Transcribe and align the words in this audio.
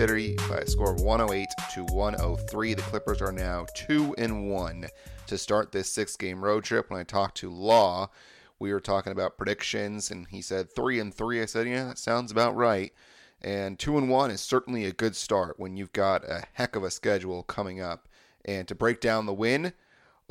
City 0.00 0.34
by 0.48 0.56
a 0.56 0.66
score 0.66 0.94
of 0.94 1.02
108 1.02 1.46
to 1.74 1.84
103. 1.92 2.72
The 2.72 2.80
Clippers 2.80 3.20
are 3.20 3.32
now 3.32 3.66
2 3.74 4.14
and 4.16 4.50
1 4.50 4.86
to 5.26 5.36
start 5.36 5.72
this 5.72 5.92
six 5.92 6.16
game 6.16 6.42
road 6.42 6.64
trip. 6.64 6.88
When 6.88 6.98
I 6.98 7.04
talked 7.04 7.36
to 7.36 7.50
Law, 7.50 8.08
we 8.58 8.72
were 8.72 8.80
talking 8.80 9.12
about 9.12 9.36
predictions, 9.36 10.10
and 10.10 10.26
he 10.28 10.40
said 10.40 10.74
3 10.74 11.00
and 11.00 11.12
3. 11.12 11.42
I 11.42 11.44
said, 11.44 11.68
Yeah, 11.68 11.84
that 11.84 11.98
sounds 11.98 12.32
about 12.32 12.56
right. 12.56 12.94
And 13.42 13.78
2 13.78 13.98
and 13.98 14.08
1 14.08 14.30
is 14.30 14.40
certainly 14.40 14.86
a 14.86 14.92
good 14.92 15.14
start 15.14 15.60
when 15.60 15.76
you've 15.76 15.92
got 15.92 16.24
a 16.24 16.44
heck 16.54 16.76
of 16.76 16.82
a 16.82 16.90
schedule 16.90 17.42
coming 17.42 17.82
up. 17.82 18.08
And 18.46 18.66
to 18.68 18.74
break 18.74 19.02
down 19.02 19.26
the 19.26 19.34
win, 19.34 19.74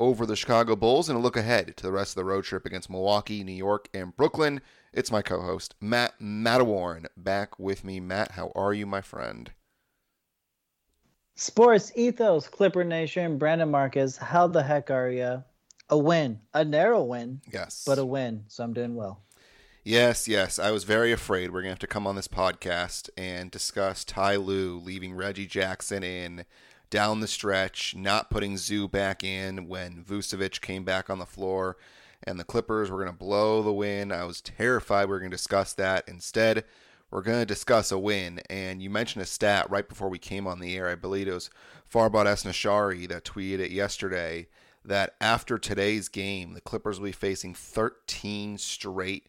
over 0.00 0.26
the 0.26 0.34
Chicago 0.34 0.74
Bulls 0.74 1.08
and 1.08 1.16
a 1.16 1.22
look 1.22 1.36
ahead 1.36 1.76
to 1.76 1.84
the 1.84 1.92
rest 1.92 2.12
of 2.12 2.16
the 2.16 2.24
road 2.24 2.42
trip 2.42 2.66
against 2.66 2.90
Milwaukee, 2.90 3.44
New 3.44 3.52
York, 3.52 3.88
and 3.94 4.16
Brooklyn. 4.16 4.62
It's 4.92 5.12
my 5.12 5.22
co 5.22 5.42
host, 5.42 5.76
Matt 5.80 6.18
Matawaran, 6.18 7.06
back 7.16 7.56
with 7.60 7.84
me. 7.84 8.00
Matt, 8.00 8.32
how 8.32 8.50
are 8.56 8.74
you, 8.74 8.84
my 8.84 9.00
friend? 9.00 9.52
Sports 11.40 11.90
Ethos, 11.94 12.48
Clipper 12.48 12.84
Nation, 12.84 13.38
Brandon 13.38 13.70
Marcus, 13.70 14.18
how 14.18 14.46
the 14.46 14.62
heck 14.62 14.90
are 14.90 15.08
you? 15.08 15.42
A 15.88 15.96
win, 15.96 16.38
a 16.52 16.66
narrow 16.66 17.02
win. 17.02 17.40
Yes. 17.50 17.82
But 17.86 17.98
a 17.98 18.04
win, 18.04 18.44
so 18.48 18.62
I'm 18.62 18.74
doing 18.74 18.94
well. 18.94 19.22
Yes, 19.82 20.28
yes. 20.28 20.58
I 20.58 20.70
was 20.70 20.84
very 20.84 21.12
afraid 21.12 21.50
we're 21.50 21.62
going 21.62 21.70
to 21.70 21.76
have 21.76 21.78
to 21.78 21.86
come 21.86 22.06
on 22.06 22.14
this 22.14 22.28
podcast 22.28 23.08
and 23.16 23.50
discuss 23.50 24.04
Ty 24.04 24.36
Lue 24.36 24.78
leaving 24.78 25.14
Reggie 25.14 25.46
Jackson 25.46 26.02
in 26.02 26.44
down 26.90 27.20
the 27.20 27.26
stretch, 27.26 27.96
not 27.96 28.28
putting 28.28 28.58
Zoo 28.58 28.86
back 28.86 29.24
in 29.24 29.66
when 29.66 30.04
Vucevic 30.04 30.60
came 30.60 30.84
back 30.84 31.08
on 31.08 31.18
the 31.18 31.24
floor, 31.24 31.78
and 32.22 32.38
the 32.38 32.44
Clippers 32.44 32.90
were 32.90 33.02
going 33.02 33.16
to 33.16 33.18
blow 33.18 33.62
the 33.62 33.72
win. 33.72 34.12
I 34.12 34.24
was 34.24 34.42
terrified 34.42 35.06
we 35.06 35.12
were 35.12 35.20
going 35.20 35.30
to 35.30 35.38
discuss 35.38 35.72
that. 35.72 36.06
Instead, 36.06 36.64
we're 37.10 37.22
going 37.22 37.40
to 37.40 37.46
discuss 37.46 37.90
a 37.92 37.98
win. 37.98 38.40
And 38.48 38.82
you 38.82 38.90
mentioned 38.90 39.22
a 39.22 39.26
stat 39.26 39.70
right 39.70 39.88
before 39.88 40.08
we 40.08 40.18
came 40.18 40.46
on 40.46 40.60
the 40.60 40.76
air. 40.76 40.88
I 40.88 40.94
believe 40.94 41.28
it 41.28 41.34
was 41.34 41.50
Farbod 41.92 42.26
Esnaashari 42.26 43.08
that 43.08 43.24
tweeted 43.24 43.58
it 43.58 43.70
yesterday 43.70 44.46
that 44.84 45.14
after 45.20 45.58
today's 45.58 46.08
game, 46.08 46.54
the 46.54 46.60
Clippers 46.60 46.98
will 46.98 47.06
be 47.06 47.12
facing 47.12 47.54
13 47.54 48.58
straight 48.58 49.26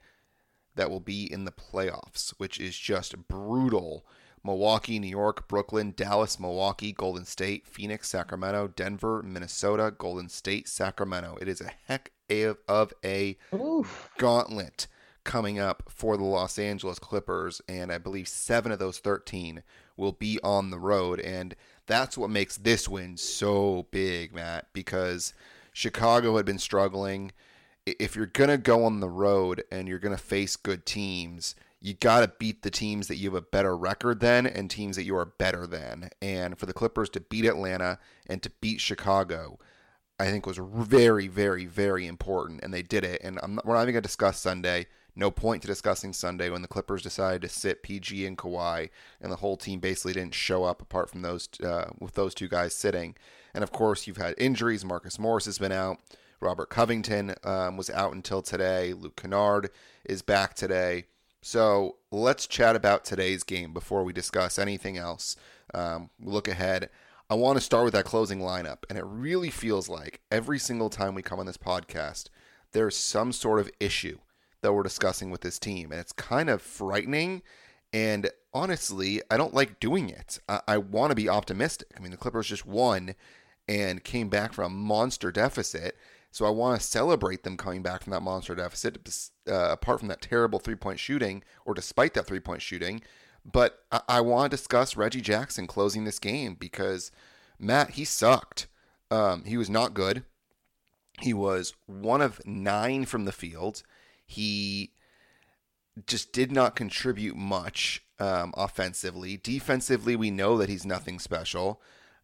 that 0.76 0.90
will 0.90 1.02
be 1.02 1.32
in 1.32 1.46
the 1.46 1.52
playoffs, 1.52 2.32
which 2.38 2.60
is 2.60 2.78
just 2.78 3.28
brutal 3.28 4.06
Milwaukee, 4.44 4.98
New 4.98 5.08
York, 5.08 5.48
Brooklyn, 5.48 5.94
Dallas, 5.96 6.40
Milwaukee, 6.40 6.92
Golden 6.92 7.26
State, 7.26 7.68
Phoenix, 7.68 8.10
Sacramento, 8.10 8.70
Denver, 8.70 9.22
Minnesota, 9.22 9.94
Golden 9.96 10.30
State, 10.30 10.68
Sacramento. 10.68 11.38
It 11.42 11.48
is 11.48 11.62
a 11.62 11.72
heck 11.88 12.12
of 12.68 12.94
a 13.04 13.38
Oof. 13.54 14.10
gauntlet 14.18 14.88
coming 15.24 15.60
up 15.60 15.84
for 15.88 16.18
the 16.18 16.24
Los 16.24 16.58
Angeles 16.58 17.00
Clippers, 17.00 17.62
and 17.68 17.92
I 17.92 17.98
believe 17.98 18.28
seven 18.28 18.72
of 18.72 18.80
those 18.80 19.00
13 19.00 19.64
will 19.98 20.12
be 20.12 20.40
on 20.44 20.72
the 20.72 20.80
road. 20.80 21.20
And 21.20 21.56
that's 21.88 22.18
what 22.18 22.30
makes 22.30 22.58
this 22.58 22.88
win 22.88 23.18
so 23.18 23.88
big, 23.92 24.34
Matt, 24.34 24.68
because 24.74 25.34
Chicago 25.74 26.38
had 26.38 26.46
been 26.46 26.60
struggling. 26.60 27.32
If 27.86 28.16
you're 28.16 28.26
going 28.26 28.50
to 28.50 28.58
go 28.58 28.86
on 28.86 29.00
the 29.00 29.10
road 29.10 29.64
and 29.72 29.88
you're 29.88 30.00
going 30.00 30.16
to 30.16 30.22
face 30.22 30.56
good 30.56 30.86
teams, 30.86 31.56
you 31.80 31.96
got 31.96 32.22
to 32.22 32.32
beat 32.40 32.62
the 32.62 32.70
teams 32.70 33.08
that 33.08 33.16
you 33.16 33.30
have 33.30 33.44
a 33.44 33.46
better 33.46 33.76
record 33.76 34.20
than 34.20 34.46
and 34.46 34.70
teams 34.70 34.96
that 34.96 35.04
you 35.04 35.16
are 35.18 35.26
better 35.26 35.66
than. 35.66 36.10
And 36.22 36.58
for 36.58 36.68
the 36.68 36.74
Clippers 36.74 37.10
to 37.12 37.20
beat 37.20 37.46
Atlanta 37.46 37.98
and 38.28 38.42
to 38.44 38.52
beat 38.62 38.80
Chicago, 38.80 39.58
I 40.20 40.30
think 40.30 40.46
was 40.46 40.60
very, 40.62 41.28
very, 41.28 41.66
very 41.66 42.06
important. 42.06 42.64
And 42.64 42.72
they 42.72 42.84
did 42.84 43.04
it. 43.04 43.22
And 43.24 43.40
not, 43.48 43.66
we're 43.66 43.74
not 43.74 43.82
even 43.82 43.94
going 43.94 44.04
to 44.04 44.08
discuss 44.08 44.40
Sunday. 44.40 44.86
No 45.16 45.30
point 45.30 45.62
to 45.62 45.68
discussing 45.68 46.14
Sunday 46.14 46.50
when 46.50 46.62
the 46.62 46.68
Clippers 46.68 47.02
decided 47.02 47.42
to 47.42 47.50
sit 47.50 47.84
PG 47.84 48.26
and 48.26 48.38
Kawhi, 48.38 48.90
and 49.20 49.32
the 49.32 49.38
whole 49.38 49.58
team 49.58 49.80
basically 49.80 50.14
didn't 50.14 50.34
show 50.34 50.64
up 50.64 50.82
apart 50.82 51.10
from 51.10 51.22
those 51.22 51.50
uh, 51.64 51.90
with 52.00 52.14
those 52.14 52.34
two 52.34 52.48
guys 52.48 52.74
sitting. 52.74 53.16
And 53.54 53.64
of 53.64 53.72
course, 53.72 54.08
you've 54.08 54.18
had 54.18 54.36
injuries. 54.38 54.86
Marcus 54.86 55.20
Morris 55.20 55.46
has 55.46 55.58
been 55.58 55.74
out. 55.74 55.98
Robert 56.40 56.70
Covington 56.70 57.36
um, 57.44 57.78
was 57.78 57.90
out 57.90 58.14
until 58.14 58.42
today. 58.42 58.94
Luke 58.94 59.16
Kennard 59.16 59.70
is 60.06 60.22
back 60.22 60.54
today. 60.54 61.06
So 61.42 61.98
let's 62.12 62.48
chat 62.48 62.76
about 62.76 63.04
today's 63.04 63.44
game 63.44 63.74
before 63.74 64.04
we 64.04 64.14
discuss 64.14 64.58
anything 64.58 64.98
else. 64.98 65.36
Um, 65.74 66.10
look 66.20 66.48
ahead. 66.48 66.90
I 67.30 67.36
want 67.36 67.58
to 67.58 67.62
start 67.62 67.86
with 67.86 67.94
that 67.94 68.06
closing 68.06 68.40
lineup, 68.40 68.84
and 68.90 68.98
it 68.98 69.06
really 69.06 69.50
feels 69.50 69.88
like 69.88 70.22
every 70.32 70.60
single 70.60 70.90
time 70.90 71.16
we 71.16 71.22
come 71.22 71.40
on 71.40 71.46
this 71.46 71.58
podcast, 71.58 72.26
there's 72.74 72.96
some 72.96 73.32
sort 73.32 73.60
of 73.60 73.72
issue 73.80 74.18
that 74.62 74.74
we're 74.74 74.84
discussing 74.84 75.30
with 75.32 75.42
this 75.42 75.60
team, 75.60 75.92
and 75.92 76.00
it's 76.00 76.14
kind 76.14 76.50
of 76.50 76.62
frightening. 76.62 77.42
And 77.94 78.30
honestly, 78.54 79.22
I 79.30 79.38
don't 79.38 79.54
like 79.54 79.80
doing 79.80 80.10
it. 80.10 80.40
I, 80.48 80.62
I 80.68 80.78
want 80.78 81.12
to 81.12 81.16
be 81.16 81.30
optimistic. 81.30 81.90
I 81.96 82.00
mean, 82.00 82.12
the 82.12 82.18
Clippers 82.18 82.48
just 82.48 82.66
won 82.66 83.16
and 83.68 84.04
came 84.04 84.30
back 84.30 84.54
from 84.54 84.66
a 84.66 84.76
monster 84.76 85.32
deficit. 85.32 85.98
So 86.32 86.46
I 86.46 86.50
want 86.50 86.80
to 86.80 86.88
celebrate 86.88 87.44
them 87.44 87.58
coming 87.58 87.82
back 87.82 88.04
from 88.04 88.12
that 88.12 88.22
monster 88.22 88.56
deficit, 88.56 88.98
uh, 89.50 89.72
apart 89.72 90.00
from 90.00 90.08
that 90.08 90.22
terrible 90.22 90.60
three 90.60 90.76
point 90.76 91.00
shooting, 91.00 91.44
or 91.66 91.74
despite 91.74 92.14
that 92.14 92.26
three 92.26 92.40
point 92.40 92.62
shooting. 92.62 93.02
But 93.44 93.80
I, 93.92 94.02
I 94.08 94.22
want 94.22 94.52
to 94.52 94.58
discuss 94.58 94.96
Reggie 94.96 95.22
Jackson 95.22 95.68
closing 95.68 96.06
this 96.06 96.20
game 96.20 96.56
because, 96.56 97.12
Matt, 97.60 97.92
he 97.92 98.06
sucked. 98.06 98.68
Um, 99.10 99.44
he 99.44 99.58
was 99.58 99.70
not 99.70 99.94
good. 99.94 100.24
He 101.20 101.34
was 101.34 101.74
one 101.86 102.22
of 102.22 102.40
nine 102.46 103.06
from 103.06 103.26
the 103.26 103.34
field. 103.34 103.84
He 104.32 104.94
just 106.08 106.32
did 106.32 106.54
not 106.54 106.74
contribute 106.74 107.36
much 107.36 108.06
um, 108.18 108.54
offensively. 108.56 109.36
Defensively, 109.36 110.16
we 110.16 110.32
know 110.32 110.58
that 110.58 110.70
he's 110.70 110.86
nothing 110.86 111.20
special. 111.20 111.82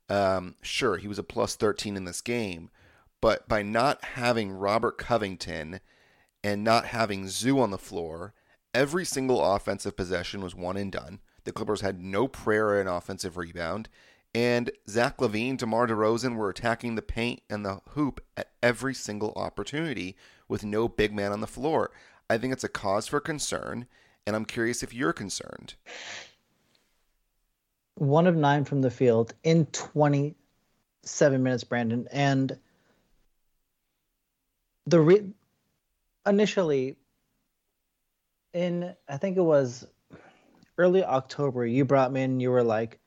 Um, 0.07 0.55
sure, 0.61 0.95
he 0.95 1.07
was 1.09 1.19
a 1.19 1.23
plus 1.23 1.57
13 1.57 1.97
in 1.97 2.05
this 2.05 2.21
game, 2.21 2.69
but 3.19 3.49
by 3.49 3.61
not 3.61 4.01
having 4.15 4.53
Robert 4.53 4.97
Covington 4.97 5.81
and 6.41 6.63
not 6.63 6.85
having 6.85 7.27
Zoo 7.27 7.59
on 7.59 7.71
the 7.71 7.77
floor, 7.77 8.33
every 8.73 9.03
single 9.03 9.43
offensive 9.43 9.97
possession 9.97 10.41
was 10.41 10.55
one 10.55 10.77
and 10.77 10.93
done. 10.93 11.19
The 11.43 11.51
Clippers 11.51 11.81
had 11.81 12.01
no 12.01 12.29
prayer 12.29 12.79
in 12.79 12.87
offensive 12.87 13.35
rebound. 13.35 13.89
And 14.33 14.69
Zach 14.87 15.17
LaVine, 15.17 15.57
DeMar 15.57 15.87
DeRozan 15.87 16.35
were 16.35 16.49
attacking 16.49 16.95
the 16.95 17.01
paint 17.01 17.41
and 17.49 17.65
the 17.65 17.79
hoop 17.89 18.23
at 18.35 18.51
every 18.61 18.93
single 18.93 19.33
opportunity 19.35 20.15
with 20.47 20.63
no 20.63 20.87
big 20.87 21.13
man 21.13 21.31
on 21.31 21.41
the 21.41 21.47
floor. 21.47 21.91
I 22.29 22.37
think 22.37 22.53
it's 22.53 22.63
a 22.63 22.69
cause 22.69 23.07
for 23.07 23.19
concern, 23.19 23.87
and 24.25 24.35
I'm 24.35 24.45
curious 24.45 24.83
if 24.83 24.93
you're 24.93 25.13
concerned. 25.13 25.75
One 27.95 28.27
of 28.27 28.35
nine 28.35 28.65
from 28.65 28.81
the 28.81 28.91
field 28.91 29.33
in 29.43 29.65
27 29.67 31.41
minutes, 31.41 31.63
Brandon. 31.63 32.07
And 32.11 32.59
the 34.85 34.99
re- 35.01 35.33
initially 36.25 36.97
in 38.53 38.95
I 39.07 39.17
think 39.17 39.37
it 39.37 39.41
was 39.41 39.87
early 40.77 41.03
October, 41.03 41.65
you 41.65 41.85
brought 41.85 42.11
me 42.11 42.23
in. 42.23 42.39
You 42.39 42.51
were 42.51 42.63
like, 42.63 42.99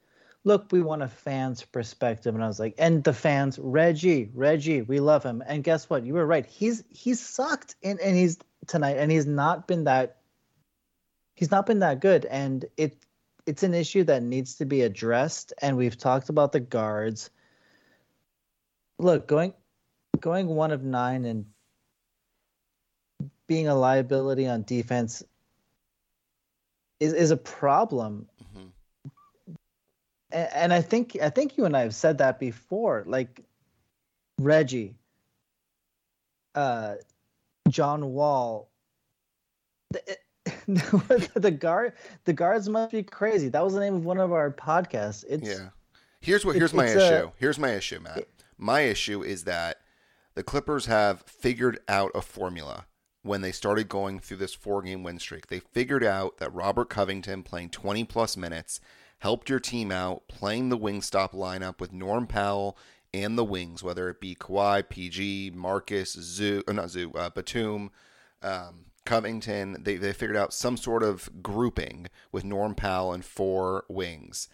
"Look, 0.44 0.72
we 0.72 0.80
want 0.80 1.02
a 1.02 1.08
fan's 1.08 1.62
perspective," 1.62 2.34
and 2.34 2.42
I 2.42 2.46
was 2.46 2.58
like, 2.58 2.74
"And 2.78 3.04
the 3.04 3.12
fans, 3.12 3.58
Reggie, 3.58 4.30
Reggie, 4.34 4.82
we 4.82 5.00
love 5.00 5.22
him." 5.22 5.42
And 5.46 5.62
guess 5.62 5.90
what? 5.90 6.04
You 6.04 6.14
were 6.14 6.26
right. 6.26 6.46
He's 6.46 6.82
he's 6.90 7.20
sucked, 7.20 7.76
and 7.82 8.00
and 8.00 8.16
he's 8.16 8.38
tonight, 8.66 8.96
and 8.96 9.10
he's 9.10 9.26
not 9.26 9.66
been 9.66 9.84
that. 9.84 10.16
He's 11.34 11.50
not 11.50 11.66
been 11.66 11.80
that 11.80 12.00
good, 12.00 12.24
and 12.26 12.64
it 12.76 12.96
it's 13.46 13.62
an 13.62 13.74
issue 13.74 14.04
that 14.04 14.22
needs 14.22 14.56
to 14.56 14.64
be 14.64 14.82
addressed. 14.82 15.52
And 15.60 15.76
we've 15.76 15.98
talked 15.98 16.28
about 16.28 16.52
the 16.52 16.60
guards. 16.60 17.30
Look, 18.98 19.26
going 19.26 19.54
going 20.20 20.46
one 20.46 20.70
of 20.70 20.82
nine 20.82 21.24
and 21.24 21.46
being 23.46 23.68
a 23.68 23.74
liability 23.74 24.46
on 24.46 24.62
defense 24.62 25.22
is 27.00 27.12
is 27.12 27.30
a 27.30 27.36
problem. 27.36 28.29
And, 30.32 30.72
I 30.72 30.80
think 30.80 31.18
I 31.20 31.30
think 31.30 31.56
you 31.56 31.64
and 31.64 31.76
I 31.76 31.80
have 31.80 31.94
said 31.94 32.18
that 32.18 32.38
before. 32.38 33.04
Like 33.06 33.42
Reggie, 34.38 34.94
uh, 36.54 36.94
John 37.68 38.12
Wall, 38.12 38.70
the, 39.90 40.16
the 41.34 41.50
guard 41.50 41.94
the 42.24 42.32
guards 42.32 42.68
must 42.68 42.92
be 42.92 43.02
crazy. 43.02 43.48
That 43.48 43.64
was 43.64 43.74
the 43.74 43.80
name 43.80 43.94
of 43.94 44.04
one 44.04 44.18
of 44.18 44.32
our 44.32 44.50
podcasts. 44.50 45.24
It's 45.28 45.48
yeah. 45.48 45.68
Here's 46.20 46.44
what 46.44 46.56
here's 46.56 46.74
my 46.74 46.86
issue. 46.86 47.26
A, 47.26 47.32
here's 47.36 47.58
my 47.58 47.72
issue, 47.72 48.00
Matt. 48.00 48.18
It, 48.18 48.28
my 48.58 48.82
issue 48.82 49.22
is 49.22 49.44
that 49.44 49.78
the 50.34 50.42
Clippers 50.42 50.86
have 50.86 51.22
figured 51.22 51.80
out 51.88 52.10
a 52.14 52.22
formula 52.22 52.86
when 53.22 53.40
they 53.40 53.52
started 53.52 53.88
going 53.88 54.18
through 54.20 54.36
this 54.36 54.54
four 54.54 54.82
game 54.82 55.02
win 55.02 55.18
streak. 55.18 55.48
They 55.48 55.60
figured 55.60 56.04
out 56.04 56.38
that 56.38 56.52
Robert 56.54 56.88
Covington 56.88 57.42
playing 57.42 57.70
20 57.70 58.04
plus 58.04 58.36
minutes 58.36 58.80
helped 59.20 59.48
your 59.48 59.60
team 59.60 59.90
out 59.90 60.26
playing 60.28 60.68
the 60.68 60.76
wing 60.76 61.00
stop 61.00 61.32
lineup 61.32 61.80
with 61.80 61.92
Norm 61.92 62.26
Powell 62.26 62.76
and 63.12 63.36
the 63.36 63.44
wings, 63.44 63.82
whether 63.82 64.08
it 64.08 64.20
be 64.20 64.34
Kawhi, 64.34 64.88
PG, 64.88 65.52
Marcus, 65.54 66.12
Zoo, 66.12 66.62
not 66.68 66.90
Zoo, 66.90 67.12
uh, 67.12 67.30
Batum, 67.30 67.90
um, 68.42 68.86
Covington, 69.04 69.76
they, 69.82 69.96
they 69.96 70.12
figured 70.12 70.36
out 70.36 70.52
some 70.52 70.76
sort 70.76 71.02
of 71.02 71.42
grouping 71.42 72.08
with 72.32 72.44
Norm 72.44 72.74
Powell 72.74 73.12
and 73.12 73.24
four 73.24 73.84
wings. 73.88 74.48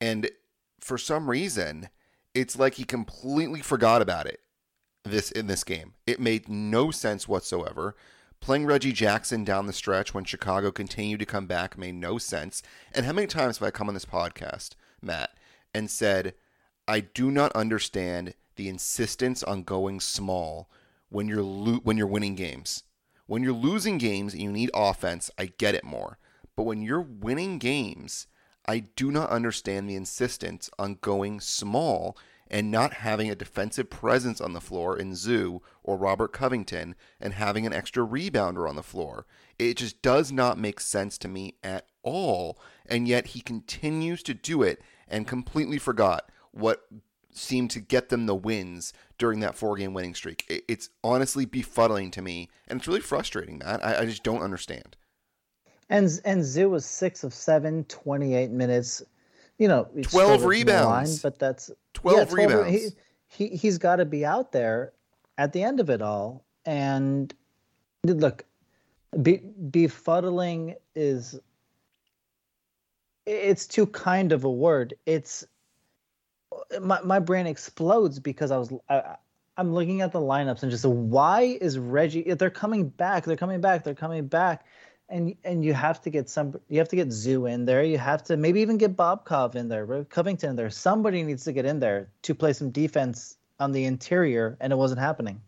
And 0.00 0.30
for 0.80 0.98
some 0.98 1.28
reason, 1.28 1.88
it's 2.34 2.58
like 2.58 2.74
he 2.74 2.84
completely 2.84 3.60
forgot 3.60 4.02
about 4.02 4.26
it 4.26 4.40
this 5.04 5.30
in 5.30 5.46
this 5.46 5.64
game. 5.64 5.94
It 6.06 6.20
made 6.20 6.48
no 6.48 6.90
sense 6.90 7.28
whatsoever. 7.28 7.96
Playing 8.40 8.66
Reggie 8.66 8.92
Jackson 8.92 9.44
down 9.44 9.66
the 9.66 9.72
stretch 9.72 10.14
when 10.14 10.24
Chicago 10.24 10.70
continued 10.70 11.20
to 11.20 11.26
come 11.26 11.46
back 11.46 11.76
made 11.76 11.96
no 11.96 12.18
sense. 12.18 12.62
And 12.94 13.04
how 13.04 13.12
many 13.12 13.26
times 13.26 13.58
have 13.58 13.66
I 13.66 13.70
come 13.70 13.88
on 13.88 13.94
this 13.94 14.04
podcast, 14.04 14.70
Matt, 15.02 15.30
and 15.74 15.90
said, 15.90 16.34
I 16.86 17.00
do 17.00 17.30
not 17.30 17.52
understand 17.52 18.34
the 18.54 18.68
insistence 18.68 19.42
on 19.42 19.64
going 19.64 20.00
small 20.00 20.70
when 21.08 21.28
you're 21.28 21.42
lo- 21.42 21.80
when 21.82 21.96
you're 21.96 22.06
winning 22.06 22.34
games. 22.34 22.84
When 23.26 23.42
you're 23.42 23.52
losing 23.52 23.98
games 23.98 24.32
and 24.32 24.42
you 24.42 24.52
need 24.52 24.70
offense, 24.72 25.30
I 25.36 25.46
get 25.58 25.74
it 25.74 25.84
more. 25.84 26.18
But 26.54 26.62
when 26.62 26.82
you're 26.82 27.00
winning 27.00 27.58
games, 27.58 28.28
I 28.66 28.80
do 28.80 29.10
not 29.10 29.30
understand 29.30 29.88
the 29.88 29.96
insistence 29.96 30.70
on 30.78 30.98
going 31.00 31.40
small 31.40 32.16
and 32.50 32.70
not 32.70 32.94
having 32.94 33.30
a 33.30 33.34
defensive 33.34 33.90
presence 33.90 34.40
on 34.40 34.52
the 34.52 34.60
floor 34.60 34.98
in 34.98 35.14
Zoo 35.14 35.62
or 35.82 35.96
Robert 35.96 36.32
Covington 36.32 36.94
and 37.20 37.34
having 37.34 37.66
an 37.66 37.72
extra 37.72 38.06
rebounder 38.06 38.68
on 38.68 38.76
the 38.76 38.82
floor. 38.82 39.26
It 39.58 39.76
just 39.76 40.02
does 40.02 40.30
not 40.30 40.58
make 40.58 40.80
sense 40.80 41.18
to 41.18 41.28
me 41.28 41.54
at 41.62 41.86
all. 42.02 42.58
And 42.86 43.08
yet 43.08 43.28
he 43.28 43.40
continues 43.40 44.22
to 44.24 44.34
do 44.34 44.62
it 44.62 44.80
and 45.08 45.26
completely 45.26 45.78
forgot 45.78 46.30
what 46.52 46.86
seemed 47.32 47.70
to 47.70 47.80
get 47.80 48.08
them 48.08 48.26
the 48.26 48.34
wins 48.34 48.92
during 49.18 49.40
that 49.40 49.54
four 49.54 49.76
game 49.76 49.94
winning 49.94 50.14
streak. 50.14 50.44
It's 50.68 50.90
honestly 51.04 51.46
befuddling 51.46 52.10
to 52.12 52.22
me, 52.22 52.48
and 52.66 52.78
it's 52.78 52.88
really 52.88 53.00
frustrating, 53.00 53.58
Matt. 53.58 53.84
I, 53.84 54.00
I 54.00 54.04
just 54.06 54.22
don't 54.22 54.42
understand. 54.42 54.96
And 55.88 56.08
and 56.24 56.44
Zoo 56.44 56.70
was 56.70 56.84
six 56.84 57.22
of 57.22 57.32
seven, 57.32 57.84
28 57.84 58.50
minutes. 58.50 59.02
You 59.58 59.68
know, 59.68 59.88
12 60.02 60.44
rebounds. 60.44 61.12
Line, 61.12 61.20
but 61.22 61.38
that's 61.38 61.70
12, 61.94 62.18
yeah, 62.18 62.24
12 62.24 62.50
rebounds. 62.50 62.94
He, 63.28 63.48
he, 63.48 63.56
he's 63.56 63.78
got 63.78 63.96
to 63.96 64.04
be 64.04 64.24
out 64.24 64.52
there 64.52 64.92
at 65.38 65.52
the 65.52 65.62
end 65.62 65.80
of 65.80 65.90
it 65.90 66.02
all. 66.02 66.44
And 66.64 67.32
look, 68.04 68.44
be, 69.22 69.40
befuddling 69.70 70.74
is 70.94 71.38
it's 73.24 73.66
too 73.66 73.86
kind 73.86 74.32
of 74.32 74.44
a 74.44 74.50
word. 74.50 74.94
It's 75.06 75.44
my 76.80 77.00
my 77.02 77.18
brain 77.18 77.46
explodes 77.46 78.18
because 78.18 78.50
I 78.50 78.56
was 78.56 78.72
I, 78.88 79.16
I'm 79.56 79.72
looking 79.72 80.00
at 80.00 80.12
the 80.12 80.20
lineups 80.20 80.62
and 80.62 80.70
just 80.70 80.84
why 80.84 81.58
is 81.60 81.78
Reggie? 81.78 82.34
They're 82.34 82.50
coming 82.50 82.88
back. 82.88 83.24
They're 83.24 83.36
coming 83.36 83.60
back. 83.60 83.84
They're 83.84 83.94
coming 83.94 84.26
back. 84.26 84.64
And 85.08 85.36
and 85.44 85.64
you 85.64 85.72
have 85.72 86.00
to 86.02 86.10
get 86.10 86.28
some. 86.28 86.58
You 86.68 86.78
have 86.78 86.88
to 86.88 86.96
get 86.96 87.12
Zoo 87.12 87.46
in 87.46 87.64
there. 87.64 87.84
You 87.84 87.98
have 87.98 88.24
to 88.24 88.36
maybe 88.36 88.60
even 88.60 88.76
get 88.76 88.96
Bobkov 88.96 89.54
in 89.54 89.68
there, 89.68 90.04
Covington 90.04 90.50
in 90.50 90.56
there. 90.56 90.68
Somebody 90.68 91.22
needs 91.22 91.44
to 91.44 91.52
get 91.52 91.64
in 91.64 91.78
there 91.78 92.08
to 92.22 92.34
play 92.34 92.52
some 92.52 92.70
defense 92.70 93.36
on 93.60 93.70
the 93.70 93.84
interior, 93.84 94.56
and 94.60 94.72
it 94.72 94.76
wasn't 94.76 95.00
happening. 95.00 95.40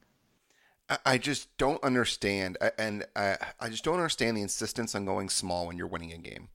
I 1.05 1.19
just 1.19 1.55
don't 1.59 1.83
understand, 1.85 2.57
and 2.79 3.05
I, 3.15 3.37
I 3.61 3.69
just 3.69 3.85
don't 3.85 3.97
understand 3.97 4.39
the 4.39 4.43
insistence 4.43 4.95
on 4.95 5.05
going 5.05 5.29
small 5.29 5.67
when 5.67 5.77
you're 5.77 5.87
winning 5.87 6.15
a 6.15 6.19
game 6.19 6.49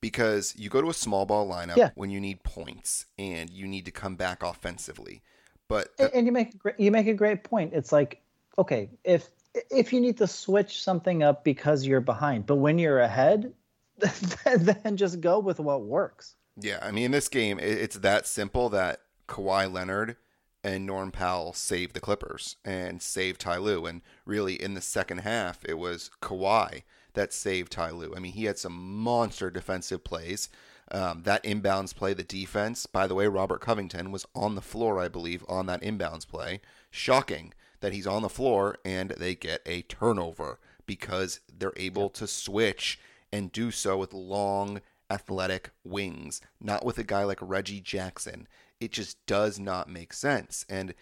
because 0.00 0.54
you 0.56 0.70
go 0.70 0.80
to 0.80 0.88
a 0.88 0.94
small 0.94 1.26
ball 1.26 1.46
lineup 1.46 1.76
yeah. 1.76 1.90
when 1.94 2.10
you 2.10 2.20
need 2.20 2.42
points 2.42 3.06
and 3.18 3.50
you 3.50 3.66
need 3.66 3.84
to 3.84 3.90
come 3.90 4.16
back 4.16 4.42
offensively. 4.42 5.22
But 5.68 5.88
and 5.98 6.26
you 6.26 6.32
make 6.32 6.54
a 6.54 6.56
great, 6.56 6.80
you 6.80 6.90
make 6.90 7.06
a 7.06 7.14
great 7.14 7.44
point. 7.44 7.72
It's 7.74 7.92
like 7.92 8.22
okay, 8.56 8.88
if 9.04 9.28
if 9.70 9.92
you 9.92 10.00
need 10.00 10.18
to 10.18 10.26
switch 10.26 10.82
something 10.82 11.22
up 11.22 11.44
because 11.44 11.86
you're 11.86 12.00
behind, 12.00 12.46
but 12.46 12.56
when 12.56 12.78
you're 12.78 13.00
ahead, 13.00 13.52
then 14.56 14.96
just 14.96 15.20
go 15.20 15.38
with 15.38 15.60
what 15.60 15.82
works. 15.82 16.34
Yeah, 16.58 16.78
I 16.82 16.90
mean, 16.90 17.06
in 17.06 17.10
this 17.10 17.28
game, 17.28 17.58
it's 17.60 17.96
that 17.96 18.26
simple 18.26 18.68
that 18.70 19.00
Kawhi 19.28 19.70
Leonard 19.70 20.16
and 20.64 20.86
Norm 20.86 21.10
Powell 21.12 21.52
saved 21.52 21.94
the 21.94 22.00
Clippers 22.00 22.56
and 22.64 23.00
saved 23.00 23.40
Ty 23.42 23.58
Lue. 23.58 23.86
And 23.86 24.02
really, 24.24 24.60
in 24.60 24.74
the 24.74 24.80
second 24.80 25.18
half, 25.18 25.64
it 25.64 25.78
was 25.78 26.10
Kawhi 26.22 26.82
that 27.14 27.32
saved 27.32 27.72
Ty 27.72 27.90
Lue. 27.90 28.14
I 28.16 28.20
mean, 28.20 28.32
he 28.32 28.44
had 28.44 28.58
some 28.58 28.74
monster 28.74 29.50
defensive 29.50 30.02
plays. 30.02 30.48
Um, 30.90 31.22
that 31.24 31.42
inbounds 31.42 31.94
play, 31.94 32.14
the 32.14 32.22
defense, 32.22 32.86
by 32.86 33.06
the 33.08 33.14
way, 33.14 33.26
Robert 33.26 33.60
Covington 33.60 34.12
was 34.12 34.24
on 34.36 34.54
the 34.54 34.60
floor, 34.60 35.00
I 35.00 35.08
believe, 35.08 35.44
on 35.48 35.66
that 35.66 35.82
inbounds 35.82 36.26
play. 36.26 36.60
Shocking 36.90 37.52
that 37.80 37.92
he's 37.92 38.06
on 38.06 38.22
the 38.22 38.28
floor 38.28 38.76
and 38.84 39.10
they 39.10 39.34
get 39.34 39.62
a 39.66 39.82
turnover 39.82 40.58
because 40.86 41.40
they're 41.56 41.72
able 41.76 42.08
to 42.10 42.26
switch 42.26 42.98
and 43.32 43.52
do 43.52 43.70
so 43.70 43.96
with 43.96 44.12
long, 44.12 44.80
athletic 45.10 45.70
wings, 45.84 46.40
not 46.60 46.84
with 46.84 46.98
a 46.98 47.04
guy 47.04 47.24
like 47.24 47.38
Reggie 47.40 47.80
Jackson. 47.80 48.46
It 48.80 48.92
just 48.92 49.24
does 49.26 49.58
not 49.58 49.88
make 49.88 50.12
sense. 50.12 50.64
And 50.68 50.94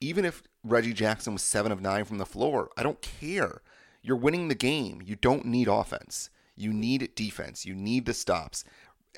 even 0.00 0.24
if 0.24 0.42
Reggie 0.64 0.92
Jackson 0.92 1.32
was 1.32 1.42
seven 1.42 1.72
of 1.72 1.80
nine 1.80 2.04
from 2.04 2.18
the 2.18 2.26
floor, 2.26 2.70
I 2.76 2.82
don't 2.82 3.00
care. 3.00 3.62
You're 4.02 4.16
winning 4.16 4.48
the 4.48 4.54
game. 4.54 5.00
You 5.04 5.16
don't 5.16 5.46
need 5.46 5.68
offense. 5.68 6.30
You 6.56 6.72
need 6.72 7.14
defense. 7.14 7.64
You 7.64 7.74
need 7.74 8.06
the 8.06 8.14
stops. 8.14 8.64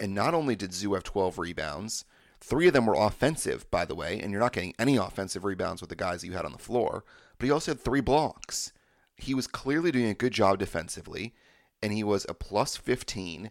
And 0.01 0.15
not 0.15 0.35
only 0.35 0.57
did 0.57 0.75
Zoo 0.75 0.95
have 0.95 1.05
12 1.05 1.39
rebounds, 1.39 2.05
three 2.44 2.67
of 2.67 2.75
them 2.75 2.85
were 2.85 2.94
offensive, 2.94 3.69
by 3.70 3.87
the 3.87 3.94
way, 3.94 4.20
and 4.20 4.31
you're 4.31 4.41
not 4.41 4.52
getting 4.52 4.75
any 4.79 4.96
offensive 4.96 5.44
rebounds 5.44 5.81
with 5.81 5.88
the 5.88 5.96
guys 5.96 6.23
you 6.23 6.32
had 6.32 6.44
on 6.44 6.52
the 6.52 6.58
floor, 6.58 7.02
but 7.38 7.46
he 7.46 7.50
also 7.50 7.73
had 7.73 7.81
three 7.81 8.02
blocks. 8.02 8.70
He 9.17 9.32
was 9.35 9.46
clearly 9.46 9.91
doing 9.91 10.08
a 10.08 10.14
good 10.14 10.32
job 10.32 10.58
defensively, 10.58 11.35
and 11.82 11.93
he 11.93 12.05
was 12.05 12.26
a 12.29 12.35
plus 12.35 12.76
15 12.76 13.50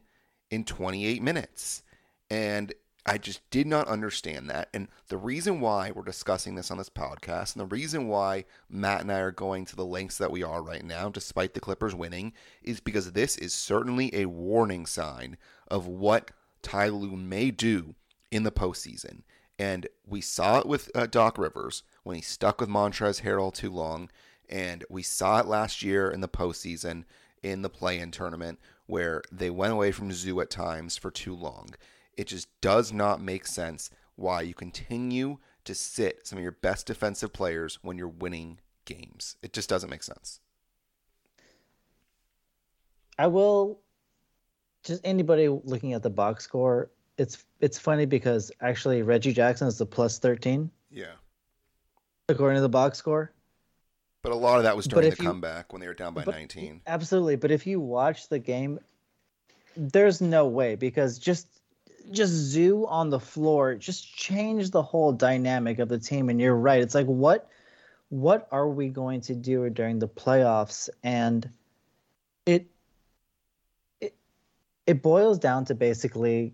in 0.52 0.64
28 0.64 1.24
minutes. 1.24 1.82
And 2.30 2.72
I 3.04 3.18
just 3.18 3.42
did 3.50 3.66
not 3.66 3.88
understand 3.88 4.48
that. 4.52 4.70
And 4.76 4.88
the 5.08 5.18
reason 5.18 5.60
why 5.60 5.90
we're 5.90 6.04
discussing 6.04 6.54
this 6.54 6.70
on 6.70 6.78
this 6.78 6.90
podcast, 6.90 7.56
and 7.56 7.62
the 7.62 7.76
reason 7.76 8.08
why 8.08 8.46
Matt 8.70 9.02
and 9.02 9.12
I 9.12 9.20
are 9.20 9.32
going 9.32 9.66
to 9.66 9.76
the 9.76 9.86
lengths 9.86 10.20
that 10.20 10.32
we 10.32 10.44
are 10.44 10.62
right 10.62 10.86
now, 10.86 11.10
despite 11.10 11.56
the 11.56 11.60
Clippers 11.60 11.96
winning, 11.96 12.32
is 12.62 12.80
because 12.80 13.12
this 13.12 13.38
is 13.40 13.54
certainly 13.54 14.14
a 14.14 14.28
warning 14.28 14.86
sign 14.86 15.38
of 15.68 15.88
what 15.88 16.30
Ty 16.62 16.90
Lue 16.90 17.18
may 17.18 17.50
do 17.50 17.96
in 18.34 18.44
the 18.44 18.52
postseason. 18.52 19.22
And 19.60 19.88
we 20.08 20.20
saw 20.20 20.58
it 20.58 20.66
with 20.66 20.90
uh, 20.96 21.06
Doc 21.06 21.38
Rivers 21.38 21.84
when 22.04 22.16
he 22.16 22.22
stuck 22.22 22.60
with 22.60 22.68
Montrezl 22.68 23.22
Harrell 23.22 23.54
too 23.54 23.70
long. 23.70 24.10
And 24.50 24.84
we 24.90 25.04
saw 25.04 25.40
it 25.40 25.46
last 25.46 25.84
year 25.84 26.10
in 26.10 26.22
the 26.22 26.28
postseason 26.28 27.04
in 27.44 27.62
the 27.62 27.70
play 27.70 28.00
in 28.00 28.10
tournament 28.10 28.60
where 28.88 29.22
they 29.32 29.52
went 29.52 29.74
away 29.74 29.92
from 29.92 30.12
Zoo 30.12 30.42
at 30.42 30.50
times 30.50 30.98
for 30.98 31.12
too 31.12 31.36
long. 31.36 31.70
It 32.18 32.26
just 32.28 32.48
does 32.60 32.92
not 32.92 33.22
make 33.22 33.46
sense 33.46 33.92
why 34.16 34.42
you 34.42 34.56
continue 34.56 35.38
to 35.66 35.76
sit 35.76 36.26
some 36.26 36.38
of 36.38 36.44
your 36.44 36.52
best 36.52 36.88
defensive 36.88 37.34
players 37.34 37.80
when 37.84 37.98
you're 37.98 38.08
winning 38.08 38.60
games. 38.86 39.36
It 39.44 39.54
just 39.54 39.70
doesn't 39.70 39.90
make 39.90 40.04
sense. 40.04 40.40
I 43.18 43.28
will 43.28 43.80
just 44.84 45.02
anybody 45.04 45.48
looking 45.48 45.94
at 45.94 46.02
the 46.02 46.10
box 46.10 46.44
score, 46.44 46.90
it's 47.18 47.46
it's 47.60 47.80
funny 47.80 48.06
because 48.06 48.52
actually 48.62 49.02
Reggie 49.02 49.34
Jackson 49.34 49.68
is 49.68 49.78
the 49.78 49.86
plus 49.86 50.20
13. 50.20 50.70
Yeah. 50.92 51.06
According 52.30 52.58
to 52.58 52.62
the 52.62 52.70
box 52.70 52.98
score. 52.98 53.32
But 54.22 54.32
a 54.32 54.36
lot 54.36 54.58
of 54.58 54.64
that 54.64 54.76
was 54.76 54.88
during 54.88 55.10
the 55.10 55.18
you, 55.18 55.24
comeback 55.24 55.74
when 55.74 55.82
they 55.82 55.88
were 55.88 55.94
down 55.94 56.14
by 56.14 56.24
19. 56.24 56.82
Absolutely, 56.88 57.36
but 57.36 57.52
if 57.52 57.68
you 57.68 57.80
watch 57.80 58.30
the 58.30 58.40
game 58.40 58.80
there's 59.76 60.22
no 60.22 60.48
way 60.48 60.76
because 60.76 61.18
just 61.18 61.48
just 62.12 62.32
zoo 62.32 62.86
on 62.88 63.10
the 63.10 63.20
floor 63.20 63.76
just 63.76 64.14
change 64.14 64.72
the 64.72 64.82
whole 64.82 65.12
dynamic 65.12 65.80
of 65.80 65.90
the 65.90 65.98
team 65.98 66.30
and 66.30 66.40
you're 66.40 66.56
right 66.56 66.82
it's 66.82 66.94
like 66.94 67.08
what 67.08 67.50
what 68.10 68.48
are 68.52 68.68
we 68.68 68.90
going 68.90 69.22
to 69.22 69.34
do 69.34 69.70
during 69.70 70.00
the 70.00 70.08
playoffs 70.08 70.90
and 71.04 71.50
it 72.46 72.68
it 74.02 74.14
it 74.86 75.02
boils 75.02 75.40
down 75.40 75.64
to 75.66 75.74
basically 75.74 76.54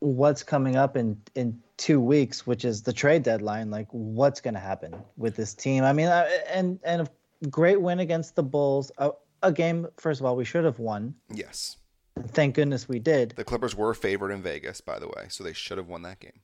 what's 0.00 0.42
coming 0.42 0.76
up 0.76 0.96
in 0.96 1.20
in 1.34 1.58
2 1.78 2.00
weeks 2.00 2.46
which 2.46 2.64
is 2.64 2.82
the 2.82 2.92
trade 2.92 3.22
deadline 3.22 3.70
like 3.70 3.88
what's 3.90 4.40
going 4.40 4.54
to 4.54 4.60
happen 4.60 4.94
with 5.16 5.36
this 5.36 5.54
team 5.54 5.84
i 5.84 5.92
mean 5.92 6.08
and 6.48 6.78
and 6.84 7.02
a 7.02 7.48
great 7.48 7.80
win 7.80 8.00
against 8.00 8.36
the 8.36 8.42
bulls 8.42 8.92
a, 8.98 9.10
a 9.42 9.52
game 9.52 9.86
first 9.96 10.20
of 10.20 10.26
all 10.26 10.36
we 10.36 10.44
should 10.44 10.64
have 10.64 10.78
won 10.78 11.14
yes 11.32 11.76
Thank 12.26 12.54
goodness 12.54 12.88
we 12.88 12.98
did. 12.98 13.34
The 13.36 13.44
Clippers 13.44 13.74
were 13.74 13.94
favored 13.94 14.32
in 14.32 14.42
Vegas, 14.42 14.80
by 14.80 14.98
the 14.98 15.06
way, 15.06 15.26
so 15.28 15.44
they 15.44 15.52
should 15.52 15.78
have 15.78 15.88
won 15.88 16.02
that 16.02 16.20
game. 16.20 16.40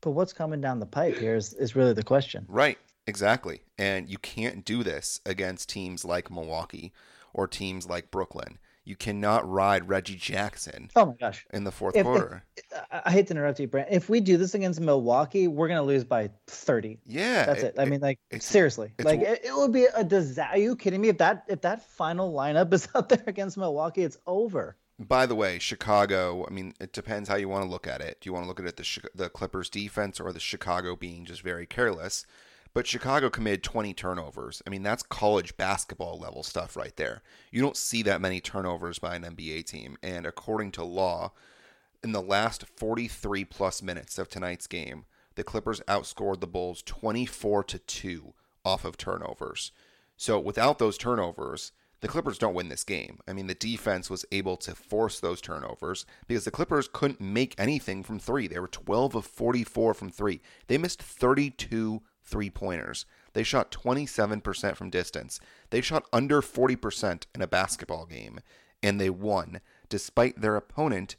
But 0.00 0.12
what's 0.12 0.32
coming 0.32 0.60
down 0.60 0.80
the 0.80 0.86
pipe 0.86 1.16
here 1.16 1.36
is, 1.36 1.52
is 1.54 1.76
really 1.76 1.92
the 1.92 2.02
question. 2.02 2.44
Right, 2.48 2.78
exactly. 3.06 3.62
And 3.78 4.08
you 4.08 4.18
can't 4.18 4.64
do 4.64 4.82
this 4.82 5.20
against 5.24 5.68
teams 5.68 6.04
like 6.04 6.30
Milwaukee 6.30 6.92
or 7.32 7.46
teams 7.46 7.86
like 7.86 8.10
Brooklyn. 8.10 8.58
You 8.84 8.96
cannot 8.96 9.48
ride 9.48 9.88
Reggie 9.88 10.16
Jackson 10.16 10.90
Oh 10.96 11.06
my 11.06 11.14
gosh. 11.20 11.46
in 11.52 11.62
the 11.64 11.70
fourth 11.70 11.94
If- 11.94 12.00
if- 12.00 12.04
quarter. 12.04 12.42
I, 12.90 13.02
I 13.06 13.10
hate 13.12 13.28
to 13.28 13.32
interrupt 13.34 13.60
you, 13.60 13.68
Brent. 13.68 13.88
If 13.92 14.08
we 14.08 14.20
do 14.20 14.36
this 14.36 14.54
against 14.54 14.80
Milwaukee, 14.80 15.46
we're 15.46 15.68
gonna 15.68 15.82
lose 15.82 16.02
by 16.04 16.30
30. 16.48 16.98
yeah, 17.06 17.46
That's 17.46 17.62
it. 17.62 17.74
I 17.78 17.84
mean, 17.84 18.00
like 18.00 18.18
it's- 18.30 18.44
seriously, 18.44 18.92
it's 18.98 19.06
like 19.06 19.20
it, 19.20 19.44
it 19.44 19.54
would 19.54 19.72
be 19.72 19.84
a 19.86 20.02
disaster. 20.02 20.54
Are 20.54 20.58
you 20.58 20.74
kidding 20.76 21.00
me? 21.00 21.08
If 21.10 21.18
that 21.18 21.44
if 21.48 21.60
that 21.60 21.82
final 21.84 22.32
lineup 22.32 22.72
is 22.72 22.88
out 22.94 23.08
there 23.08 23.22
against 23.26 23.56
Milwaukee, 23.56 24.02
it's 24.02 24.16
over. 24.26 24.76
By 24.98 25.26
the 25.26 25.34
way, 25.34 25.58
Chicago. 25.58 26.44
I 26.48 26.50
mean, 26.52 26.74
it 26.80 26.92
depends 26.92 27.28
how 27.28 27.36
you 27.36 27.48
want 27.48 27.64
to 27.64 27.70
look 27.70 27.86
at 27.86 28.00
it. 28.00 28.18
Do 28.20 28.28
you 28.28 28.32
want 28.34 28.44
to 28.44 28.48
look 28.48 28.60
at 28.60 28.66
it 28.66 28.76
the 28.76 29.08
the 29.14 29.28
Clippers 29.28 29.70
defense 29.70 30.18
or 30.20 30.32
the 30.32 30.40
Chicago 30.40 30.96
being 30.96 31.24
just 31.24 31.42
very 31.42 31.66
careless? 31.66 32.26
But 32.74 32.86
Chicago 32.86 33.28
committed 33.28 33.62
20 33.62 33.92
turnovers. 33.92 34.62
I 34.66 34.70
mean, 34.70 34.82
that's 34.82 35.02
college 35.02 35.56
basketball 35.56 36.18
level 36.18 36.42
stuff 36.42 36.76
right 36.76 36.96
there. 36.96 37.22
You 37.50 37.60
don't 37.60 37.76
see 37.76 38.02
that 38.02 38.20
many 38.20 38.40
turnovers 38.40 38.98
by 38.98 39.14
an 39.14 39.24
NBA 39.24 39.66
team. 39.66 39.98
And 40.02 40.24
according 40.24 40.72
to 40.72 40.84
law, 40.84 41.32
in 42.02 42.12
the 42.12 42.22
last 42.22 42.64
43 42.76 43.44
plus 43.44 43.82
minutes 43.82 44.18
of 44.18 44.28
tonight's 44.28 44.66
game, 44.66 45.04
the 45.34 45.44
Clippers 45.44 45.80
outscored 45.82 46.40
the 46.40 46.46
Bulls 46.46 46.82
24 46.82 47.64
to 47.64 47.78
2 47.78 48.34
off 48.64 48.84
of 48.84 48.96
turnovers. 48.96 49.72
So 50.16 50.38
without 50.38 50.78
those 50.78 50.96
turnovers, 50.96 51.72
the 52.00 52.08
Clippers 52.08 52.38
don't 52.38 52.54
win 52.54 52.68
this 52.68 52.84
game. 52.84 53.20
I 53.28 53.32
mean, 53.32 53.46
the 53.46 53.54
defense 53.54 54.10
was 54.10 54.24
able 54.32 54.56
to 54.58 54.74
force 54.74 55.20
those 55.20 55.40
turnovers 55.40 56.04
because 56.26 56.44
the 56.44 56.50
Clippers 56.50 56.88
couldn't 56.92 57.20
make 57.20 57.54
anything 57.58 58.02
from 58.02 58.18
3. 58.18 58.48
They 58.48 58.58
were 58.58 58.66
12 58.66 59.14
of 59.14 59.24
44 59.24 59.94
from 59.94 60.10
3. 60.10 60.40
They 60.66 60.78
missed 60.78 61.00
32 61.00 62.02
three-pointers. 62.32 63.06
They 63.34 63.44
shot 63.44 63.70
27% 63.70 64.76
from 64.76 64.90
distance. 64.90 65.38
They 65.70 65.80
shot 65.80 66.06
under 66.12 66.42
40% 66.42 67.26
in 67.34 67.42
a 67.42 67.46
basketball 67.46 68.06
game 68.06 68.40
and 68.82 69.00
they 69.00 69.10
won 69.10 69.60
despite 69.88 70.40
their 70.40 70.56
opponent 70.56 71.16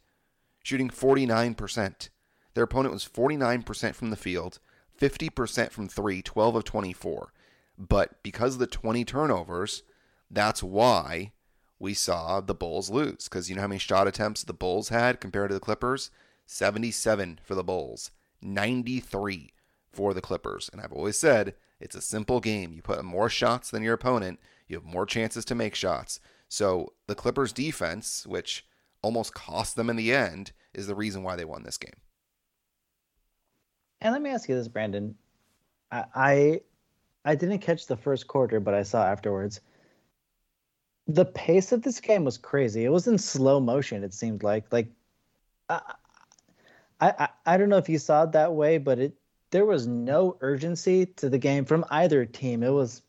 shooting 0.63 0.89
49%. 0.89 2.10
Their 2.53 2.63
opponent 2.63 2.93
was 2.93 3.08
49% 3.08 3.96
from 3.96 4.10
the 4.10 4.15
field, 4.15 4.60
50% 5.00 5.72
from 5.72 5.88
3, 5.88 6.22
12 6.22 6.55
of 6.55 6.63
24. 6.63 7.34
But 7.77 8.22
because 8.24 8.55
of 8.55 8.60
the 8.60 8.67
20 8.67 9.05
turnovers, 9.05 9.84
that's 10.29 10.62
why 10.62 11.32
we 11.79 11.93
saw 11.93 12.41
the 12.41 12.53
Bulls 12.53 12.89
lose. 12.89 13.25
Because 13.25 13.50
you 13.50 13.55
know 13.55 13.63
how 13.63 13.67
many 13.67 13.79
shot 13.79 14.08
attempts 14.08 14.43
the 14.43 14.53
Bulls 14.53 14.89
had 14.89 15.20
compared 15.20 15.50
to 15.50 15.55
the 15.55 15.60
Clippers? 15.60 16.12
77 16.46 17.39
for 17.43 17.55
the 17.55 17.63
Bulls, 17.63 18.12
93 18.41 19.53
for 19.94 20.14
the 20.14 20.22
Clippers. 20.22 20.70
And 20.72 20.82
I've 20.82 20.92
always 20.92 21.18
said 21.18 21.56
it's 21.80 21.96
a 21.96 22.02
simple 22.02 22.40
game. 22.40 22.74
You 22.74 22.82
put 22.82 23.04
more 23.06 23.30
shots 23.30 23.70
than 23.70 23.84
your 23.84 23.94
opponent, 23.94 24.40
you 24.68 24.76
have 24.76 24.86
more 24.86 25.06
chances 25.06 25.46
to 25.46 25.56
make 25.56 25.76
shots. 25.76 26.20
So 26.50 26.94
the 27.08 27.16
Clippers 27.16 27.54
defense, 27.54 28.26
which 28.28 28.66
almost 29.02 29.34
cost 29.34 29.76
them 29.76 29.90
in 29.90 29.96
the 29.96 30.14
end, 30.14 30.52
is 30.74 30.88
the 30.88 30.96
reason 30.96 31.24
why 31.24 31.36
they 31.36 31.46
won 31.46 31.64
this 31.64 31.78
game. 31.78 31.96
And 34.02 34.12
let 34.12 34.22
me 34.22 34.32
ask 34.32 34.50
you 34.50 34.56
this, 34.56 34.68
Brandon. 34.68 35.16
I 35.92 36.04
I, 36.16 36.62
I 37.26 37.36
didn't 37.36 37.60
catch 37.60 37.88
the 37.88 37.98
first 37.98 38.28
quarter, 38.28 38.60
but 38.60 38.74
I 38.74 38.84
saw 38.84 39.06
afterwards. 39.06 39.62
The 41.08 41.26
pace 41.26 41.72
of 41.72 41.82
this 41.82 42.00
game 42.00 42.24
was 42.24 42.38
crazy. 42.38 42.86
It 42.86 42.90
was 42.90 43.08
in 43.08 43.18
slow 43.18 43.60
motion. 43.60 44.04
It 44.04 44.14
seemed 44.14 44.44
like 44.44 44.72
like. 44.72 44.90
I, 45.70 45.82
I 47.00 47.30
I 47.46 47.58
don't 47.58 47.70
know 47.70 47.78
if 47.78 47.90
you 47.90 47.98
saw 47.98 48.24
it 48.24 48.32
that 48.34 48.54
way, 48.54 48.78
but 48.78 49.00
it 49.00 49.14
there 49.53 49.65
was 49.65 49.88
no 49.88 50.36
urgency 50.41 51.05
to 51.05 51.29
the 51.29 51.38
game 51.38 51.63
from 51.63 51.86
either 51.91 52.25
team. 52.25 52.63
It 52.63 52.72
was 52.72 53.03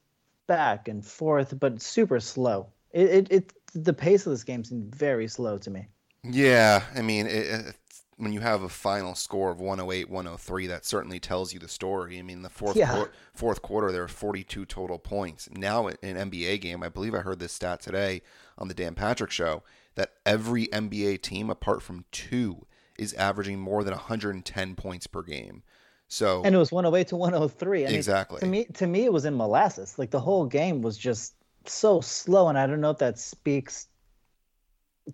back 0.47 0.89
and 0.89 1.05
forth, 1.05 1.59
but 1.59 1.81
super 1.81 2.21
slow. 2.21 2.69
It 2.93 3.09
it, 3.11 3.33
it 3.33 3.53
the 3.75 3.95
pace 3.95 4.27
of 4.27 4.31
this 4.31 4.45
game 4.45 4.63
seemed 4.63 4.95
very 4.95 5.27
slow 5.27 5.59
to 5.59 5.71
me. 5.71 5.89
Yeah, 6.23 6.83
I 6.95 7.03
mean, 7.03 7.27
it, 7.27 7.77
when 8.17 8.33
you 8.33 8.41
have 8.41 8.63
a 8.63 8.69
final 8.69 9.15
score 9.15 9.51
of 9.51 9.61
108 9.61 10.09
103, 10.09 10.67
that 10.69 10.85
certainly 10.85 11.19
tells 11.19 11.53
you 11.53 11.59
the 11.59 11.69
story. 11.69 12.19
I 12.19 12.23
mean, 12.23 12.43
the 12.43 12.51
fourth 12.51 12.77
Yeah. 12.77 13.07
fourth 13.33 13.63
quarter, 13.63 13.91
there 13.91 14.03
were 14.03 14.09
42 14.09 14.67
total 14.67 14.99
points. 14.99 15.49
Now, 15.51 15.89
in 15.89 16.17
an 16.17 16.31
NBA 16.31 16.61
game, 16.61 16.83
I 16.83 16.89
believe 16.91 17.15
I 17.15 17.21
heard 17.21 17.41
this 17.41 17.53
stat 17.53 17.81
today 17.81 18.23
on 18.59 18.69
the 18.69 18.75
Dan 18.75 18.95
Patrick 18.95 19.31
show 19.31 19.63
that 19.97 20.13
every 20.27 20.67
NBA 20.69 21.23
team, 21.23 21.51
apart 21.51 21.83
from 21.83 22.05
two, 22.13 22.67
is 22.99 23.13
averaging 23.15 23.59
more 23.61 23.83
than 23.83 23.95
110 23.95 24.77
points 24.77 25.07
per 25.07 25.23
game. 25.23 25.63
So, 26.09 26.43
And 26.45 26.55
it 26.55 26.59
was 26.59 26.71
108 26.71 27.09
to 27.09 27.17
103. 27.17 27.85
I 27.85 27.87
mean, 27.89 27.97
Exactly. 27.97 28.41
to 28.41 28.47
me, 28.47 28.65
to 28.75 28.87
me, 28.87 29.05
it 29.05 29.13
was 29.13 29.25
in 29.25 29.37
molasses. 29.37 29.99
Like 29.99 30.11
the 30.11 30.21
whole 30.21 30.47
game 30.47 30.83
was 30.83 30.97
just 30.99 31.35
so 31.67 32.01
slow, 32.01 32.49
and 32.49 32.59
I 32.59 32.67
don't 32.67 32.81
know 32.81 32.91
if 32.91 32.99
that 32.99 33.19
speaks 33.19 33.89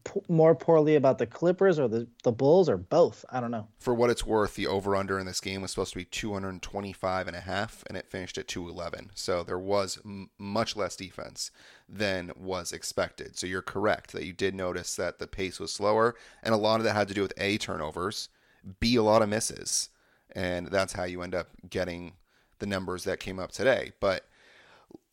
p- 0.04 0.20
more 0.28 0.54
poorly 0.54 0.96
about 0.96 1.18
the 1.18 1.26
Clippers 1.26 1.78
or 1.78 1.88
the 1.88 2.06
the 2.24 2.32
Bulls 2.32 2.68
or 2.68 2.76
both. 2.76 3.24
I 3.30 3.40
don't 3.40 3.50
know. 3.50 3.68
for 3.78 3.94
what 3.94 4.10
it's 4.10 4.26
worth, 4.26 4.56
the 4.56 4.66
over 4.66 4.94
under 4.96 5.18
in 5.18 5.26
this 5.26 5.40
game 5.40 5.62
was 5.62 5.70
supposed 5.70 5.92
to 5.92 5.98
be 5.98 6.04
225 6.04 7.26
and 7.28 7.36
a 7.36 7.40
half, 7.40 7.82
and 7.86 7.96
it 7.96 8.10
finished 8.10 8.36
at 8.36 8.48
211. 8.48 9.10
So 9.14 9.42
there 9.42 9.58
was 9.58 9.98
m- 10.04 10.30
much 10.38 10.76
less 10.76 10.96
defense 10.96 11.50
than 11.88 12.32
was 12.36 12.72
expected. 12.72 13.38
So 13.38 13.46
you're 13.46 13.62
correct 13.62 14.12
that 14.12 14.24
you 14.26 14.32
did 14.32 14.54
notice 14.54 14.96
that 14.96 15.18
the 15.18 15.26
pace 15.26 15.58
was 15.60 15.72
slower, 15.72 16.14
and 16.42 16.52
a 16.52 16.58
lot 16.58 16.80
of 16.80 16.84
that 16.84 16.94
had 16.94 17.08
to 17.08 17.14
do 17.14 17.22
with 17.22 17.32
A, 17.38 17.58
turnovers, 17.58 18.28
B, 18.80 18.96
a 18.96 19.02
lot 19.02 19.22
of 19.22 19.28
misses. 19.28 19.88
And 20.32 20.68
that's 20.68 20.92
how 20.92 21.04
you 21.04 21.22
end 21.22 21.34
up 21.34 21.48
getting 21.68 22.14
the 22.58 22.66
numbers 22.66 23.04
that 23.04 23.20
came 23.20 23.38
up 23.38 23.52
today. 23.52 23.92
But 24.00 24.26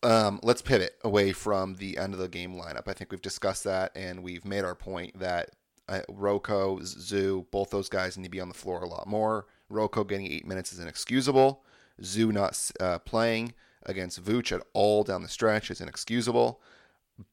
um, 0.04 0.40
let's 0.44 0.62
pivot 0.62 0.96
away 1.04 1.32
from 1.32 1.76
the 1.76 1.98
end 1.98 2.14
of 2.14 2.20
the 2.20 2.28
game 2.28 2.56
lineup. 2.56 2.88
I 2.88 2.94
think 2.94 3.12
we've 3.12 3.22
discussed 3.22 3.64
that, 3.64 3.92
and 3.96 4.24
we've 4.24 4.46
made 4.46 4.64
our 4.64 4.76
point 4.76 5.20
that 5.20 5.52
uh, 5.90 6.02
RoCo, 6.10 6.84
Zoo, 6.84 7.48
both 7.52 7.70
those 7.70 7.90
guys 7.90 8.18
need 8.18 8.26
to 8.26 8.30
be 8.30 8.42
on 8.42 8.50
the 8.50 8.54
floor 8.54 8.82
a 8.82 8.88
lot 8.88 9.08
more. 9.08 9.48
RoCo 9.72 10.08
getting 10.08 10.32
eight 10.32 10.46
minutes 10.46 10.72
is 10.72 10.80
inexcusable. 10.80 11.64
Zoo 12.04 12.32
not 12.32 12.72
uh, 12.80 13.00
playing 13.00 13.54
against 13.84 14.24
Vooch 14.24 14.52
at 14.52 14.66
all 14.74 15.04
down 15.04 15.24
the 15.24 15.30
stretch 15.30 15.72
is 15.72 15.82
inexcusable. 15.82 16.62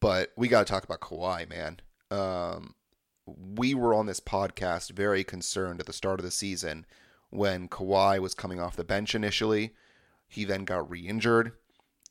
But 0.01 0.33
we 0.37 0.49
got 0.49 0.67
to 0.67 0.73
talk 0.73 0.85
about 0.85 1.01
Kawhi, 1.01 1.49
man. 1.49 1.81
Um, 2.11 2.75
we 3.27 3.75
were 3.75 3.95
on 3.95 4.07
this 4.07 4.21
podcast 4.21 4.91
very 4.93 5.25
concerned 5.25 5.81
at 5.81 5.87
the 5.87 5.93
start 5.93 6.21
of 6.21 6.25
the 6.25 6.31
season 6.31 6.87
when 7.35 7.69
Kawhi 7.69 8.21
was 8.21 8.33
coming 8.33 8.61
off 8.61 8.77
the 8.77 8.85
bench 8.85 9.15
initially. 9.15 9.75
He 10.27 10.45
then 10.45 10.65
got 10.65 10.89
re 10.89 11.01
injured 11.01 11.53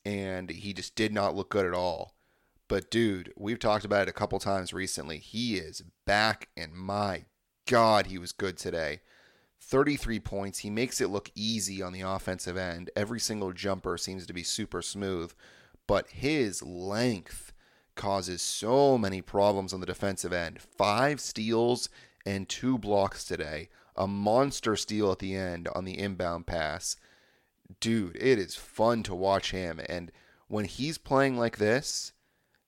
and 0.04 0.50
he 0.50 0.72
just 0.72 0.94
did 0.94 1.12
not 1.12 1.34
look 1.34 1.48
good 1.48 1.66
at 1.66 1.72
all. 1.72 2.14
But 2.68 2.90
dude, 2.90 3.32
we've 3.36 3.58
talked 3.58 3.84
about 3.84 4.02
it 4.02 4.08
a 4.08 4.12
couple 4.12 4.38
times 4.38 4.72
recently. 4.72 5.18
He 5.18 5.56
is 5.56 5.82
back, 6.06 6.48
and 6.56 6.72
my 6.72 7.24
God, 7.66 8.06
he 8.06 8.18
was 8.18 8.32
good 8.32 8.56
today. 8.56 9.00
33 9.60 10.20
points. 10.20 10.58
He 10.58 10.70
makes 10.70 11.00
it 11.00 11.08
look 11.08 11.30
easy 11.34 11.82
on 11.82 11.92
the 11.92 12.02
offensive 12.02 12.56
end. 12.56 12.90
Every 12.94 13.20
single 13.20 13.52
jumper 13.52 13.96
seems 13.96 14.26
to 14.26 14.34
be 14.34 14.42
super 14.42 14.82
smooth, 14.82 15.32
but 15.86 16.08
his 16.08 16.62
length 16.62 17.52
causes 17.94 18.42
so 18.42 18.98
many 18.98 19.22
problems 19.22 19.72
on 19.72 19.80
the 19.80 19.86
defensive 19.86 20.32
end. 20.32 20.60
Five 20.60 21.20
steals 21.20 21.88
and 22.26 22.48
two 22.48 22.76
blocks 22.76 23.24
today. 23.24 23.68
A 23.96 24.06
monster 24.06 24.76
steal 24.76 25.12
at 25.12 25.20
the 25.20 25.34
end 25.34 25.68
on 25.74 25.84
the 25.84 25.98
inbound 25.98 26.46
pass 26.46 26.96
dude, 27.80 28.16
it 28.16 28.38
is 28.38 28.54
fun 28.54 29.02
to 29.04 29.14
watch 29.14 29.50
him. 29.50 29.80
And 29.88 30.12
when 30.48 30.64
he's 30.64 30.98
playing 30.98 31.38
like 31.38 31.58
this, 31.58 32.12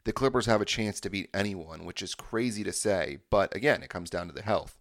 the 0.04 0.12
Clippers 0.12 0.46
have 0.46 0.60
a 0.60 0.66
chance 0.66 1.00
to 1.00 1.10
beat 1.10 1.30
anyone, 1.34 1.84
which 1.84 2.02
is 2.02 2.14
crazy 2.14 2.62
to 2.64 2.72
say. 2.72 3.18
But 3.30 3.54
again, 3.54 3.82
it 3.82 3.90
comes 3.90 4.10
down 4.10 4.28
to 4.28 4.32
the 4.32 4.42
health. 4.42 4.78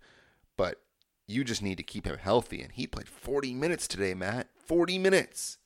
But 0.58 0.82
you 1.28 1.44
just 1.44 1.62
need 1.62 1.78
to 1.78 1.84
keep 1.84 2.06
him 2.06 2.18
healthy. 2.18 2.62
And 2.62 2.72
he 2.72 2.88
played 2.88 3.10
40 3.10 3.54
minutes 3.54 3.88
today, 3.88 4.14
Matt. 4.14 4.48
40 4.56 5.00
minutes. 5.00 5.58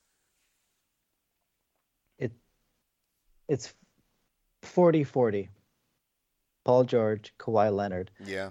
It 2.18 2.32
it's 3.48 3.74
40-40. 4.62 5.48
Paul 6.64 6.84
George, 6.84 7.34
Kawhi 7.38 7.74
Leonard. 7.74 8.10
Yeah. 8.24 8.50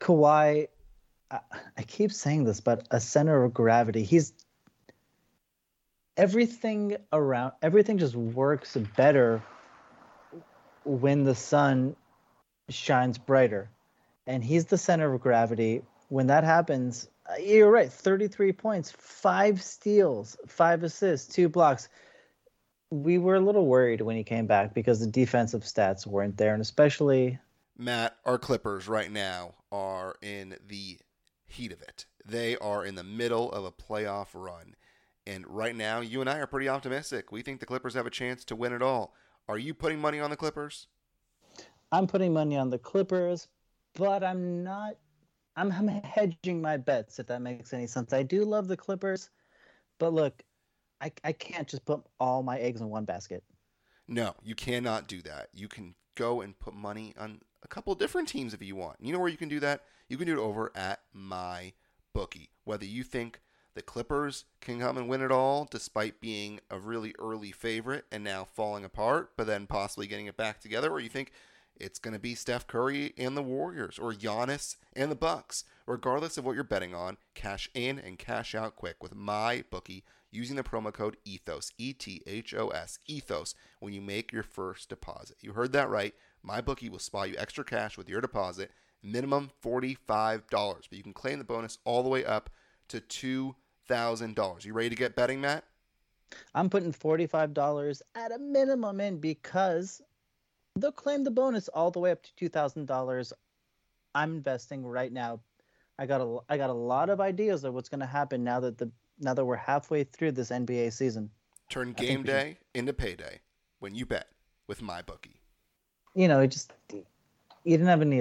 Kawhi, 0.00 0.68
I, 1.76 1.82
keep 1.82 2.12
saying 2.12 2.44
this, 2.44 2.60
but 2.60 2.86
a 2.90 3.00
center 3.00 3.44
of 3.44 3.54
gravity. 3.54 4.04
He's 4.04 4.32
everything 6.16 6.96
around, 7.12 7.52
everything 7.62 7.98
just 7.98 8.14
works 8.14 8.76
better 8.96 9.42
when 10.84 11.24
the 11.24 11.34
sun 11.34 11.96
shines 12.68 13.18
brighter. 13.18 13.70
And 14.26 14.44
he's 14.44 14.66
the 14.66 14.78
center 14.78 15.12
of 15.12 15.20
gravity. 15.20 15.82
When 16.08 16.26
that 16.28 16.44
happens, 16.44 17.08
uh, 17.28 17.36
you're 17.40 17.70
right 17.70 17.90
33 17.90 18.52
points, 18.52 18.92
five 18.92 19.62
steals, 19.62 20.36
five 20.46 20.82
assists, 20.82 21.32
two 21.32 21.48
blocks. 21.48 21.88
We 22.90 23.16
were 23.16 23.36
a 23.36 23.40
little 23.40 23.66
worried 23.66 24.02
when 24.02 24.16
he 24.16 24.24
came 24.24 24.46
back 24.46 24.74
because 24.74 25.00
the 25.00 25.06
defensive 25.06 25.62
stats 25.62 26.06
weren't 26.06 26.36
there, 26.36 26.52
and 26.52 26.60
especially 26.60 27.38
Matt, 27.78 28.16
our 28.26 28.38
Clippers 28.38 28.86
right 28.86 29.10
now 29.10 29.54
are 29.70 30.16
in 30.20 30.56
the 30.68 30.98
heat 31.52 31.72
of 31.72 31.82
it. 31.82 32.06
They 32.24 32.56
are 32.56 32.84
in 32.84 32.94
the 32.94 33.04
middle 33.04 33.50
of 33.52 33.64
a 33.64 33.72
playoff 33.72 34.28
run. 34.34 34.74
And 35.26 35.46
right 35.46 35.74
now, 35.74 36.00
you 36.00 36.20
and 36.20 36.28
I 36.28 36.38
are 36.38 36.46
pretty 36.46 36.68
optimistic. 36.68 37.30
We 37.30 37.42
think 37.42 37.60
the 37.60 37.66
Clippers 37.66 37.94
have 37.94 38.06
a 38.06 38.10
chance 38.10 38.44
to 38.46 38.56
win 38.56 38.72
it 38.72 38.82
all. 38.82 39.14
Are 39.48 39.58
you 39.58 39.74
putting 39.74 40.00
money 40.00 40.18
on 40.18 40.30
the 40.30 40.36
Clippers? 40.36 40.88
I'm 41.92 42.06
putting 42.06 42.32
money 42.32 42.56
on 42.56 42.70
the 42.70 42.78
Clippers, 42.78 43.48
but 43.94 44.24
I'm 44.24 44.64
not. 44.64 44.96
I'm, 45.56 45.70
I'm 45.70 45.88
hedging 45.88 46.62
my 46.62 46.78
bets 46.78 47.18
if 47.18 47.26
that 47.26 47.42
makes 47.42 47.74
any 47.74 47.86
sense. 47.86 48.12
I 48.12 48.22
do 48.22 48.44
love 48.44 48.66
the 48.66 48.76
Clippers, 48.76 49.28
but 49.98 50.14
look, 50.14 50.42
I 51.00 51.12
I 51.24 51.32
can't 51.32 51.68
just 51.68 51.84
put 51.84 52.02
all 52.18 52.42
my 52.42 52.58
eggs 52.58 52.80
in 52.80 52.88
one 52.88 53.04
basket. 53.04 53.44
No, 54.08 54.34
you 54.42 54.54
cannot 54.54 55.08
do 55.08 55.20
that. 55.22 55.48
You 55.52 55.68
can 55.68 55.94
go 56.14 56.40
and 56.40 56.58
put 56.58 56.74
money 56.74 57.14
on 57.18 57.40
a 57.62 57.68
couple 57.68 57.94
different 57.94 58.28
teams 58.28 58.54
if 58.54 58.62
you 58.62 58.76
want. 58.76 58.96
You 59.00 59.12
know 59.12 59.18
where 59.18 59.28
you 59.28 59.36
can 59.36 59.48
do 59.48 59.60
that? 59.60 59.82
You 60.08 60.16
can 60.16 60.26
do 60.26 60.34
it 60.34 60.42
over 60.42 60.72
at 60.74 61.00
my 61.12 61.72
bookie. 62.12 62.50
Whether 62.64 62.84
you 62.84 63.02
think 63.02 63.40
the 63.74 63.82
Clippers 63.82 64.44
can 64.60 64.80
come 64.80 64.98
and 64.98 65.08
win 65.08 65.22
it 65.22 65.32
all 65.32 65.66
despite 65.70 66.20
being 66.20 66.60
a 66.70 66.78
really 66.78 67.14
early 67.18 67.52
favorite 67.52 68.04
and 68.12 68.22
now 68.22 68.44
falling 68.44 68.84
apart, 68.84 69.30
but 69.36 69.46
then 69.46 69.66
possibly 69.66 70.06
getting 70.06 70.26
it 70.26 70.36
back 70.36 70.60
together, 70.60 70.90
or 70.90 71.00
you 71.00 71.08
think 71.08 71.32
it's 71.76 71.98
going 71.98 72.14
to 72.14 72.20
be 72.20 72.34
Steph 72.34 72.66
Curry 72.66 73.14
and 73.16 73.36
the 73.36 73.42
Warriors 73.42 73.98
or 73.98 74.12
Giannis 74.12 74.76
and 74.92 75.10
the 75.10 75.16
Bucks. 75.16 75.64
Regardless 75.86 76.36
of 76.36 76.44
what 76.44 76.54
you're 76.54 76.64
betting 76.64 76.94
on, 76.94 77.16
cash 77.34 77.68
in 77.74 77.98
and 77.98 78.18
cash 78.18 78.54
out 78.54 78.76
quick 78.76 79.02
with 79.02 79.14
my 79.14 79.64
bookie 79.70 80.04
using 80.32 80.56
the 80.56 80.62
promo 80.64 80.92
code 80.92 81.16
ETHOS, 81.24 81.70
E 81.78 81.92
T 81.92 82.22
H 82.26 82.54
O 82.54 82.68
S, 82.68 82.98
ETHOS 83.08 83.54
when 83.78 83.92
you 83.92 84.00
make 84.00 84.32
your 84.32 84.42
first 84.42 84.88
deposit. 84.88 85.36
You 85.40 85.52
heard 85.52 85.72
that 85.72 85.90
right. 85.90 86.14
My 86.42 86.60
bookie 86.60 86.88
will 86.88 86.98
spot 86.98 87.28
you 87.28 87.36
extra 87.38 87.64
cash 87.64 87.96
with 87.96 88.08
your 88.08 88.20
deposit, 88.20 88.72
minimum 89.02 89.50
$45, 89.64 90.42
but 90.48 90.82
you 90.90 91.02
can 91.02 91.12
claim 91.12 91.38
the 91.38 91.44
bonus 91.44 91.78
all 91.84 92.02
the 92.02 92.08
way 92.08 92.24
up 92.24 92.50
to 92.88 93.00
$2,000. 93.00 94.64
You 94.64 94.72
ready 94.72 94.88
to 94.88 94.96
get 94.96 95.14
betting, 95.14 95.40
Matt? 95.40 95.64
I'm 96.54 96.70
putting 96.70 96.92
$45 96.92 98.02
at 98.14 98.32
a 98.32 98.38
minimum 98.38 99.00
in 99.00 99.18
because 99.18 100.00
they'll 100.76 100.90
claim 100.90 101.24
the 101.24 101.30
bonus 101.30 101.68
all 101.68 101.90
the 101.90 102.00
way 102.00 102.10
up 102.10 102.22
to 102.22 102.48
$2,000. 102.48 103.32
I'm 104.14 104.36
investing 104.36 104.84
right 104.84 105.12
now. 105.12 105.40
I 105.98 106.06
got 106.06 106.20
a 106.20 106.38
I 106.48 106.56
got 106.56 106.70
a 106.70 106.74
lot 106.74 107.10
of 107.10 107.20
ideas 107.20 107.64
of 107.64 107.74
what's 107.74 107.88
going 107.88 108.00
to 108.00 108.06
happen 108.06 108.42
now 108.42 108.60
that 108.60 108.78
the 108.78 108.90
now 109.22 109.34
that 109.34 109.44
we're 109.44 109.56
halfway 109.56 110.04
through 110.04 110.32
this 110.32 110.50
NBA 110.50 110.92
season. 110.92 111.30
Turn 111.68 111.92
game 111.92 112.22
day 112.22 112.58
into 112.74 112.92
payday 112.92 113.40
when 113.78 113.94
you 113.94 114.04
bet 114.04 114.28
with 114.66 114.82
my 114.82 115.02
bookie. 115.02 115.40
You 116.14 116.28
know, 116.28 116.40
it 116.40 116.48
just 116.48 116.72
you 116.92 117.04
didn't 117.64 117.86
have 117.86 118.02
any. 118.02 118.20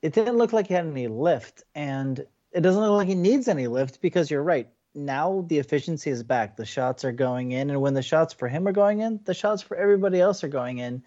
It 0.00 0.12
didn't 0.12 0.36
look 0.36 0.52
like 0.52 0.68
he 0.68 0.74
had 0.74 0.86
any 0.86 1.08
lift, 1.08 1.64
and 1.74 2.24
it 2.52 2.60
doesn't 2.60 2.80
look 2.80 2.92
like 2.92 3.08
he 3.08 3.14
needs 3.14 3.48
any 3.48 3.66
lift 3.66 4.00
because 4.00 4.30
you're 4.30 4.42
right. 4.42 4.68
Now 4.94 5.44
the 5.48 5.58
efficiency 5.58 6.10
is 6.10 6.22
back. 6.22 6.56
The 6.56 6.64
shots 6.64 7.04
are 7.04 7.12
going 7.12 7.52
in, 7.52 7.70
and 7.70 7.80
when 7.80 7.94
the 7.94 8.02
shots 8.02 8.32
for 8.32 8.48
him 8.48 8.66
are 8.66 8.72
going 8.72 9.00
in, 9.00 9.20
the 9.24 9.34
shots 9.34 9.60
for 9.60 9.76
everybody 9.76 10.20
else 10.20 10.42
are 10.42 10.48
going 10.48 10.78
in 10.78 11.02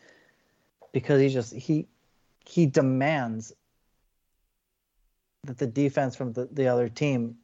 because 0.91 1.19
he 1.19 1.29
just 1.29 1.53
he 1.53 1.87
he 2.45 2.65
demands 2.65 3.53
that 5.43 5.57
the 5.57 5.67
defense 5.67 6.15
from 6.15 6.33
the, 6.33 6.47
the 6.51 6.67
other 6.67 6.89
team 6.89 7.37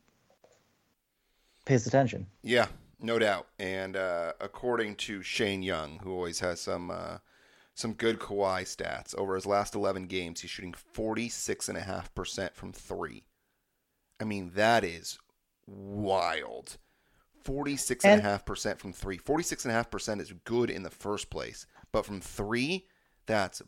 pays 1.67 1.86
attention. 1.86 2.25
Yeah, 2.41 2.67
no 3.00 3.19
doubt. 3.19 3.47
And 3.59 3.95
uh, 3.95 4.33
according 4.41 4.95
to 4.95 5.21
Shane 5.21 5.62
Young, 5.62 6.00
who 6.01 6.13
always 6.13 6.39
has 6.39 6.59
some 6.59 6.89
uh, 6.89 7.17
some 7.75 7.93
good 7.93 8.17
Kawhi 8.17 8.63
stats, 8.63 9.15
over 9.15 9.36
his 9.36 9.45
last 9.45 9.75
11 9.75 10.07
games, 10.07 10.41
he's 10.41 10.50
shooting 10.50 10.74
46.5% 10.74 12.53
from 12.55 12.74
three. 12.74 13.24
I 14.19 14.24
mean, 14.24 14.51
that 14.55 14.83
is 14.83 15.19
wild. 15.67 16.77
46.5% 17.45 18.79
from 18.79 18.93
three. 18.93 19.19
46.5% 19.19 20.21
is 20.21 20.33
good 20.43 20.71
in 20.71 20.81
the 20.81 20.89
first 20.89 21.29
place. 21.29 21.67
But 21.91 22.03
from 22.03 22.19
three, 22.19 22.88
that's 23.27 23.62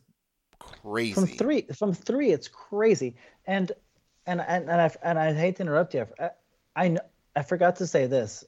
crazy. 0.58 1.13
From 1.13 1.28
three, 1.28 1.62
from 1.74 1.93
three, 1.93 2.32
it's 2.32 2.47
crazy. 2.47 3.15
And 3.45 3.71
and 4.26 4.41
and 4.41 4.69
and 4.69 4.82
I 4.82 4.91
and 5.04 5.19
I 5.19 5.34
hate 5.34 5.58
to 5.58 5.62
interrupt 5.62 5.93
you. 5.93 6.08
I 6.19 6.30
I, 6.76 6.97
I 7.36 7.44
forgot 7.44 7.78
to 7.78 7.88
say 7.88 8.08
this. 8.08 8.44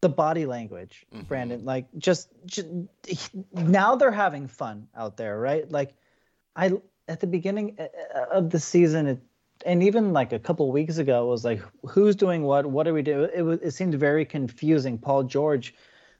The 0.00 0.08
body 0.08 0.46
language, 0.46 1.04
mm-hmm. 1.12 1.24
Brandon. 1.24 1.64
Like 1.64 1.86
just, 1.98 2.30
just 2.46 2.68
now 3.52 3.96
they're 3.96 4.10
having 4.10 4.48
fun 4.48 4.88
out 4.96 5.16
there, 5.16 5.38
right? 5.38 5.70
Like 5.70 5.94
I 6.56 6.72
at 7.08 7.20
the 7.20 7.26
beginning 7.26 7.76
uh, 7.78 7.88
uh, 8.14 8.26
of 8.32 8.50
the 8.50 8.60
season, 8.60 9.06
it, 9.06 9.20
and 9.66 9.82
even 9.82 10.12
like 10.12 10.32
a 10.32 10.38
couple 10.38 10.70
weeks 10.72 10.96
ago, 10.98 11.24
it 11.24 11.30
was 11.30 11.44
like 11.44 11.60
who's 11.86 12.16
doing 12.16 12.44
what? 12.44 12.64
What 12.64 12.84
do 12.84 12.94
we 12.94 13.02
do? 13.02 13.24
It 13.24 13.42
was 13.42 13.58
it 13.60 13.72
seemed 13.72 13.94
very 13.94 14.24
confusing. 14.24 14.96
Paul 14.96 15.24
George, 15.24 15.74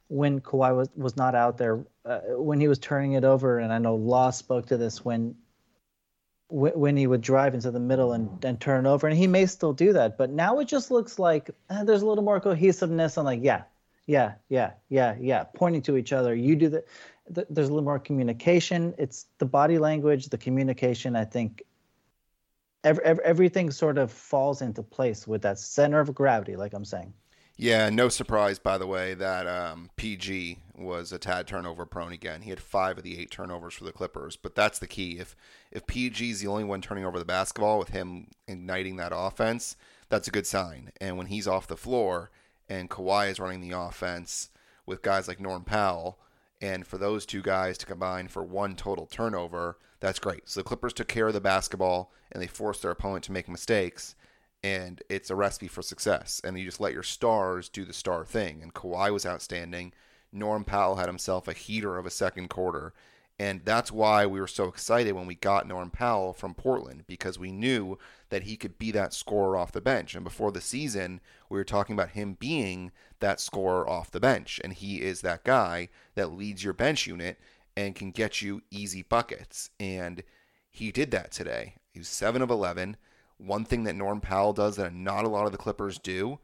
when 0.08 0.40
Kawhi 0.40 0.76
was 0.76 0.90
was 0.96 1.16
not 1.16 1.34
out 1.34 1.56
there, 1.56 1.86
uh, 2.04 2.20
when 2.36 2.60
he 2.60 2.68
was 2.68 2.78
turning 2.78 3.12
it 3.12 3.24
over, 3.24 3.60
and 3.60 3.72
I 3.72 3.78
know 3.78 3.94
Law 3.94 4.30
spoke 4.30 4.66
to 4.66 4.76
this 4.76 5.04
when 5.04 5.36
when 6.50 6.96
he 6.96 7.06
would 7.06 7.20
drive 7.20 7.54
into 7.54 7.70
the 7.70 7.80
middle 7.80 8.12
and, 8.12 8.44
and 8.44 8.60
turn 8.60 8.86
over 8.86 9.06
and 9.06 9.16
he 9.16 9.26
may 9.26 9.46
still 9.46 9.72
do 9.72 9.92
that 9.92 10.18
but 10.18 10.30
now 10.30 10.58
it 10.58 10.66
just 10.66 10.90
looks 10.90 11.18
like 11.18 11.50
eh, 11.70 11.84
there's 11.84 12.02
a 12.02 12.06
little 12.06 12.24
more 12.24 12.40
cohesiveness 12.40 13.16
and 13.16 13.24
like 13.24 13.40
yeah 13.42 13.62
yeah 14.06 14.32
yeah 14.48 14.72
yeah 14.88 15.14
yeah 15.20 15.44
pointing 15.44 15.82
to 15.82 15.96
each 15.96 16.12
other. 16.12 16.34
You 16.34 16.56
do 16.56 16.68
the, 16.68 16.84
there's 17.28 17.68
a 17.68 17.72
little 17.72 17.84
more 17.84 18.00
communication. 18.00 18.92
It's 18.98 19.26
the 19.38 19.46
body 19.46 19.78
language 19.78 20.28
the 20.28 20.38
communication 20.38 21.14
i 21.16 21.24
think 21.24 21.62
every, 22.82 23.04
every, 23.04 23.24
everything 23.24 23.70
sort 23.70 23.98
of 23.98 24.10
falls 24.10 24.62
into 24.62 24.82
place 24.82 25.26
with 25.26 25.42
that 25.42 25.58
center 25.58 26.00
of 26.00 26.14
gravity 26.14 26.56
like 26.56 26.72
i'm 26.72 26.84
saying 26.84 27.12
yeah, 27.60 27.90
no 27.90 28.08
surprise, 28.08 28.58
by 28.58 28.78
the 28.78 28.86
way, 28.86 29.12
that 29.12 29.46
um, 29.46 29.90
PG 29.96 30.56
was 30.78 31.12
a 31.12 31.18
tad 31.18 31.46
turnover 31.46 31.84
prone 31.84 32.10
again. 32.10 32.40
He 32.40 32.48
had 32.48 32.58
five 32.58 32.96
of 32.96 33.04
the 33.04 33.20
eight 33.20 33.30
turnovers 33.30 33.74
for 33.74 33.84
the 33.84 33.92
Clippers, 33.92 34.34
but 34.34 34.54
that's 34.54 34.78
the 34.78 34.86
key. 34.86 35.18
If 35.18 35.36
if 35.70 35.86
PG 35.86 36.30
is 36.30 36.40
the 36.40 36.46
only 36.46 36.64
one 36.64 36.80
turning 36.80 37.04
over 37.04 37.18
the 37.18 37.26
basketball 37.26 37.78
with 37.78 37.90
him 37.90 38.28
igniting 38.48 38.96
that 38.96 39.12
offense, 39.14 39.76
that's 40.08 40.26
a 40.26 40.30
good 40.30 40.46
sign. 40.46 40.90
And 41.02 41.18
when 41.18 41.26
he's 41.26 41.46
off 41.46 41.66
the 41.66 41.76
floor 41.76 42.30
and 42.66 42.88
Kawhi 42.88 43.30
is 43.30 43.38
running 43.38 43.60
the 43.60 43.78
offense 43.78 44.48
with 44.86 45.02
guys 45.02 45.28
like 45.28 45.38
Norm 45.38 45.64
Powell, 45.64 46.18
and 46.62 46.86
for 46.86 46.96
those 46.96 47.26
two 47.26 47.42
guys 47.42 47.76
to 47.76 47.86
combine 47.86 48.28
for 48.28 48.42
one 48.42 48.74
total 48.74 49.04
turnover, 49.04 49.76
that's 50.00 50.18
great. 50.18 50.48
So 50.48 50.60
the 50.60 50.64
Clippers 50.64 50.94
took 50.94 51.08
care 51.08 51.28
of 51.28 51.34
the 51.34 51.42
basketball 51.42 52.10
and 52.32 52.42
they 52.42 52.46
forced 52.46 52.80
their 52.80 52.90
opponent 52.90 53.24
to 53.24 53.32
make 53.32 53.50
mistakes 53.50 54.14
and 54.62 55.02
it's 55.08 55.30
a 55.30 55.34
recipe 55.34 55.68
for 55.68 55.82
success. 55.82 56.40
And 56.44 56.58
you 56.58 56.64
just 56.64 56.80
let 56.80 56.92
your 56.92 57.02
stars 57.02 57.68
do 57.68 57.84
the 57.84 57.92
star 57.92 58.24
thing. 58.24 58.62
And 58.62 58.74
Kawhi 58.74 59.12
was 59.12 59.26
outstanding. 59.26 59.92
Norm 60.32 60.64
Powell 60.64 60.96
had 60.96 61.06
himself 61.06 61.48
a 61.48 61.52
heater 61.52 61.96
of 61.96 62.06
a 62.06 62.10
second 62.10 62.48
quarter. 62.48 62.92
And 63.38 63.62
that's 63.64 63.90
why 63.90 64.26
we 64.26 64.38
were 64.38 64.46
so 64.46 64.64
excited 64.64 65.12
when 65.12 65.26
we 65.26 65.34
got 65.34 65.66
Norm 65.66 65.88
Powell 65.88 66.34
from 66.34 66.52
Portland 66.52 67.04
because 67.06 67.38
we 67.38 67.50
knew 67.50 67.98
that 68.28 68.42
he 68.42 68.54
could 68.54 68.78
be 68.78 68.90
that 68.90 69.14
scorer 69.14 69.56
off 69.56 69.72
the 69.72 69.80
bench. 69.80 70.14
And 70.14 70.22
before 70.22 70.52
the 70.52 70.60
season, 70.60 71.22
we 71.48 71.56
were 71.56 71.64
talking 71.64 71.94
about 71.94 72.10
him 72.10 72.36
being 72.38 72.92
that 73.20 73.40
scorer 73.40 73.88
off 73.88 74.10
the 74.10 74.20
bench. 74.20 74.60
And 74.62 74.74
he 74.74 75.00
is 75.00 75.22
that 75.22 75.42
guy 75.42 75.88
that 76.16 76.32
leads 76.32 76.62
your 76.62 76.74
bench 76.74 77.06
unit 77.06 77.40
and 77.74 77.94
can 77.94 78.10
get 78.10 78.42
you 78.42 78.60
easy 78.70 79.02
buckets. 79.02 79.70
And 79.80 80.22
he 80.68 80.92
did 80.92 81.10
that 81.12 81.32
today. 81.32 81.76
He 81.94 81.98
was 81.98 82.08
7 82.08 82.42
of 82.42 82.50
11 82.50 82.98
one 83.40 83.64
thing 83.64 83.84
that 83.84 83.96
Norm 83.96 84.20
Powell 84.20 84.52
does 84.52 84.76
that 84.76 84.94
not 84.94 85.24
a 85.24 85.28
lot 85.28 85.46
of 85.46 85.52
the 85.52 85.58
Clippers 85.58 85.98
do, 85.98 86.38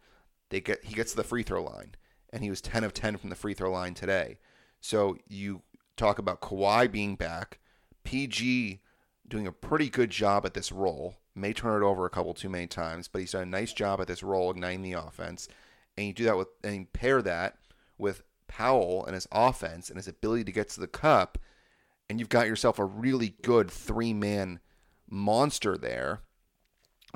they 0.50 0.60
get 0.60 0.84
he 0.84 0.94
gets 0.94 1.12
to 1.12 1.16
the 1.16 1.24
free 1.24 1.42
throw 1.42 1.62
line, 1.62 1.94
and 2.32 2.42
he 2.42 2.50
was 2.50 2.60
10 2.60 2.84
of 2.84 2.94
10 2.94 3.16
from 3.16 3.30
the 3.30 3.36
free 3.36 3.54
throw 3.54 3.70
line 3.70 3.94
today. 3.94 4.38
So 4.80 5.16
you 5.26 5.62
talk 5.96 6.18
about 6.18 6.40
Kawhi 6.40 6.90
being 6.90 7.16
back, 7.16 7.58
PG 8.04 8.80
doing 9.28 9.46
a 9.46 9.52
pretty 9.52 9.88
good 9.88 10.10
job 10.10 10.46
at 10.46 10.54
this 10.54 10.70
role. 10.70 11.16
May 11.34 11.52
turn 11.52 11.82
it 11.82 11.84
over 11.84 12.06
a 12.06 12.10
couple 12.10 12.32
too 12.32 12.48
many 12.48 12.66
times, 12.66 13.08
but 13.08 13.20
he's 13.20 13.32
done 13.32 13.42
a 13.42 13.46
nice 13.46 13.72
job 13.72 14.00
at 14.00 14.06
this 14.06 14.22
role, 14.22 14.50
igniting 14.50 14.82
the 14.82 14.92
offense. 14.92 15.48
And 15.96 16.06
you 16.06 16.12
do 16.12 16.24
that 16.24 16.36
with 16.36 16.48
and 16.62 16.74
you 16.76 16.86
pair 16.92 17.20
that 17.22 17.58
with 17.98 18.22
Powell 18.48 19.04
and 19.04 19.14
his 19.14 19.26
offense 19.32 19.88
and 19.88 19.96
his 19.96 20.08
ability 20.08 20.44
to 20.44 20.52
get 20.52 20.68
to 20.70 20.80
the 20.80 20.86
cup, 20.86 21.38
and 22.08 22.20
you've 22.20 22.28
got 22.28 22.46
yourself 22.46 22.78
a 22.78 22.84
really 22.84 23.34
good 23.42 23.70
three 23.70 24.12
man 24.12 24.60
monster 25.08 25.76
there 25.76 26.22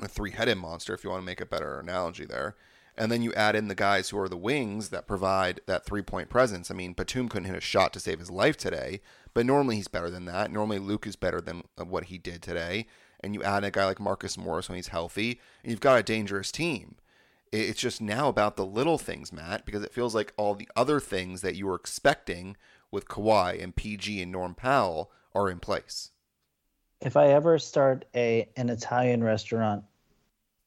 a 0.03 0.07
three-headed 0.07 0.57
monster 0.57 0.93
if 0.93 1.03
you 1.03 1.09
want 1.09 1.21
to 1.21 1.25
make 1.25 1.41
a 1.41 1.45
better 1.45 1.79
analogy 1.79 2.25
there. 2.25 2.55
And 2.97 3.11
then 3.11 3.21
you 3.21 3.33
add 3.33 3.55
in 3.55 3.67
the 3.67 3.75
guys 3.75 4.09
who 4.09 4.19
are 4.19 4.27
the 4.29 4.37
wings 4.37 4.89
that 4.89 5.07
provide 5.07 5.61
that 5.65 5.85
three-point 5.85 6.29
presence. 6.29 6.69
I 6.69 6.73
mean, 6.73 6.93
Batum 6.93 7.29
couldn't 7.29 7.47
hit 7.47 7.57
a 7.57 7.61
shot 7.61 7.93
to 7.93 7.99
save 7.99 8.19
his 8.19 8.29
life 8.29 8.57
today, 8.57 9.01
but 9.33 9.45
normally 9.45 9.77
he's 9.77 9.87
better 9.87 10.09
than 10.09 10.25
that. 10.25 10.51
Normally 10.51 10.79
Luke 10.79 11.07
is 11.07 11.15
better 11.15 11.39
than 11.39 11.63
uh, 11.77 11.85
what 11.85 12.05
he 12.05 12.17
did 12.17 12.41
today. 12.41 12.87
And 13.21 13.33
you 13.33 13.43
add 13.43 13.63
a 13.63 13.71
guy 13.71 13.85
like 13.85 13.99
Marcus 13.99 14.37
Morris 14.37 14.67
when 14.67 14.75
he's 14.75 14.89
healthy, 14.89 15.39
and 15.63 15.71
you've 15.71 15.79
got 15.79 15.99
a 15.99 16.03
dangerous 16.03 16.51
team. 16.51 16.95
It's 17.51 17.79
just 17.79 18.01
now 18.01 18.29
about 18.29 18.55
the 18.55 18.65
little 18.65 18.97
things, 18.97 19.31
Matt, 19.31 19.65
because 19.65 19.83
it 19.83 19.93
feels 19.93 20.15
like 20.15 20.33
all 20.37 20.55
the 20.55 20.69
other 20.75 20.99
things 20.99 21.41
that 21.41 21.55
you 21.55 21.67
were 21.67 21.75
expecting 21.75 22.55
with 22.91 23.07
Kawhi 23.07 23.61
and 23.61 23.75
PG 23.75 24.21
and 24.21 24.31
Norm 24.31 24.55
Powell 24.55 25.11
are 25.33 25.49
in 25.49 25.59
place. 25.59 26.11
If 27.01 27.17
I 27.17 27.27
ever 27.29 27.57
start 27.57 28.05
a 28.15 28.47
an 28.57 28.69
Italian 28.69 29.23
restaurant 29.23 29.83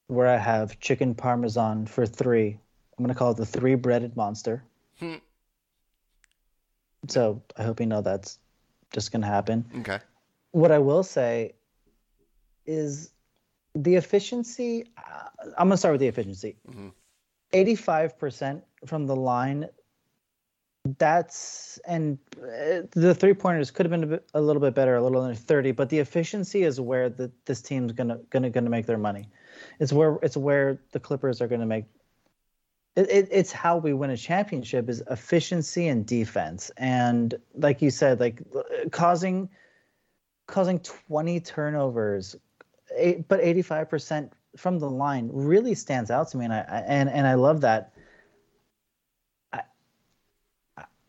where 0.09 0.29
I 0.29 0.37
have 0.37 0.79
chicken 0.81 1.15
parmesan 1.15 1.87
for 1.87 2.07
three. 2.07 2.59
I'm 2.99 3.05
gonna 3.05 3.15
call 3.15 3.33
it 3.33 3.37
the 3.37 3.47
three 3.47 3.75
breaded 3.75 4.17
monster. 4.17 4.63
Hmm. 4.99 5.17
So 7.09 7.43
I 7.57 7.63
hope 7.63 7.81
you 7.81 7.87
know 7.87 8.01
that's 8.01 8.39
just 8.93 9.13
gonna 9.13 9.27
happen. 9.27 9.65
Okay. 9.81 9.99
what 10.53 10.71
I 10.71 10.79
will 10.79 11.03
say 11.03 11.55
is 12.67 13.11
the 13.75 13.97
efficiency. 13.97 14.85
Uh, 14.97 15.51
I'm 15.59 15.69
gonna 15.69 15.77
start 15.77 15.93
with 15.95 16.01
the 16.01 16.07
efficiency. 16.09 16.57
Mhm. 16.69 16.93
85% 17.53 18.63
from 18.87 19.07
the 19.07 19.17
line. 19.17 19.69
That's 20.99 21.79
and 21.87 22.19
uh, 22.37 22.83
the 22.91 23.15
three 23.15 23.33
pointers 23.35 23.71
could 23.71 23.87
have 23.87 23.91
been 23.91 24.05
a, 24.05 24.07
bit, 24.07 24.31
a 24.35 24.41
little 24.41 24.61
bit 24.61 24.75
better, 24.75 24.97
a 24.97 25.03
little 25.03 25.23
under 25.23 25.35
30, 25.35 25.73
but 25.73 25.89
the 25.89 25.99
efficiency 25.99 26.63
is 26.63 26.79
where 26.81 27.09
the, 27.09 27.31
this 27.47 27.63
team's 27.63 27.93
gonna 27.93 28.19
gonna 28.31 28.51
gonna 28.51 28.71
make 28.71 28.87
their 28.87 28.99
money. 28.99 29.29
It's 29.81 29.93
where 29.93 30.19
it's 30.23 30.37
where 30.37 30.79
the 30.93 31.01
Clippers 31.01 31.41
are 31.41 31.49
gonna 31.49 31.67
make. 31.67 31.85
It, 32.97 33.11
it, 33.11 33.29
it's 33.31 33.51
how 33.51 33.77
we 33.79 33.93
win 33.93 34.11
a 34.11 34.17
championship 34.17 34.89
is 34.89 35.03
efficiency 35.11 35.89
and 35.89 36.07
defense, 36.07 36.71
and 36.77 37.35
like 37.55 37.83
you 37.83 37.91
said, 37.91 38.21
like 38.21 38.43
causing 38.91 39.49
causing 40.47 40.79
20 40.81 41.41
turnovers, 41.41 42.37
eight, 42.97 43.27
but 43.29 43.41
85% 43.41 44.31
from 44.57 44.79
the 44.79 44.89
line 44.89 45.31
really 45.33 45.75
stands 45.75 46.11
out 46.11 46.31
to 46.31 46.37
me, 46.37 46.45
and 46.45 46.55
I 46.55 46.85
and 46.87 47.09
and 47.09 47.27
I 47.27 47.35
love 47.35 47.63
that. 47.63 47.93
I 49.53 49.63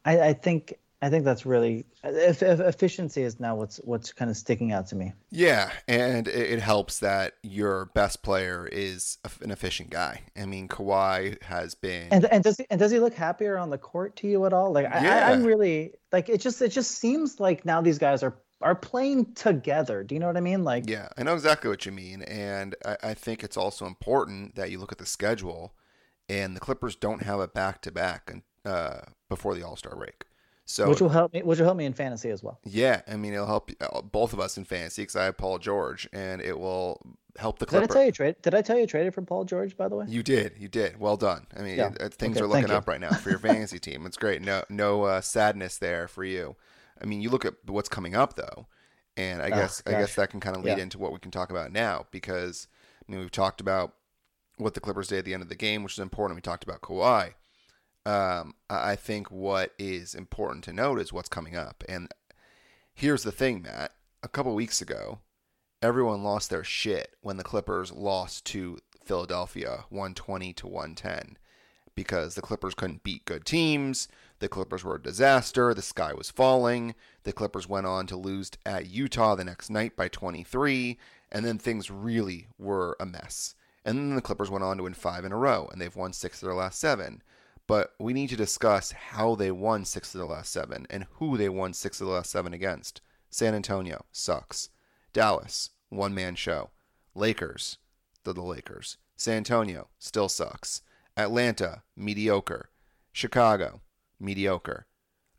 I, 0.03 0.19
I 0.21 0.33
think 0.33 0.75
I 1.05 1.09
think 1.09 1.23
that's 1.23 1.45
really 1.45 1.85
efficiency 2.03 3.21
is 3.21 3.39
now 3.39 3.55
what's 3.55 3.77
what's 3.83 4.11
kind 4.11 4.31
of 4.31 4.35
sticking 4.35 4.71
out 4.71 4.87
to 4.87 4.95
me. 4.95 5.13
Yeah, 5.29 5.69
and 5.87 6.27
it, 6.27 6.59
helps 6.59 6.97
that 6.99 7.33
your 7.43 7.91
best 7.93 8.23
player 8.23 8.67
is 8.71 9.19
a- 9.23 9.43
an 9.43 9.51
efficient 9.51 9.91
guy. 9.91 10.23
I 10.35 10.47
mean, 10.47 10.67
Kawhi 10.67 11.39
has 11.43 11.75
been. 11.75 12.07
And 12.09 12.25
and 12.25 12.43
does 12.43 12.57
he, 12.57 12.65
and 12.71 12.79
does 12.79 12.91
he 12.91 12.97
look 12.97 13.13
happier 13.13 13.55
on 13.55 13.69
the 13.69 13.77
court 13.77 14.15
to 14.17 14.27
you 14.27 14.47
at 14.47 14.53
all? 14.53 14.73
Like 14.73 14.85
Yeah. 14.85 15.27
I, 15.27 15.31
I'm 15.31 15.43
really 15.43 15.93
like 16.11 16.27
it 16.27 16.41
just 16.41 16.59
it 16.63 16.69
just 16.69 16.89
seems 16.89 17.39
like 17.39 17.65
now 17.65 17.81
these 17.81 17.99
guys 17.99 18.23
are 18.23 18.35
are 18.61 18.73
playing 18.73 19.35
together. 19.35 20.03
Do 20.03 20.15
you 20.15 20.19
know 20.19 20.25
what 20.25 20.37
I 20.37 20.41
mean? 20.41 20.63
Like 20.63 20.89
Yeah, 20.89 21.09
I 21.15 21.21
know 21.21 21.35
exactly 21.35 21.69
what 21.69 21.85
you 21.85 21.91
mean, 21.91 22.23
and 22.23 22.73
I, 22.83 22.97
I 23.03 23.13
think 23.13 23.43
it's 23.43 23.57
also 23.57 23.85
important 23.85 24.55
that 24.55 24.71
you 24.71 24.79
look 24.79 24.91
at 24.91 24.97
the 24.97 25.05
schedule, 25.05 25.75
and 26.27 26.55
the 26.55 26.59
Clippers 26.59 26.95
don't 26.95 27.21
have 27.21 27.39
a 27.39 27.47
back 27.47 27.83
to 27.83 27.91
back 27.91 28.33
uh 28.65 29.01
before 29.29 29.53
the 29.53 29.61
All 29.61 29.75
Star 29.75 29.95
break. 29.95 30.25
So 30.67 30.89
which 30.89 30.99
will 30.99 31.09
help 31.09 31.31
me 31.33 31.43
which 31.43 31.59
will 31.59 31.65
help 31.65 31.77
me 31.77 31.85
in 31.85 31.93
fantasy 31.93 32.29
as 32.31 32.41
well. 32.41 32.59
yeah, 32.63 33.01
I 33.07 33.15
mean 33.17 33.33
it'll 33.33 33.45
help 33.45 33.69
uh, 33.79 34.01
both 34.01 34.33
of 34.33 34.39
us 34.39 34.57
in 34.57 34.65
fantasy 34.65 35.03
because 35.03 35.15
I 35.15 35.25
have 35.25 35.37
Paul 35.37 35.59
George, 35.59 36.07
and 36.11 36.41
it 36.41 36.57
will 36.57 36.99
help 37.37 37.59
the 37.59 37.65
Clippers. 37.67 37.87
Did 37.89 37.91
I 37.91 37.99
tell 37.99 38.05
you 38.05 38.11
trade? 38.11 38.35
Did 38.41 38.55
I 38.55 38.61
tell 38.63 38.79
you 38.79 38.87
traded 38.87 39.13
for 39.13 39.21
Paul 39.21 39.43
George? 39.45 39.77
By 39.77 39.87
the 39.87 39.95
way, 39.95 40.05
You 40.07 40.23
did, 40.23 40.53
you 40.57 40.67
did. 40.67 40.99
Well 40.99 41.17
done. 41.17 41.45
I 41.55 41.61
mean, 41.61 41.77
Yeah. 41.77 41.91
uh, 41.99 42.09
things 42.09 42.37
Okay, 42.37 42.45
are 42.45 42.47
looking 42.47 42.71
up 42.71 42.87
right 42.87 42.99
now 42.99 43.11
for 43.13 43.29
your 43.29 43.37
fantasy 43.39 43.77
team. 43.77 44.05
It's 44.07 44.17
great. 44.17 44.41
No, 44.41 44.63
no 44.69 45.03
uh, 45.03 45.21
sadness 45.21 45.77
there 45.77 46.07
for 46.07 46.23
you. 46.23 46.55
I 46.99 47.05
mean, 47.05 47.21
you 47.21 47.29
look 47.29 47.45
at 47.45 47.53
what's 47.67 47.89
coming 47.89 48.15
up 48.15 48.35
though, 48.35 48.65
and 49.17 49.41
I 49.43 49.47
Oh, 49.47 49.55
guess 49.55 49.83
I 49.85 49.91
guess 49.91 50.15
that 50.15 50.31
can 50.31 50.39
kind 50.39 50.55
of 50.55 50.63
lead 50.63 50.77
Yeah. 50.77 50.83
into 50.83 50.97
what 50.97 51.11
we 51.13 51.19
can 51.19 51.29
talk 51.31 51.51
about 51.51 51.71
now 51.71 52.07
because 52.09 52.67
I 53.07 53.11
mean 53.11 53.21
we've 53.21 53.29
talked 53.29 53.61
about 53.61 53.93
what 54.57 54.73
the 54.73 54.79
Clippers 54.79 55.09
did 55.09 55.19
at 55.19 55.25
the 55.25 55.33
end 55.35 55.43
of 55.43 55.49
the 55.49 55.55
game, 55.55 55.83
which 55.83 55.93
is 55.93 55.99
important. 55.99 56.37
We 56.37 56.41
talked 56.41 56.63
about 56.63 56.81
Kawhi. 56.81 57.33
Um, 58.05 58.53
I 58.69 58.95
think 58.95 59.31
what 59.31 59.73
is 59.79 60.13
important 60.13 60.63
to 60.65 60.73
note 60.73 60.99
is 60.99 61.11
what's 61.11 61.29
coming 61.29 61.55
up, 61.55 61.83
and 61.89 62.07
here's 62.93 63.23
the 63.23 63.31
thing, 63.31 63.63
Matt. 63.63 63.93
A 64.21 64.27
couple 64.27 64.53
weeks 64.53 64.81
ago, 64.81 65.19
everyone 65.81 66.23
lost 66.23 66.49
their 66.49 66.63
shit 66.63 67.15
when 67.21 67.37
the 67.37 67.43
Clippers 67.43 67.91
lost 67.91 68.45
to 68.45 68.77
Philadelphia 69.03 69.85
120 69.89 70.53
to 70.53 70.67
110 70.67 71.37
because 71.95 72.35
the 72.35 72.41
Clippers 72.41 72.75
couldn't 72.75 73.03
beat 73.03 73.25
good 73.25 73.45
teams. 73.45 74.07
The 74.39 74.49
Clippers 74.49 74.83
were 74.83 74.95
a 74.95 75.01
disaster. 75.01 75.73
The 75.73 75.81
sky 75.81 76.13
was 76.13 76.29
falling. 76.29 76.93
The 77.23 77.33
Clippers 77.33 77.69
went 77.69 77.87
on 77.87 78.05
to 78.07 78.17
lose 78.17 78.51
at 78.65 78.87
Utah 78.87 79.35
the 79.35 79.45
next 79.45 79.69
night 79.69 79.95
by 79.95 80.09
23, 80.09 80.97
and 81.31 81.45
then 81.45 81.57
things 81.57 81.89
really 81.89 82.47
were 82.57 82.97
a 82.99 83.05
mess. 83.05 83.55
And 83.85 83.97
then 83.97 84.15
the 84.15 84.21
Clippers 84.21 84.49
went 84.49 84.63
on 84.63 84.77
to 84.77 84.83
win 84.83 84.93
five 84.93 85.23
in 85.23 85.31
a 85.31 85.37
row, 85.37 85.69
and 85.71 85.79
they've 85.79 85.95
won 85.95 86.11
six 86.11 86.41
of 86.41 86.47
their 86.47 86.55
last 86.55 86.79
seven. 86.79 87.23
But 87.67 87.93
we 87.99 88.13
need 88.13 88.29
to 88.29 88.35
discuss 88.35 88.91
how 88.91 89.35
they 89.35 89.51
won 89.51 89.85
six 89.85 90.13
of 90.13 90.19
the 90.19 90.25
last 90.25 90.51
seven 90.51 90.85
and 90.89 91.07
who 91.13 91.37
they 91.37 91.49
won 91.49 91.73
six 91.73 91.99
of 91.99 92.07
the 92.07 92.13
last 92.13 92.29
seven 92.29 92.53
against. 92.53 93.01
San 93.29 93.55
Antonio 93.55 94.05
sucks. 94.11 94.69
Dallas, 95.13 95.71
one 95.89 96.13
man 96.13 96.35
show. 96.35 96.69
Lakers, 97.15 97.77
they're 98.23 98.33
the 98.33 98.41
Lakers. 98.41 98.97
San 99.15 99.37
Antonio 99.37 99.87
still 99.97 100.29
sucks. 100.29 100.81
Atlanta, 101.17 101.83
mediocre. 101.95 102.69
Chicago, 103.11 103.81
mediocre. 104.19 104.85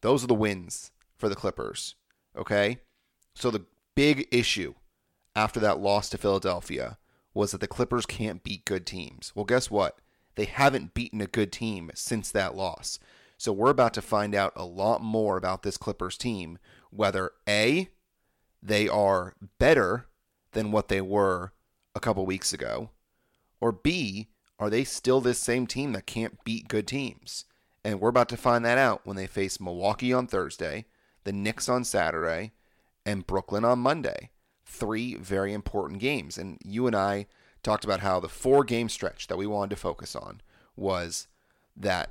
Those 0.00 0.24
are 0.24 0.28
the 0.28 0.34
wins 0.34 0.90
for 1.16 1.28
the 1.28 1.34
Clippers. 1.34 1.94
Okay? 2.36 2.78
So 3.34 3.50
the 3.50 3.66
big 3.94 4.26
issue 4.30 4.74
after 5.34 5.60
that 5.60 5.78
loss 5.78 6.08
to 6.10 6.18
Philadelphia 6.18 6.98
was 7.34 7.52
that 7.52 7.60
the 7.60 7.68
Clippers 7.68 8.06
can't 8.06 8.42
beat 8.42 8.64
good 8.64 8.86
teams. 8.86 9.32
Well, 9.34 9.44
guess 9.44 9.70
what? 9.70 9.98
They 10.36 10.44
haven't 10.44 10.94
beaten 10.94 11.20
a 11.20 11.26
good 11.26 11.50
team 11.50 11.90
since 11.94 12.30
that 12.30 12.54
loss. 12.54 12.98
So 13.38 13.52
we're 13.52 13.70
about 13.70 13.92
to 13.94 14.02
find 14.02 14.34
out 14.34 14.52
a 14.56 14.64
lot 14.64 15.02
more 15.02 15.36
about 15.36 15.62
this 15.62 15.76
Clippers 15.76 16.16
team, 16.16 16.58
whether 16.90 17.32
A, 17.48 17.90
they 18.62 18.88
are 18.88 19.34
better 19.58 20.06
than 20.52 20.72
what 20.72 20.88
they 20.88 21.00
were 21.00 21.52
a 21.94 22.00
couple 22.00 22.24
weeks 22.24 22.52
ago, 22.52 22.90
or 23.60 23.72
B, 23.72 24.28
are 24.58 24.70
they 24.70 24.84
still 24.84 25.20
this 25.20 25.38
same 25.38 25.66
team 25.66 25.92
that 25.92 26.06
can't 26.06 26.42
beat 26.44 26.68
good 26.68 26.86
teams? 26.86 27.44
And 27.84 28.00
we're 28.00 28.08
about 28.08 28.28
to 28.30 28.36
find 28.36 28.64
that 28.64 28.78
out 28.78 29.02
when 29.04 29.16
they 29.16 29.26
face 29.26 29.60
Milwaukee 29.60 30.12
on 30.12 30.26
Thursday, 30.26 30.86
the 31.24 31.32
Knicks 31.32 31.68
on 31.68 31.84
Saturday, 31.84 32.52
and 33.04 33.26
Brooklyn 33.26 33.64
on 33.64 33.78
Monday. 33.78 34.30
Three 34.64 35.14
very 35.14 35.52
important 35.52 36.00
games. 36.00 36.38
And 36.38 36.58
you 36.64 36.86
and 36.86 36.96
I 36.96 37.26
talked 37.66 37.84
about 37.84 38.00
how 38.00 38.20
the 38.20 38.28
four 38.28 38.62
game 38.64 38.88
stretch 38.88 39.26
that 39.26 39.36
we 39.36 39.46
wanted 39.46 39.70
to 39.70 39.76
focus 39.76 40.14
on 40.14 40.40
was 40.76 41.26
that 41.76 42.10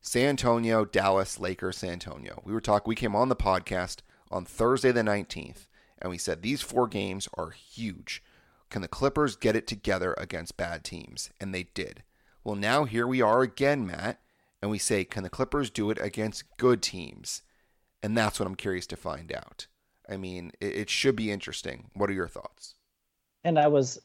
San 0.00 0.30
Antonio, 0.30 0.84
Dallas, 0.84 1.38
Lakers, 1.38 1.78
San 1.78 1.90
Antonio. 1.90 2.42
We 2.44 2.52
were 2.52 2.60
talking 2.60 2.88
we 2.88 2.96
came 2.96 3.14
on 3.14 3.28
the 3.28 3.36
podcast 3.36 3.98
on 4.30 4.44
Thursday 4.44 4.90
the 4.90 5.02
19th 5.02 5.68
and 5.98 6.10
we 6.10 6.18
said 6.18 6.42
these 6.42 6.62
four 6.62 6.88
games 6.88 7.28
are 7.34 7.50
huge. 7.50 8.24
Can 8.70 8.82
the 8.82 8.88
Clippers 8.88 9.36
get 9.36 9.54
it 9.54 9.68
together 9.68 10.14
against 10.18 10.56
bad 10.56 10.82
teams? 10.82 11.30
And 11.40 11.54
they 11.54 11.68
did. 11.74 12.02
Well, 12.42 12.56
now 12.56 12.84
here 12.84 13.06
we 13.06 13.22
are 13.22 13.42
again, 13.42 13.86
Matt, 13.86 14.20
and 14.60 14.68
we 14.68 14.78
say 14.78 15.04
can 15.04 15.22
the 15.22 15.30
Clippers 15.30 15.70
do 15.70 15.90
it 15.90 15.98
against 16.00 16.56
good 16.56 16.82
teams? 16.82 17.42
And 18.02 18.18
that's 18.18 18.40
what 18.40 18.46
I'm 18.46 18.56
curious 18.56 18.86
to 18.88 18.96
find 18.96 19.32
out. 19.32 19.68
I 20.08 20.16
mean, 20.16 20.50
it, 20.60 20.76
it 20.76 20.90
should 20.90 21.14
be 21.14 21.30
interesting. 21.30 21.90
What 21.94 22.10
are 22.10 22.14
your 22.14 22.28
thoughts? 22.28 22.74
and 23.44 23.58
I 23.58 23.68
was, 23.68 23.98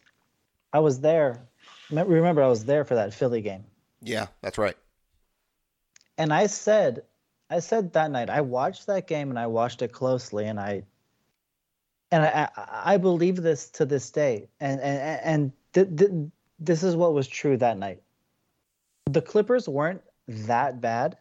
I 0.74 0.80
was 0.80 1.00
there. 1.00 1.48
Remember, 1.92 2.42
I 2.42 2.48
was 2.48 2.66
there 2.66 2.84
for 2.84 2.96
that 2.96 3.14
Philly 3.14 3.42
game, 3.42 3.66
Yeah, 4.02 4.28
that's 4.42 4.58
right. 4.58 4.76
and 6.18 6.34
I 6.34 6.48
said, 6.48 7.04
I 7.50 7.60
said 7.60 7.94
that 7.94 8.10
night, 8.10 8.30
I 8.30 8.42
watched 8.42 8.88
that 8.88 9.08
game 9.08 9.30
and 9.30 9.38
I 9.38 9.48
watched 9.48 9.82
it 9.84 9.92
closely, 9.92 10.46
and 10.48 10.60
I, 10.60 10.84
and 12.12 12.24
I, 12.24 12.50
I, 12.56 12.94
I 12.94 12.98
believe 12.98 13.36
this 13.42 13.70
to 13.72 13.86
this 13.86 14.10
day, 14.10 14.48
and 14.60 14.82
and 14.82 15.22
and 15.24 15.52
th- 15.74 15.96
th- 15.98 16.30
this 16.60 16.82
is 16.84 16.96
what 16.96 17.14
was 17.14 17.28
true 17.28 17.58
that 17.58 17.78
night. 17.78 18.02
The 19.06 19.22
Clippers 19.22 19.70
weren't 19.70 20.02
that 20.28 20.82
bad. 20.82 21.18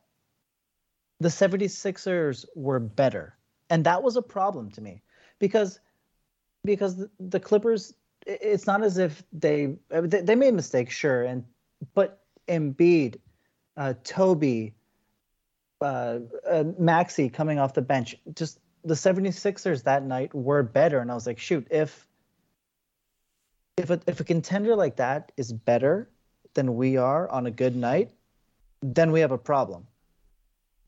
The 1.20 1.28
76ers 1.28 2.46
were 2.54 2.80
better. 2.80 3.36
And 3.70 3.84
that 3.84 4.02
was 4.02 4.16
a 4.16 4.22
problem 4.22 4.70
to 4.72 4.80
me 4.80 5.02
because 5.38 5.80
because 6.64 6.96
the, 6.96 7.10
the 7.18 7.40
Clippers 7.40 7.94
it's 8.26 8.66
not 8.66 8.82
as 8.82 8.98
if 8.98 9.22
they 9.32 9.74
they, 9.90 10.34
made 10.34 10.54
mistakes 10.54 10.94
sure 10.94 11.24
and 11.24 11.44
but 11.94 12.20
Embiid, 12.48 13.16
uh, 13.76 13.94
Toby, 14.04 14.74
uh, 15.80 16.18
uh, 16.48 16.64
Maxey 16.78 17.28
coming 17.28 17.58
off 17.58 17.74
the 17.74 17.82
bench 17.82 18.16
just 18.34 18.60
the 18.84 18.94
76ers 18.94 19.84
that 19.84 20.04
night 20.04 20.34
were 20.34 20.62
better 20.62 20.98
and 20.98 21.10
I 21.10 21.14
was 21.14 21.26
like 21.26 21.38
shoot 21.38 21.66
if 21.70 22.06
if 23.76 23.90
a, 23.90 24.00
if 24.06 24.20
a 24.20 24.24
contender 24.24 24.76
like 24.76 24.96
that 24.96 25.32
is 25.36 25.52
better 25.52 26.10
than 26.54 26.76
we 26.76 26.96
are 26.96 27.28
on 27.28 27.46
a 27.46 27.50
good 27.50 27.74
night 27.74 28.10
then 28.82 29.12
we 29.12 29.20
have 29.20 29.32
a 29.32 29.38
problem. 29.38 29.86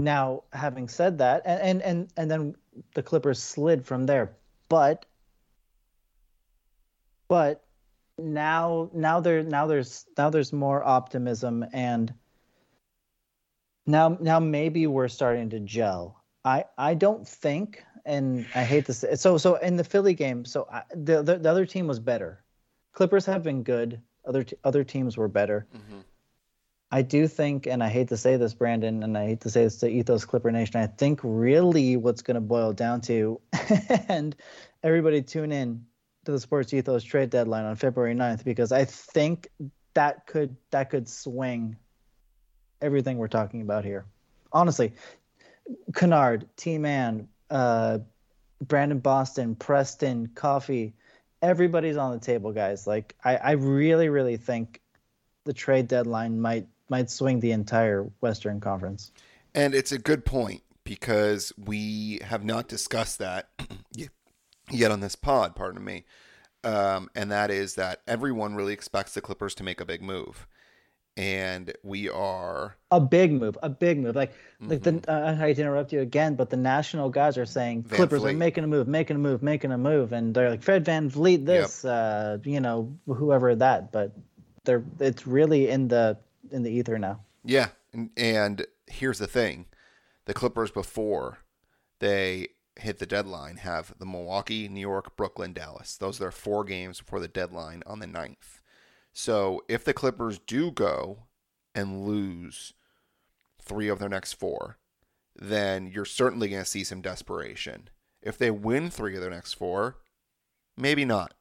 Now, 0.00 0.42
having 0.52 0.88
said 0.88 1.18
that, 1.18 1.42
and, 1.44 1.60
and 1.62 1.82
and 1.82 2.12
and 2.16 2.30
then 2.30 2.56
the 2.94 3.02
Clippers 3.02 3.40
slid 3.40 3.86
from 3.86 4.06
there, 4.06 4.32
but 4.68 5.06
but 7.34 7.64
now 8.16 8.88
now 8.94 9.18
there 9.18 9.42
now 9.42 9.66
there's 9.66 10.06
now 10.16 10.30
there's 10.30 10.52
more 10.52 10.84
optimism 10.84 11.64
and 11.72 12.14
now 13.88 14.16
now 14.20 14.38
maybe 14.38 14.86
we're 14.86 15.08
starting 15.08 15.50
to 15.50 15.58
gel. 15.58 16.22
I 16.44 16.66
I 16.78 16.94
don't 16.94 17.26
think, 17.26 17.82
and 18.04 18.46
I 18.54 18.62
hate 18.62 18.86
to 18.86 18.92
say 18.92 19.16
so 19.16 19.36
so 19.36 19.56
in 19.56 19.74
the 19.74 19.82
Philly 19.82 20.14
game, 20.14 20.44
so 20.44 20.68
I, 20.72 20.82
the, 20.94 21.24
the 21.24 21.38
the 21.38 21.50
other 21.50 21.66
team 21.66 21.88
was 21.88 21.98
better. 21.98 22.44
Clippers 22.92 23.26
have 23.26 23.42
been 23.42 23.64
good. 23.64 24.00
Other 24.24 24.44
t- 24.44 24.56
other 24.62 24.84
teams 24.84 25.16
were 25.16 25.26
better. 25.26 25.66
Mm-hmm. 25.76 26.02
I 26.92 27.02
do 27.02 27.26
think, 27.26 27.66
and 27.66 27.82
I 27.82 27.88
hate 27.88 28.10
to 28.10 28.16
say 28.16 28.36
this, 28.36 28.54
Brandon, 28.54 29.02
and 29.02 29.18
I 29.18 29.26
hate 29.26 29.40
to 29.40 29.50
say 29.50 29.64
this 29.64 29.78
to 29.78 29.88
Ethos 29.88 30.24
Clipper 30.24 30.52
Nation, 30.52 30.80
I 30.80 30.86
think 30.86 31.18
really 31.24 31.96
what's 31.96 32.22
going 32.22 32.36
to 32.36 32.40
boil 32.40 32.72
down 32.72 33.00
to, 33.10 33.40
and 34.08 34.36
everybody 34.84 35.20
tune 35.20 35.50
in 35.50 35.84
to 36.24 36.32
the 36.32 36.40
Sports 36.40 36.72
Ethos 36.72 37.04
trade 37.04 37.30
deadline 37.30 37.64
on 37.64 37.76
February 37.76 38.14
9th, 38.14 38.44
because 38.44 38.72
I 38.72 38.84
think 38.84 39.48
that 39.94 40.26
could 40.26 40.56
that 40.70 40.90
could 40.90 41.08
swing 41.08 41.76
everything 42.80 43.18
we're 43.18 43.28
talking 43.28 43.62
about 43.62 43.84
here. 43.84 44.04
Honestly, 44.52 44.92
Kennard, 45.94 46.48
T 46.56 46.78
Man, 46.78 47.28
uh, 47.50 47.98
Brandon 48.60 48.98
Boston, 48.98 49.54
Preston, 49.54 50.28
Coffey, 50.34 50.94
everybody's 51.42 51.96
on 51.96 52.12
the 52.12 52.18
table, 52.18 52.52
guys. 52.52 52.86
Like 52.86 53.14
I, 53.24 53.36
I 53.36 53.50
really, 53.52 54.08
really 54.08 54.36
think 54.36 54.80
the 55.44 55.52
trade 55.52 55.88
deadline 55.88 56.40
might 56.40 56.66
might 56.88 57.10
swing 57.10 57.40
the 57.40 57.52
entire 57.52 58.02
Western 58.20 58.60
Conference. 58.60 59.12
And 59.54 59.74
it's 59.74 59.92
a 59.92 59.98
good 59.98 60.24
point 60.24 60.62
because 60.84 61.52
we 61.56 62.20
have 62.22 62.44
not 62.44 62.68
discussed 62.68 63.18
that 63.18 63.48
yet 64.70 64.90
on 64.90 65.00
this 65.00 65.16
pod, 65.16 65.54
pardon 65.54 65.84
me. 65.84 66.04
Um, 66.62 67.10
and 67.14 67.30
that 67.30 67.50
is 67.50 67.74
that 67.74 68.00
everyone 68.06 68.54
really 68.54 68.72
expects 68.72 69.14
the 69.14 69.20
Clippers 69.20 69.54
to 69.56 69.62
make 69.62 69.80
a 69.80 69.84
big 69.84 70.02
move. 70.02 70.46
And 71.16 71.72
we 71.84 72.08
are 72.08 72.76
a 72.90 72.98
big 72.98 73.30
move, 73.30 73.56
a 73.62 73.68
big 73.68 73.98
move. 73.98 74.16
Like, 74.16 74.32
mm-hmm. 74.32 74.68
like 74.68 74.82
the 74.82 75.04
uh, 75.06 75.30
I 75.30 75.34
hate 75.34 75.54
to 75.56 75.62
interrupt 75.62 75.92
you 75.92 76.00
again, 76.00 76.34
but 76.34 76.50
the 76.50 76.56
national 76.56 77.08
guys 77.08 77.38
are 77.38 77.46
saying 77.46 77.84
Van 77.84 77.96
Clippers 77.96 78.22
Vliet. 78.22 78.34
are 78.34 78.38
making 78.38 78.64
a 78.64 78.66
move, 78.66 78.88
making 78.88 79.14
a 79.14 79.20
move, 79.20 79.40
making 79.40 79.70
a 79.70 79.78
move, 79.78 80.12
and 80.12 80.34
they're 80.34 80.50
like 80.50 80.62
Fred 80.62 80.84
VanVleet, 80.84 81.46
this, 81.46 81.84
yep. 81.84 81.92
uh, 81.92 82.38
you 82.42 82.58
know, 82.58 82.98
whoever 83.06 83.54
that. 83.54 83.92
But 83.92 84.10
they're 84.64 84.82
it's 84.98 85.24
really 85.24 85.68
in 85.68 85.86
the 85.86 86.18
in 86.50 86.64
the 86.64 86.70
ether 86.70 86.98
now. 86.98 87.20
Yeah, 87.44 87.68
and, 87.92 88.10
and 88.16 88.66
here's 88.88 89.20
the 89.20 89.28
thing: 89.28 89.66
the 90.24 90.34
Clippers 90.34 90.72
before 90.72 91.38
they 92.00 92.48
hit 92.76 92.98
the 92.98 93.06
deadline 93.06 93.56
have 93.58 93.94
the 93.98 94.06
Milwaukee, 94.06 94.68
New 94.68 94.80
York, 94.80 95.16
Brooklyn, 95.16 95.52
Dallas. 95.52 95.96
Those 95.96 96.20
are 96.20 96.30
four 96.30 96.64
games 96.64 97.00
before 97.00 97.20
the 97.20 97.28
deadline 97.28 97.82
on 97.86 98.00
the 98.00 98.06
9th. 98.06 98.60
So 99.12 99.62
if 99.68 99.84
the 99.84 99.94
Clippers 99.94 100.38
do 100.38 100.70
go 100.70 101.24
and 101.74 102.04
lose 102.04 102.74
three 103.60 103.88
of 103.88 103.98
their 103.98 104.08
next 104.08 104.34
four, 104.34 104.78
then 105.36 105.86
you're 105.86 106.04
certainly 106.04 106.48
going 106.48 106.62
to 106.62 106.68
see 106.68 106.84
some 106.84 107.00
desperation. 107.00 107.88
If 108.22 108.38
they 108.38 108.50
win 108.50 108.90
three 108.90 109.14
of 109.14 109.20
their 109.20 109.30
next 109.30 109.54
four, 109.54 109.98
maybe 110.76 111.04
not. 111.04 111.34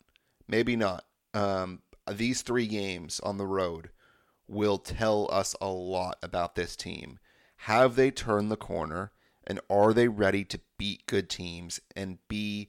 Maybe 0.47 0.75
not. 0.75 1.05
Um, 1.33 1.81
these 2.11 2.41
three 2.41 2.67
games 2.67 3.19
on 3.21 3.37
the 3.37 3.47
road 3.47 3.89
will 4.47 4.77
tell 4.77 5.29
us 5.31 5.55
a 5.61 5.69
lot 5.69 6.17
about 6.21 6.55
this 6.55 6.75
team. 6.75 7.17
Have 7.57 7.95
they 7.95 8.11
turned 8.11 8.51
the 8.51 8.57
corner 8.57 9.11
and 9.45 9.59
are 9.69 9.93
they 9.93 10.07
ready 10.07 10.43
to 10.45 10.59
beat 10.83 11.07
good 11.07 11.29
teams 11.29 11.79
and 11.95 12.17
be 12.27 12.67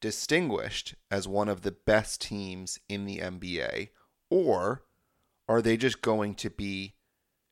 distinguished 0.00 0.94
as 1.10 1.28
one 1.28 1.50
of 1.50 1.60
the 1.60 1.70
best 1.70 2.18
teams 2.18 2.78
in 2.88 3.04
the 3.04 3.18
NBA? 3.18 3.90
Or 4.30 4.84
are 5.46 5.60
they 5.60 5.76
just 5.76 6.00
going 6.00 6.34
to 6.36 6.48
be 6.48 6.94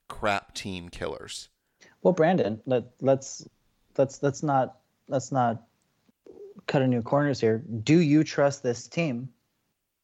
crap 0.08 0.54
team 0.54 0.88
killers? 0.88 1.50
Well, 2.00 2.14
Brandon, 2.14 2.62
let 2.64 2.84
let's 3.02 3.46
let's 3.98 4.22
let's 4.22 4.42
not 4.42 4.78
let's 5.06 5.32
not 5.32 5.64
cut 6.66 6.80
any 6.80 7.02
corners 7.02 7.38
here. 7.38 7.62
Do 7.84 7.98
you 7.98 8.24
trust 8.24 8.62
this 8.62 8.88
team 8.88 9.28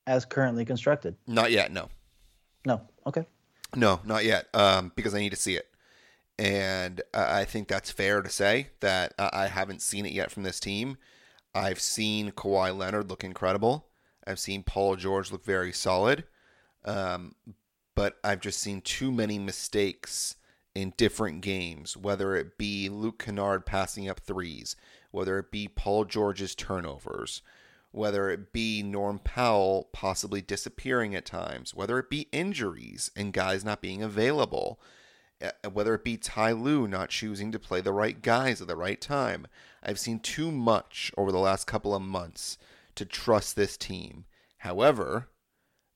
as 0.06 0.26
currently 0.26 0.66
constructed? 0.66 1.16
Not 1.26 1.52
yet, 1.52 1.72
no. 1.72 1.88
No. 2.66 2.82
Okay. 3.06 3.24
No, 3.74 4.00
not 4.04 4.26
yet. 4.26 4.48
Um, 4.52 4.92
because 4.94 5.14
I 5.14 5.20
need 5.20 5.30
to 5.30 5.36
see 5.36 5.56
it, 5.56 5.68
and 6.38 7.00
I 7.14 7.44
think 7.44 7.68
that's 7.68 7.90
fair 7.90 8.20
to 8.20 8.28
say 8.28 8.68
that 8.80 9.14
I 9.18 9.46
haven't 9.46 9.82
seen 9.82 10.04
it 10.04 10.12
yet 10.12 10.30
from 10.30 10.42
this 10.42 10.60
team. 10.60 10.98
I've 11.54 11.80
seen 11.80 12.32
Kawhi 12.32 12.76
Leonard 12.76 13.08
look 13.08 13.24
incredible. 13.24 13.86
I've 14.26 14.38
seen 14.38 14.62
Paul 14.62 14.96
George 14.96 15.32
look 15.32 15.44
very 15.44 15.72
solid, 15.72 16.24
um, 16.84 17.34
but 17.94 18.18
I've 18.22 18.40
just 18.40 18.58
seen 18.58 18.82
too 18.82 19.10
many 19.10 19.38
mistakes 19.38 20.36
in 20.74 20.92
different 20.98 21.40
games. 21.40 21.96
Whether 21.96 22.36
it 22.36 22.58
be 22.58 22.90
Luke 22.90 23.24
Kennard 23.24 23.64
passing 23.64 24.08
up 24.08 24.20
threes, 24.20 24.76
whether 25.10 25.38
it 25.38 25.50
be 25.50 25.68
Paul 25.68 26.04
George's 26.04 26.54
turnovers, 26.54 27.40
whether 27.92 28.28
it 28.28 28.52
be 28.52 28.82
Norm 28.82 29.18
Powell 29.18 29.88
possibly 29.94 30.42
disappearing 30.42 31.14
at 31.14 31.24
times, 31.24 31.74
whether 31.74 31.98
it 31.98 32.10
be 32.10 32.28
injuries 32.30 33.10
and 33.16 33.32
guys 33.32 33.64
not 33.64 33.80
being 33.80 34.02
available, 34.02 34.78
Uh, 35.42 35.50
uh, 35.64 35.70
whether 35.70 35.94
it 35.94 36.04
be 36.04 36.16
Ty 36.16 36.52
Lue 36.52 36.88
not 36.88 37.10
choosing 37.10 37.52
to 37.52 37.58
play 37.58 37.82
the 37.82 37.92
right 37.92 38.22
guys 38.22 38.62
at 38.62 38.68
the 38.68 38.76
right 38.76 39.00
time. 39.00 39.46
I've 39.82 39.98
seen 39.98 40.18
too 40.18 40.50
much 40.50 41.12
over 41.16 41.30
the 41.30 41.38
last 41.38 41.66
couple 41.66 41.94
of 41.94 42.02
months 42.02 42.56
to 42.94 43.04
trust 43.04 43.54
this 43.54 43.76
team. 43.76 44.24
However, 44.58 45.28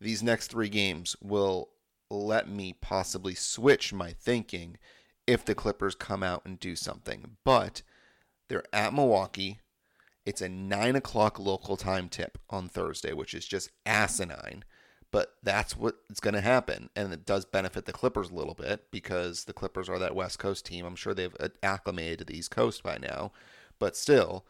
these 0.00 0.22
next 0.22 0.48
three 0.48 0.68
games 0.68 1.16
will 1.22 1.70
let 2.10 2.48
me 2.48 2.74
possibly 2.80 3.34
switch 3.34 3.92
my 3.92 4.12
thinking 4.12 4.76
if 5.26 5.44
the 5.44 5.54
Clippers 5.54 5.94
come 5.94 6.22
out 6.22 6.42
and 6.44 6.60
do 6.60 6.76
something. 6.76 7.36
But 7.44 7.82
they're 8.48 8.64
at 8.72 8.92
Milwaukee. 8.92 9.60
It's 10.26 10.42
a 10.42 10.48
nine 10.48 10.96
o'clock 10.96 11.38
local 11.38 11.76
time 11.76 12.08
tip 12.08 12.36
on 12.50 12.68
Thursday, 12.68 13.14
which 13.14 13.32
is 13.32 13.46
just 13.46 13.70
asinine. 13.86 14.64
But 15.12 15.34
that's 15.42 15.76
what's 15.76 16.20
going 16.20 16.34
to 16.34 16.40
happen. 16.40 16.88
And 16.94 17.12
it 17.12 17.26
does 17.26 17.44
benefit 17.44 17.86
the 17.86 17.92
Clippers 17.92 18.30
a 18.30 18.34
little 18.34 18.54
bit 18.54 18.90
because 18.90 19.44
the 19.44 19.52
Clippers 19.52 19.88
are 19.88 19.98
that 19.98 20.14
West 20.14 20.38
Coast 20.38 20.66
team. 20.66 20.84
I'm 20.84 20.96
sure 20.96 21.14
they've 21.14 21.36
uh, 21.40 21.48
acclimated 21.62 22.20
to 22.20 22.24
the 22.24 22.38
East 22.38 22.52
Coast 22.52 22.82
by 22.82 22.96
now. 22.98 23.32
But 23.80 23.96
still, 23.96 24.44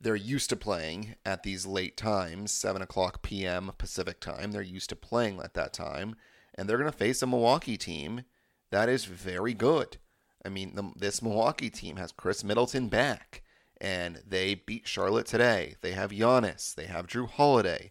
they're 0.00 0.16
used 0.16 0.48
to 0.50 0.56
playing 0.56 1.16
at 1.26 1.42
these 1.42 1.66
late 1.66 1.96
times, 1.96 2.52
7 2.52 2.80
o'clock 2.80 3.22
p.m. 3.22 3.72
Pacific 3.76 4.20
time. 4.20 4.52
They're 4.52 4.62
used 4.62 4.88
to 4.90 4.96
playing 4.96 5.40
at 5.40 5.54
that 5.54 5.74
time. 5.74 6.16
And 6.54 6.68
they're 6.68 6.78
going 6.78 6.90
to 6.90 6.96
face 6.96 7.20
a 7.20 7.26
Milwaukee 7.26 7.76
team 7.76 8.22
that 8.70 8.88
is 8.88 9.04
very 9.04 9.54
good. 9.54 9.96
I 10.44 10.48
mean, 10.48 10.74
the, 10.74 10.92
this 10.96 11.22
Milwaukee 11.22 11.70
team 11.70 11.96
has 11.96 12.12
Khris 12.12 12.44
Middleton 12.44 12.88
back 12.88 13.42
and 13.80 14.22
they 14.26 14.54
beat 14.54 14.86
Charlotte 14.86 15.26
today. 15.26 15.76
They 15.80 15.92
have 15.92 16.10
Giannis. 16.10 16.74
They 16.74 16.86
have 16.86 17.06
Jrue 17.06 17.28
Holiday. 17.28 17.90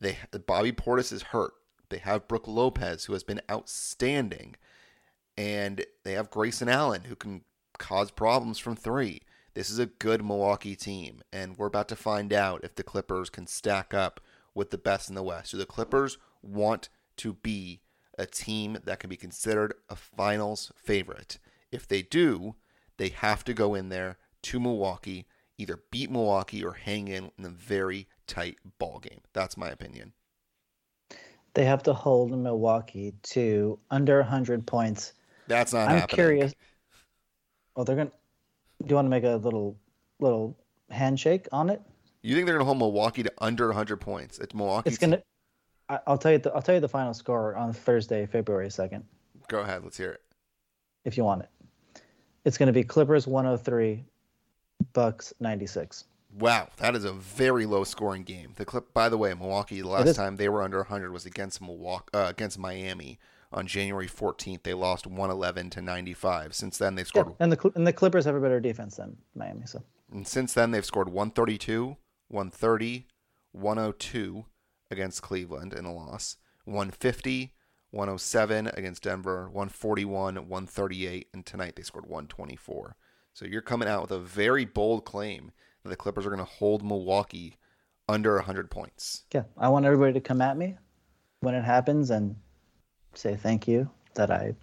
They 0.00 0.18
Bobby 0.46 0.72
Portis 0.72 1.12
is 1.12 1.22
hurt. 1.22 1.52
They 1.88 1.98
have 1.98 2.28
Brook 2.28 2.46
Lopez, 2.46 3.04
who 3.04 3.12
has 3.12 3.24
been 3.24 3.40
outstanding, 3.50 4.56
and 5.36 5.84
they 6.04 6.12
have 6.12 6.30
Grayson 6.30 6.68
Allen, 6.68 7.02
who 7.04 7.16
can 7.16 7.42
cause 7.78 8.10
problems 8.10 8.58
from 8.58 8.76
three. 8.76 9.22
This 9.54 9.70
is 9.70 9.78
a 9.78 9.86
good 9.86 10.24
Milwaukee 10.24 10.76
team, 10.76 11.22
and 11.32 11.58
we're 11.58 11.66
about 11.66 11.88
to 11.88 11.96
find 11.96 12.32
out 12.32 12.62
if 12.62 12.76
the 12.76 12.84
Clippers 12.84 13.30
can 13.30 13.46
stack 13.46 13.92
up 13.92 14.20
with 14.54 14.70
the 14.70 14.78
best 14.78 15.08
in 15.08 15.16
the 15.16 15.22
West. 15.22 15.50
Do 15.50 15.58
the 15.58 15.66
Clippers 15.66 16.18
want 16.40 16.88
to 17.16 17.34
be 17.34 17.80
a 18.16 18.26
team 18.26 18.78
that 18.84 19.00
can 19.00 19.10
be 19.10 19.16
considered 19.16 19.74
a 19.88 19.96
finals 19.96 20.72
favorite? 20.76 21.38
If 21.72 21.88
they 21.88 22.02
do, 22.02 22.54
they 22.96 23.08
have 23.08 23.42
to 23.44 23.54
go 23.54 23.74
in 23.74 23.88
there 23.88 24.18
to 24.42 24.60
Milwaukee, 24.60 25.26
either 25.60 25.80
beat 25.90 26.10
Milwaukee 26.10 26.64
or 26.64 26.72
hang 26.72 27.08
in 27.08 27.30
in 27.38 27.44
a 27.44 27.50
very 27.50 28.08
tight 28.26 28.56
ball 28.78 28.98
game. 28.98 29.20
That's 29.32 29.56
my 29.56 29.68
opinion. 29.68 30.12
They 31.54 31.64
have 31.64 31.82
to 31.84 31.92
hold 31.92 32.36
Milwaukee 32.36 33.14
to 33.22 33.78
under 33.90 34.18
100 34.18 34.66
points. 34.66 35.14
That's 35.48 35.72
not 35.72 35.88
I'm 35.88 35.98
happening. 35.98 36.14
curious. 36.14 36.54
Oh, 37.76 37.84
they're 37.84 37.96
to 37.96 38.04
Do 38.06 38.88
you 38.88 38.94
want 38.94 39.06
to 39.06 39.10
make 39.10 39.24
a 39.24 39.36
little 39.36 39.76
little 40.20 40.56
handshake 40.90 41.48
on 41.52 41.70
it? 41.70 41.82
You 42.22 42.34
think 42.34 42.46
they're 42.46 42.56
going 42.56 42.64
to 42.64 42.66
hold 42.66 42.78
Milwaukee 42.78 43.22
to 43.22 43.32
under 43.38 43.68
100 43.68 43.96
points? 43.96 44.38
It's 44.38 44.54
Milwaukee. 44.54 44.90
It's 44.90 44.98
to 44.98 45.22
I'll 46.06 46.18
tell 46.18 46.32
you 46.32 46.38
the, 46.38 46.52
I'll 46.52 46.62
tell 46.62 46.74
you 46.74 46.80
the 46.80 46.88
final 46.88 47.12
score 47.12 47.56
on 47.56 47.72
Thursday, 47.72 48.26
February 48.26 48.68
2nd. 48.68 49.02
Go 49.48 49.60
ahead, 49.60 49.82
let's 49.82 49.96
hear 49.96 50.12
it. 50.12 50.20
If 51.04 51.16
you 51.16 51.24
want 51.24 51.42
it. 51.42 51.48
It's 52.44 52.56
going 52.56 52.68
to 52.68 52.72
be 52.72 52.84
Clippers 52.84 53.26
103, 53.26 54.04
Bucks 54.92 55.32
96. 55.40 56.04
Wow, 56.38 56.68
that 56.76 56.94
is 56.94 57.04
a 57.04 57.12
very 57.12 57.66
low 57.66 57.82
scoring 57.82 58.22
game. 58.22 58.52
The 58.56 58.64
clip, 58.64 58.94
by 58.94 59.08
the 59.08 59.18
way, 59.18 59.34
Milwaukee 59.34 59.80
the 59.80 59.88
last 59.88 60.14
time 60.14 60.36
they 60.36 60.48
were 60.48 60.62
under 60.62 60.78
100 60.78 61.12
was 61.12 61.26
against 61.26 61.60
Milwaukee 61.60 62.08
uh, 62.14 62.28
against 62.28 62.58
Miami 62.58 63.18
on 63.52 63.66
January 63.66 64.06
14th. 64.06 64.62
They 64.62 64.74
lost 64.74 65.06
111 65.06 65.70
to 65.70 65.82
95. 65.82 66.54
Since 66.54 66.78
then 66.78 66.94
they've 66.94 67.06
scored 67.06 67.28
yeah, 67.28 67.34
and 67.40 67.52
the 67.52 67.72
and 67.74 67.86
the 67.86 67.92
Clippers 67.92 68.24
have 68.26 68.36
a 68.36 68.40
better 68.40 68.60
defense 68.60 68.96
than 68.96 69.16
Miami. 69.34 69.66
So 69.66 69.82
and 70.12 70.26
since 70.26 70.54
then 70.54 70.70
they've 70.70 70.84
scored 70.84 71.08
132, 71.08 71.96
130, 72.28 73.06
102 73.52 74.44
against 74.90 75.22
Cleveland 75.22 75.72
in 75.72 75.84
a 75.84 75.92
loss, 75.92 76.36
150, 76.64 77.52
107 77.90 78.68
against 78.74 79.02
Denver, 79.02 79.46
141, 79.46 80.36
138, 80.36 81.28
and 81.32 81.44
tonight 81.44 81.74
they 81.76 81.82
scored 81.82 82.06
124. 82.06 82.96
So 83.40 83.46
you're 83.46 83.62
coming 83.62 83.88
out 83.88 84.02
with 84.02 84.10
a 84.10 84.18
very 84.18 84.66
bold 84.66 85.06
claim 85.06 85.50
that 85.82 85.88
the 85.88 85.96
Clippers 85.96 86.26
are 86.26 86.28
going 86.28 86.40
to 86.40 86.44
hold 86.44 86.84
Milwaukee 86.84 87.56
under 88.06 88.34
100 88.34 88.70
points. 88.70 89.22
Yeah, 89.32 89.44
I 89.56 89.70
want 89.70 89.86
everybody 89.86 90.12
to 90.12 90.20
come 90.20 90.42
at 90.42 90.58
me 90.58 90.76
when 91.40 91.54
it 91.54 91.64
happens 91.64 92.10
and 92.10 92.36
say 93.14 93.36
thank 93.36 93.66
you 93.66 93.88
that 94.12 94.30
I 94.30 94.54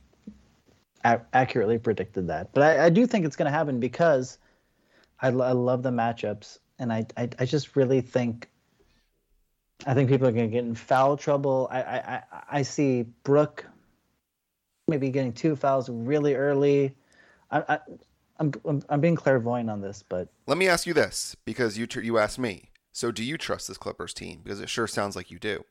a- 1.04 1.22
accurately 1.34 1.80
predicted 1.80 2.28
that. 2.28 2.54
But 2.54 2.62
I, 2.62 2.86
I 2.86 2.90
do 2.92 3.08
think 3.08 3.26
it's 3.26 3.36
going 3.36 3.48
to 3.48 3.58
happen 3.58 3.80
because 3.80 4.38
I, 5.20 5.30
I 5.30 5.54
love 5.54 5.82
the 5.82 5.90
matchups, 5.90 6.60
and 6.78 6.94
I, 6.94 7.08
I, 7.18 7.30
I 7.40 7.46
just 7.46 7.76
really 7.76 8.02
think 8.02 8.48
I 9.88 9.96
think 9.96 10.08
people 10.08 10.28
are 10.28 10.32
going 10.32 10.52
to 10.52 10.56
get 10.56 10.66
in 10.66 10.76
foul 10.76 11.18
trouble. 11.18 11.68
I, 11.72 11.82
I, 11.82 12.24
I, 12.48 12.62
see 12.62 13.06
Brook 13.24 13.66
maybe 14.88 15.10
getting 15.10 15.34
two 15.34 15.56
fouls 15.56 15.90
really 15.90 16.36
early. 16.36 16.96
I, 17.50 17.80
I'm, 18.40 18.52
I'm, 18.66 18.84
I'm 18.90 19.02
being 19.02 19.16
clairvoyant 19.16 19.70
on 19.70 19.82
this, 19.82 20.04
but 20.08 20.30
let 20.46 20.58
me 20.58 20.68
ask 20.68 20.86
you 20.86 20.94
this 20.94 21.36
because 21.46 21.78
you 21.78 21.88
tr- 21.88 22.02
you 22.02 22.18
asked 22.18 22.40
me. 22.40 22.70
So 22.92 23.12
do 23.12 23.24
you 23.24 23.38
trust 23.38 23.68
this 23.68 23.78
Clippers 23.78 24.14
team? 24.14 24.42
Because 24.44 24.60
it 24.60 24.70
sure 24.70 24.88
sounds 24.88 25.16
like 25.16 25.30
you 25.30 25.40
do. 25.40 25.64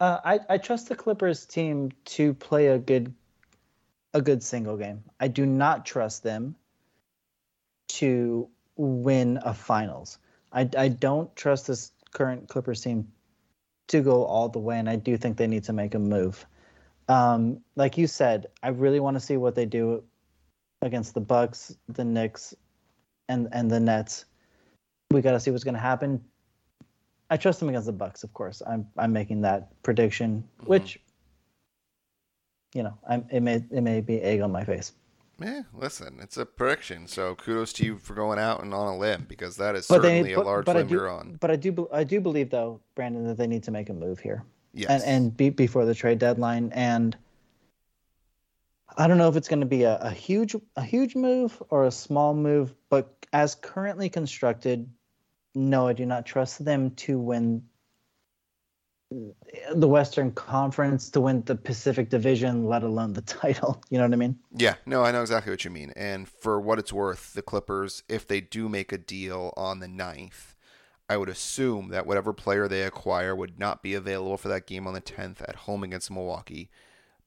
Uh, 0.00 0.18
I, 0.24 0.40
I 0.48 0.58
trust 0.58 0.88
the 0.88 0.96
Clippers 0.96 1.46
team 1.46 1.92
to 2.06 2.34
play 2.34 2.68
a 2.68 2.78
good 2.78 3.14
a 4.14 4.20
good 4.20 4.42
single 4.42 4.76
game. 4.76 5.04
I 5.20 5.28
do 5.28 5.44
not 5.44 5.84
trust 5.84 6.22
them 6.22 6.56
to 7.88 8.48
win 8.76 9.38
a 9.44 9.52
finals. 9.52 10.18
I, 10.52 10.68
I 10.76 10.88
don't 10.88 11.34
trust 11.36 11.66
this 11.66 11.92
current 12.12 12.48
Clippers 12.48 12.82
team 12.82 13.08
to 13.88 14.00
go 14.00 14.24
all 14.24 14.48
the 14.48 14.58
way, 14.58 14.78
and 14.78 14.88
I 14.88 14.96
do 14.96 15.16
think 15.16 15.36
they 15.36 15.46
need 15.46 15.64
to 15.64 15.72
make 15.72 15.94
a 15.94 15.98
move. 15.98 16.46
Um, 17.08 17.60
like 17.76 17.98
you 17.98 18.06
said, 18.06 18.46
I 18.62 18.68
really 18.68 19.00
want 19.00 19.16
to 19.16 19.20
see 19.20 19.36
what 19.36 19.54
they 19.54 19.66
do 19.66 20.02
against 20.82 21.14
the 21.14 21.20
Bucks, 21.20 21.76
the 21.88 22.04
Knicks, 22.04 22.54
and 23.28 23.48
and 23.52 23.70
the 23.70 23.80
Nets. 23.80 24.24
We 25.10 25.20
got 25.20 25.32
to 25.32 25.40
see 25.40 25.50
what's 25.50 25.64
going 25.64 25.74
to 25.74 25.80
happen. 25.80 26.22
I 27.30 27.36
trust 27.36 27.60
them 27.60 27.68
against 27.68 27.86
the 27.86 27.92
Bucks, 27.92 28.24
of 28.24 28.32
course. 28.34 28.62
I'm 28.66 28.86
I'm 28.96 29.12
making 29.12 29.42
that 29.42 29.82
prediction, 29.82 30.44
mm-hmm. 30.58 30.68
which 30.68 31.00
you 32.74 32.82
know, 32.82 32.96
I'm, 33.08 33.26
it 33.30 33.40
may 33.40 33.64
it 33.70 33.80
may 33.82 34.00
be 34.00 34.20
egg 34.20 34.40
on 34.40 34.52
my 34.52 34.64
face. 34.64 34.92
Yeah, 35.40 35.62
listen, 35.74 36.18
it's 36.22 36.38
a 36.38 36.46
prediction, 36.46 37.06
so 37.06 37.34
kudos 37.34 37.72
to 37.74 37.84
you 37.84 37.98
for 37.98 38.14
going 38.14 38.38
out 38.38 38.62
and 38.62 38.72
on 38.72 38.94
a 38.94 38.96
limb 38.96 39.26
because 39.28 39.56
that 39.56 39.74
is 39.74 39.86
but 39.86 40.02
certainly 40.02 40.30
they, 40.30 40.34
but, 40.34 40.42
a 40.42 40.46
large 40.46 40.66
limb 40.66 40.86
do, 40.86 40.94
you're 40.94 41.10
on. 41.10 41.36
But 41.40 41.50
I 41.50 41.56
do 41.56 41.88
I 41.92 42.04
do 42.04 42.20
believe 42.20 42.50
though, 42.50 42.80
Brandon, 42.94 43.26
that 43.26 43.36
they 43.36 43.46
need 43.46 43.62
to 43.64 43.70
make 43.70 43.88
a 43.90 43.94
move 43.94 44.18
here. 44.18 44.44
Yes. 44.72 44.90
And 44.90 45.02
and 45.04 45.36
be, 45.36 45.50
before 45.50 45.84
the 45.84 45.94
trade 45.94 46.18
deadline, 46.18 46.70
and 46.74 47.16
I 48.96 49.06
don't 49.06 49.18
know 49.18 49.28
if 49.28 49.36
it's 49.36 49.48
going 49.48 49.60
to 49.60 49.66
be 49.66 49.82
a, 49.82 49.98
a 49.98 50.10
huge 50.10 50.56
a 50.76 50.82
huge 50.82 51.14
move 51.14 51.62
or 51.70 51.84
a 51.84 51.90
small 51.90 52.34
move, 52.34 52.74
but 52.88 53.26
as 53.32 53.54
currently 53.54 54.08
constructed, 54.08 54.88
no, 55.54 55.88
I 55.88 55.92
do 55.92 56.06
not 56.06 56.26
trust 56.26 56.64
them 56.64 56.90
to 56.92 57.18
win 57.18 57.62
the 59.10 59.86
Western 59.86 60.32
Conference 60.32 61.10
to 61.10 61.20
win 61.20 61.42
the 61.44 61.54
Pacific 61.54 62.10
Division, 62.10 62.66
let 62.66 62.82
alone 62.82 63.12
the 63.12 63.22
title. 63.22 63.82
You 63.90 63.98
know 63.98 64.04
what 64.04 64.12
I 64.12 64.16
mean? 64.16 64.38
Yeah, 64.56 64.74
no, 64.84 65.02
I 65.04 65.12
know 65.12 65.22
exactly 65.22 65.52
what 65.52 65.64
you 65.64 65.70
mean. 65.70 65.92
And 65.94 66.28
for 66.28 66.60
what 66.60 66.78
it's 66.78 66.92
worth, 66.92 67.32
the 67.34 67.42
Clippers, 67.42 68.02
if 68.08 68.26
they 68.26 68.40
do 68.40 68.68
make 68.68 68.92
a 68.92 68.98
deal 68.98 69.52
on 69.56 69.80
the 69.80 69.86
9th, 69.86 70.54
I 71.08 71.16
would 71.16 71.28
assume 71.28 71.90
that 71.90 72.06
whatever 72.06 72.32
player 72.32 72.66
they 72.66 72.82
acquire 72.82 73.34
would 73.34 73.60
not 73.60 73.82
be 73.82 73.94
available 73.94 74.36
for 74.36 74.48
that 74.48 74.66
game 74.66 74.88
on 74.88 74.94
the 74.94 75.00
10th 75.00 75.40
at 75.42 75.54
home 75.54 75.84
against 75.84 76.10
Milwaukee. 76.10 76.68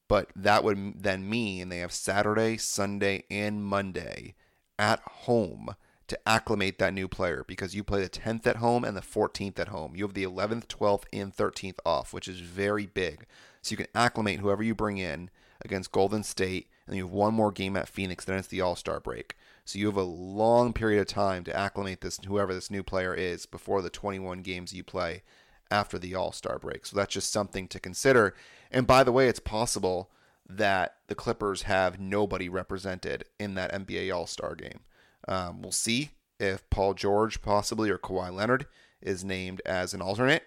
But 0.09 0.31
that 0.35 0.65
would 0.65 1.01
then 1.03 1.29
mean 1.29 1.69
they 1.69 1.77
have 1.77 1.93
Saturday, 1.93 2.57
Sunday, 2.57 3.23
and 3.29 3.63
Monday 3.63 4.35
at 4.77 4.99
home 4.99 5.75
to 6.07 6.19
acclimate 6.27 6.79
that 6.79 6.95
new 6.95 7.07
player 7.07 7.45
because 7.47 7.75
you 7.75 7.83
play 7.83 8.01
the 8.01 8.09
10th 8.09 8.47
at 8.47 8.57
home 8.57 8.83
and 8.83 8.97
the 8.97 9.01
14th 9.01 9.59
at 9.59 9.67
home. 9.67 9.95
You 9.95 10.03
have 10.05 10.15
the 10.15 10.23
11th, 10.23 10.65
12th, 10.65 11.03
and 11.13 11.33
13th 11.33 11.77
off, 11.85 12.11
which 12.11 12.27
is 12.27 12.39
very 12.39 12.87
big. 12.87 13.27
So 13.61 13.73
you 13.73 13.77
can 13.77 13.87
acclimate 13.93 14.39
whoever 14.39 14.63
you 14.63 14.73
bring 14.73 14.97
in 14.97 15.29
against 15.61 15.91
Golden 15.91 16.23
State, 16.23 16.69
and 16.87 16.95
you 16.95 17.03
have 17.03 17.13
one 17.13 17.35
more 17.35 17.51
game 17.51 17.77
at 17.77 17.87
Phoenix, 17.87 18.25
then 18.25 18.39
it's 18.39 18.47
the 18.47 18.61
All 18.61 18.75
Star 18.75 18.99
break. 18.99 19.35
So 19.65 19.77
you 19.77 19.85
have 19.85 19.97
a 19.97 20.01
long 20.01 20.73
period 20.73 20.99
of 21.01 21.07
time 21.07 21.43
to 21.43 21.55
acclimate 21.55 22.01
this 22.01 22.19
whoever 22.25 22.55
this 22.55 22.71
new 22.71 22.81
player 22.81 23.13
is 23.13 23.45
before 23.45 23.83
the 23.83 23.91
21 23.91 24.41
games 24.41 24.73
you 24.73 24.83
play 24.83 25.21
after 25.71 25.97
the 25.97 26.15
All 26.15 26.31
Star 26.31 26.59
break. 26.59 26.85
So 26.85 26.95
that's 26.95 27.13
just 27.13 27.31
something 27.31 27.67
to 27.69 27.79
consider. 27.79 28.33
And 28.71 28.85
by 28.85 29.03
the 29.03 29.11
way, 29.11 29.27
it's 29.27 29.39
possible 29.39 30.09
that 30.47 30.95
the 31.07 31.15
Clippers 31.15 31.63
have 31.63 31.99
nobody 31.99 32.49
represented 32.49 33.25
in 33.39 33.53
that 33.55 33.71
NBA 33.71 34.13
All 34.13 34.27
Star 34.27 34.55
game. 34.55 34.81
Um, 35.27 35.61
we'll 35.61 35.71
see 35.71 36.11
if 36.39 36.67
Paul 36.69 36.93
George 36.93 37.41
possibly 37.41 37.89
or 37.89 37.97
Kawhi 37.97 38.33
Leonard 38.33 38.65
is 39.01 39.23
named 39.23 39.61
as 39.65 39.93
an 39.93 40.01
alternate 40.01 40.43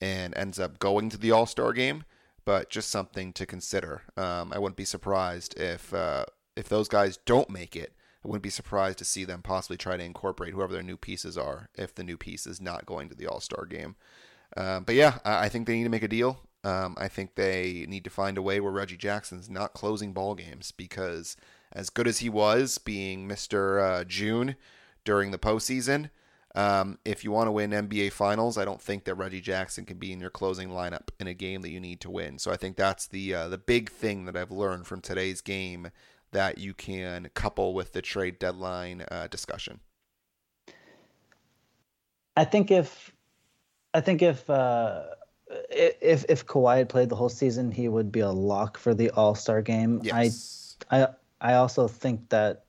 and 0.00 0.36
ends 0.36 0.58
up 0.58 0.78
going 0.78 1.08
to 1.10 1.16
the 1.16 1.30
All 1.30 1.46
Star 1.46 1.72
game. 1.72 2.04
But 2.44 2.70
just 2.70 2.90
something 2.90 3.34
to 3.34 3.44
consider. 3.44 4.02
Um, 4.16 4.52
I 4.54 4.58
wouldn't 4.58 4.76
be 4.76 4.86
surprised 4.86 5.58
if 5.58 5.92
uh, 5.92 6.24
if 6.56 6.68
those 6.68 6.88
guys 6.88 7.18
don't 7.24 7.50
make 7.50 7.76
it. 7.76 7.92
I 8.24 8.28
wouldn't 8.28 8.42
be 8.42 8.50
surprised 8.50 8.98
to 8.98 9.04
see 9.04 9.24
them 9.24 9.42
possibly 9.42 9.76
try 9.76 9.96
to 9.96 10.02
incorporate 10.02 10.52
whoever 10.52 10.72
their 10.72 10.82
new 10.82 10.96
pieces 10.96 11.38
are 11.38 11.68
if 11.76 11.94
the 11.94 12.02
new 12.02 12.16
piece 12.16 12.46
is 12.46 12.60
not 12.60 12.86
going 12.86 13.08
to 13.08 13.14
the 13.14 13.26
All 13.26 13.40
Star 13.40 13.64
game. 13.64 13.96
Um, 14.56 14.84
but 14.84 14.94
yeah, 14.94 15.18
I 15.24 15.48
think 15.48 15.66
they 15.66 15.76
need 15.76 15.84
to 15.84 15.90
make 15.90 16.02
a 16.02 16.08
deal. 16.08 16.40
Um, 16.64 16.96
I 16.98 17.08
think 17.08 17.34
they 17.34 17.86
need 17.88 18.04
to 18.04 18.10
find 18.10 18.36
a 18.36 18.42
way 18.42 18.60
where 18.60 18.72
Reggie 18.72 18.96
Jackson's 18.96 19.48
not 19.48 19.74
closing 19.74 20.12
ball 20.12 20.34
games 20.34 20.72
because 20.72 21.36
as 21.72 21.90
good 21.90 22.08
as 22.08 22.18
he 22.18 22.28
was 22.28 22.78
being 22.78 23.28
Mr. 23.28 23.82
Uh, 23.82 24.04
June 24.04 24.56
during 25.04 25.30
the 25.30 25.38
postseason, 25.38 26.10
um, 26.54 26.98
if 27.04 27.22
you 27.22 27.30
want 27.30 27.46
to 27.46 27.52
win 27.52 27.70
NBA 27.70 28.12
Finals, 28.12 28.58
I 28.58 28.64
don't 28.64 28.80
think 28.80 29.04
that 29.04 29.14
Reggie 29.14 29.40
Jackson 29.40 29.84
can 29.84 29.98
be 29.98 30.12
in 30.12 30.20
your 30.20 30.30
closing 30.30 30.70
lineup 30.70 31.10
in 31.20 31.26
a 31.26 31.34
game 31.34 31.62
that 31.62 31.70
you 31.70 31.78
need 31.78 32.00
to 32.00 32.10
win. 32.10 32.38
So 32.38 32.50
I 32.50 32.56
think 32.56 32.76
that's 32.76 33.06
the 33.06 33.34
uh, 33.34 33.48
the 33.48 33.58
big 33.58 33.90
thing 33.90 34.24
that 34.24 34.36
I've 34.36 34.50
learned 34.50 34.86
from 34.86 35.00
today's 35.00 35.40
game 35.40 35.90
that 36.32 36.58
you 36.58 36.74
can 36.74 37.30
couple 37.34 37.74
with 37.74 37.92
the 37.92 38.02
trade 38.02 38.38
deadline 38.38 39.04
uh, 39.10 39.28
discussion. 39.28 39.80
I 42.36 42.44
think 42.44 42.70
if 42.70 43.12
I 43.94 44.00
think 44.00 44.22
if 44.22 44.48
uh, 44.48 45.04
if 45.70 46.24
if 46.28 46.46
Kawhi 46.46 46.78
had 46.78 46.88
played 46.88 47.08
the 47.08 47.16
whole 47.16 47.28
season, 47.28 47.70
he 47.70 47.88
would 47.88 48.12
be 48.12 48.20
a 48.20 48.30
lock 48.30 48.76
for 48.78 48.94
the 48.94 49.10
All 49.10 49.34
Star 49.34 49.62
game. 49.62 50.00
Yes. 50.02 50.76
I 50.90 51.02
I 51.02 51.08
I 51.40 51.54
also 51.54 51.88
think 51.88 52.28
that 52.28 52.64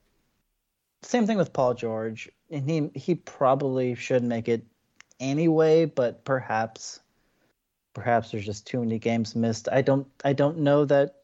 same 1.02 1.26
thing 1.26 1.38
with 1.38 1.54
Paul 1.54 1.74
George, 1.74 2.30
and 2.50 2.70
he 2.70 2.90
he 3.00 3.16
probably 3.16 3.96
should 3.96 4.24
make 4.24 4.48
it 4.48 4.66
anyway, 5.20 5.86
but 5.86 6.24
perhaps 6.24 7.00
perhaps 7.94 8.32
there's 8.32 8.46
just 8.46 8.66
too 8.66 8.80
many 8.80 9.00
games 9.00 9.36
missed. 9.36 9.68
I 9.72 9.82
don't 9.82 10.08
I 10.24 10.34
don't 10.34 10.60
know 10.60 10.86
that 10.86 11.16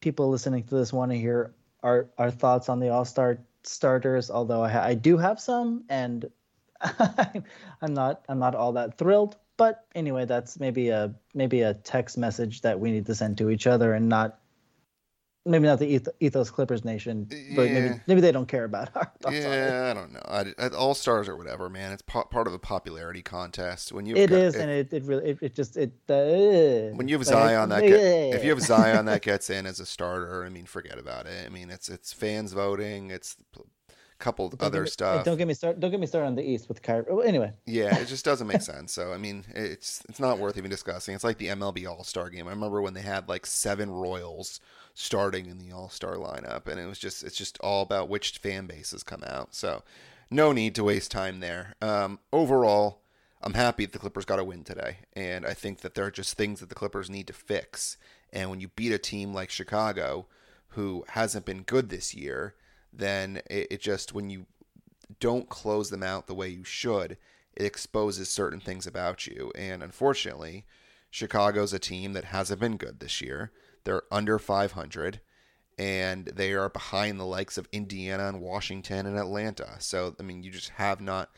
people 0.00 0.30
listening 0.30 0.64
to 0.64 0.74
this 0.74 0.92
want 0.92 1.12
to 1.12 1.18
hear 1.18 1.54
our 1.82 2.08
our 2.18 2.30
thoughts 2.30 2.68
on 2.68 2.80
the 2.80 2.88
All 2.88 3.04
Star 3.04 3.38
starters, 3.64 4.30
although 4.30 4.62
I, 4.62 4.88
I 4.88 4.94
do 4.94 5.16
have 5.16 5.40
some, 5.40 5.84
and 5.88 6.28
I'm 6.82 7.94
not 7.94 8.24
I'm 8.28 8.38
not 8.38 8.54
all 8.54 8.72
that 8.72 8.98
thrilled. 8.98 9.36
But 9.56 9.86
anyway, 9.94 10.24
that's 10.24 10.58
maybe 10.58 10.88
a 10.88 11.14
maybe 11.34 11.62
a 11.62 11.74
text 11.74 12.18
message 12.18 12.62
that 12.62 12.80
we 12.80 12.90
need 12.90 13.06
to 13.06 13.14
send 13.14 13.38
to 13.38 13.50
each 13.50 13.66
other 13.66 13.92
and 13.94 14.08
not 14.08 14.38
maybe 15.44 15.66
not 15.66 15.78
the 15.78 16.00
ethos 16.20 16.50
Clippers 16.50 16.84
Nation, 16.84 17.26
but 17.54 17.62
yeah. 17.62 17.72
maybe 17.72 18.00
maybe 18.06 18.20
they 18.20 18.32
don't 18.32 18.46
care 18.46 18.64
about 18.64 18.90
our 18.94 19.12
thoughts 19.20 19.36
yeah, 19.36 19.90
I 19.90 19.94
don't 19.94 20.12
know. 20.12 20.20
I, 20.26 20.68
All 20.68 20.94
Stars 20.94 21.28
or 21.28 21.36
whatever, 21.36 21.68
man. 21.68 21.92
It's 21.92 22.02
part 22.02 22.46
of 22.46 22.54
a 22.54 22.58
popularity 22.58 23.22
contest. 23.22 23.92
When 23.92 24.06
you 24.06 24.16
it 24.16 24.30
got, 24.30 24.38
is, 24.38 24.54
it, 24.54 24.60
and 24.60 24.70
it, 24.70 24.92
it 24.92 25.04
really 25.04 25.30
it, 25.30 25.38
it 25.42 25.54
just 25.54 25.76
it. 25.76 25.92
Uh, 26.08 26.94
when 26.96 27.08
you 27.08 27.16
have 27.16 27.26
Zion 27.26 27.68
that 27.70 27.82
get, 27.82 28.34
if 28.34 28.44
you 28.44 28.50
have 28.50 28.62
Zion 28.62 29.06
that 29.06 29.22
gets 29.22 29.50
in 29.50 29.66
as 29.66 29.80
a 29.80 29.86
starter, 29.86 30.44
I 30.44 30.48
mean, 30.48 30.66
forget 30.66 30.98
about 30.98 31.26
it. 31.26 31.46
I 31.46 31.48
mean, 31.48 31.70
it's 31.70 31.88
it's 31.88 32.12
fans 32.12 32.52
voting. 32.52 33.10
It's 33.10 33.36
couple 34.22 34.48
don't 34.48 34.62
other 34.62 34.82
me, 34.82 34.88
stuff. 34.88 35.24
Don't 35.24 35.36
get 35.36 35.48
me 35.48 35.54
start. 35.54 35.80
Don't 35.80 35.90
get 35.90 36.00
me 36.00 36.06
started 36.06 36.28
on 36.28 36.34
the 36.36 36.42
East 36.48 36.68
with 36.68 36.80
Kyrie. 36.80 37.04
Well, 37.08 37.26
anyway. 37.26 37.52
Yeah, 37.66 37.96
it 37.98 38.06
just 38.06 38.24
doesn't 38.24 38.46
make 38.46 38.62
sense. 38.62 38.92
So 38.92 39.12
I 39.12 39.18
mean, 39.18 39.44
it's 39.54 40.02
it's 40.08 40.20
not 40.20 40.38
worth 40.38 40.56
even 40.56 40.70
discussing. 40.70 41.14
It's 41.14 41.24
like 41.24 41.38
the 41.38 41.48
MLB 41.48 41.88
All 41.88 42.04
Star 42.04 42.30
Game. 42.30 42.46
I 42.46 42.50
remember 42.50 42.80
when 42.80 42.94
they 42.94 43.02
had 43.02 43.28
like 43.28 43.46
seven 43.46 43.90
Royals 43.90 44.60
starting 44.94 45.46
in 45.46 45.58
the 45.58 45.72
All 45.72 45.88
Star 45.88 46.14
lineup, 46.14 46.66
and 46.66 46.78
it 46.78 46.86
was 46.86 46.98
just 46.98 47.24
it's 47.24 47.36
just 47.36 47.58
all 47.58 47.82
about 47.82 48.08
which 48.08 48.38
fan 48.38 48.66
bases 48.66 49.02
come 49.02 49.24
out. 49.26 49.54
So 49.54 49.82
no 50.30 50.52
need 50.52 50.74
to 50.76 50.84
waste 50.84 51.10
time 51.10 51.40
there. 51.40 51.74
Um, 51.82 52.20
overall. 52.32 53.00
I'm 53.44 53.54
happy 53.54 53.84
that 53.84 53.92
the 53.92 53.98
Clippers 53.98 54.24
got 54.24 54.38
a 54.38 54.44
win 54.44 54.62
today, 54.62 54.98
and 55.14 55.44
I 55.44 55.52
think 55.52 55.80
that 55.80 55.96
there 55.96 56.04
are 56.04 56.12
just 56.12 56.36
things 56.36 56.60
that 56.60 56.68
the 56.68 56.76
Clippers 56.76 57.10
need 57.10 57.26
to 57.26 57.32
fix. 57.32 57.96
And 58.32 58.50
when 58.50 58.60
you 58.60 58.68
beat 58.68 58.92
a 58.92 58.98
team 58.98 59.34
like 59.34 59.50
Chicago, 59.50 60.28
who 60.68 61.04
hasn't 61.08 61.44
been 61.44 61.62
good 61.62 61.88
this 61.88 62.14
year, 62.14 62.54
then 62.92 63.40
it, 63.48 63.68
it 63.70 63.80
just 63.80 64.12
when 64.12 64.30
you 64.30 64.46
don't 65.20 65.48
close 65.48 65.90
them 65.90 66.02
out 66.02 66.26
the 66.26 66.34
way 66.34 66.48
you 66.48 66.64
should, 66.64 67.16
it 67.54 67.64
exposes 67.64 68.30
certain 68.30 68.60
things 68.60 68.86
about 68.86 69.26
you. 69.26 69.52
And 69.54 69.82
unfortunately, 69.82 70.64
Chicago's 71.10 71.72
a 71.72 71.78
team 71.78 72.12
that 72.14 72.26
hasn't 72.26 72.60
been 72.60 72.76
good 72.76 73.00
this 73.00 73.20
year. 73.20 73.52
They're 73.84 74.02
under 74.10 74.38
500 74.38 75.20
and 75.78 76.26
they 76.26 76.52
are 76.52 76.68
behind 76.68 77.18
the 77.18 77.24
likes 77.24 77.58
of 77.58 77.68
Indiana 77.72 78.28
and 78.28 78.40
Washington 78.40 79.06
and 79.06 79.18
Atlanta. 79.18 79.76
So, 79.78 80.14
I 80.18 80.22
mean, 80.22 80.42
you 80.42 80.50
just 80.50 80.70
have 80.70 81.00
not 81.00 81.30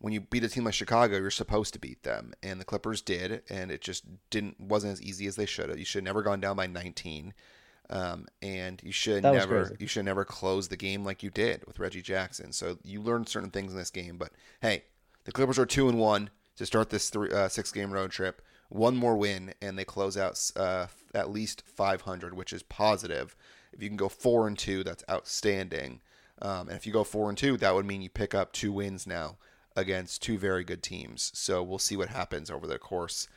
when 0.00 0.12
you 0.12 0.20
beat 0.20 0.44
a 0.44 0.48
team 0.48 0.64
like 0.64 0.74
Chicago, 0.74 1.18
you're 1.18 1.30
supposed 1.30 1.72
to 1.72 1.80
beat 1.80 2.04
them, 2.04 2.32
and 2.42 2.60
the 2.60 2.64
Clippers 2.64 3.02
did, 3.02 3.42
and 3.50 3.70
it 3.70 3.80
just 3.80 4.04
didn't 4.30 4.60
wasn't 4.60 4.92
as 4.92 5.02
easy 5.02 5.26
as 5.26 5.36
they 5.36 5.46
should 5.46 5.68
have. 5.68 5.78
You 5.78 5.84
should 5.84 6.00
have 6.00 6.04
never 6.04 6.22
gone 6.22 6.40
down 6.40 6.56
by 6.56 6.66
19. 6.66 7.34
Um, 7.90 8.26
and 8.42 8.80
you 8.84 8.92
should 8.92 9.22
That 9.22 9.32
never 9.32 9.74
you 9.78 9.86
should 9.86 10.04
never 10.04 10.24
close 10.24 10.68
the 10.68 10.76
game 10.76 11.04
like 11.04 11.22
you 11.22 11.30
did 11.30 11.64
with 11.66 11.78
Reggie 11.78 12.02
Jackson. 12.02 12.52
So 12.52 12.78
you 12.84 13.00
learned 13.00 13.28
certain 13.28 13.50
things 13.50 13.72
in 13.72 13.78
this 13.78 13.90
game. 13.90 14.18
But 14.18 14.32
hey, 14.60 14.84
the 15.24 15.32
Clippers 15.32 15.58
are 15.58 15.66
two 15.66 15.88
and 15.88 15.98
one 15.98 16.30
to 16.56 16.66
start 16.66 16.90
this 16.90 17.08
three, 17.08 17.30
uh, 17.30 17.48
six 17.48 17.72
game 17.72 17.92
road 17.92 18.10
trip. 18.10 18.42
One 18.68 18.96
more 18.96 19.16
win, 19.16 19.54
and 19.62 19.78
they 19.78 19.84
close 19.84 20.18
out 20.18 20.38
uh, 20.54 20.88
at 21.14 21.30
least 21.30 21.62
500, 21.66 22.34
which 22.34 22.52
is 22.52 22.62
positive. 22.62 23.34
If 23.72 23.82
you 23.82 23.88
can 23.88 23.96
go 23.96 24.10
four 24.10 24.46
and 24.46 24.58
two, 24.58 24.84
that's 24.84 25.04
outstanding. 25.10 26.00
Um, 26.42 26.68
and 26.68 26.76
if 26.76 26.86
you 26.86 26.92
go 26.92 27.04
four 27.04 27.30
and 27.30 27.38
two, 27.38 27.56
that 27.56 27.74
would 27.74 27.86
mean 27.86 28.02
you 28.02 28.10
pick 28.10 28.34
up 28.34 28.52
two 28.52 28.72
wins 28.72 29.06
now 29.06 29.38
against 29.74 30.22
two 30.22 30.36
very 30.36 30.64
good 30.64 30.82
teams. 30.82 31.30
So 31.34 31.62
we'll 31.62 31.78
see 31.78 31.96
what 31.96 32.10
happens 32.10 32.50
over 32.50 32.66
the 32.66 32.78
course 32.78 33.28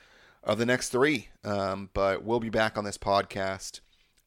of 0.44 0.58
the 0.58 0.66
next 0.66 0.90
three. 0.90 1.30
Um, 1.44 1.90
but 1.94 2.24
we'll 2.24 2.40
be 2.40 2.50
back 2.50 2.78
on 2.78 2.84
this 2.84 2.98
podcast 2.98 3.80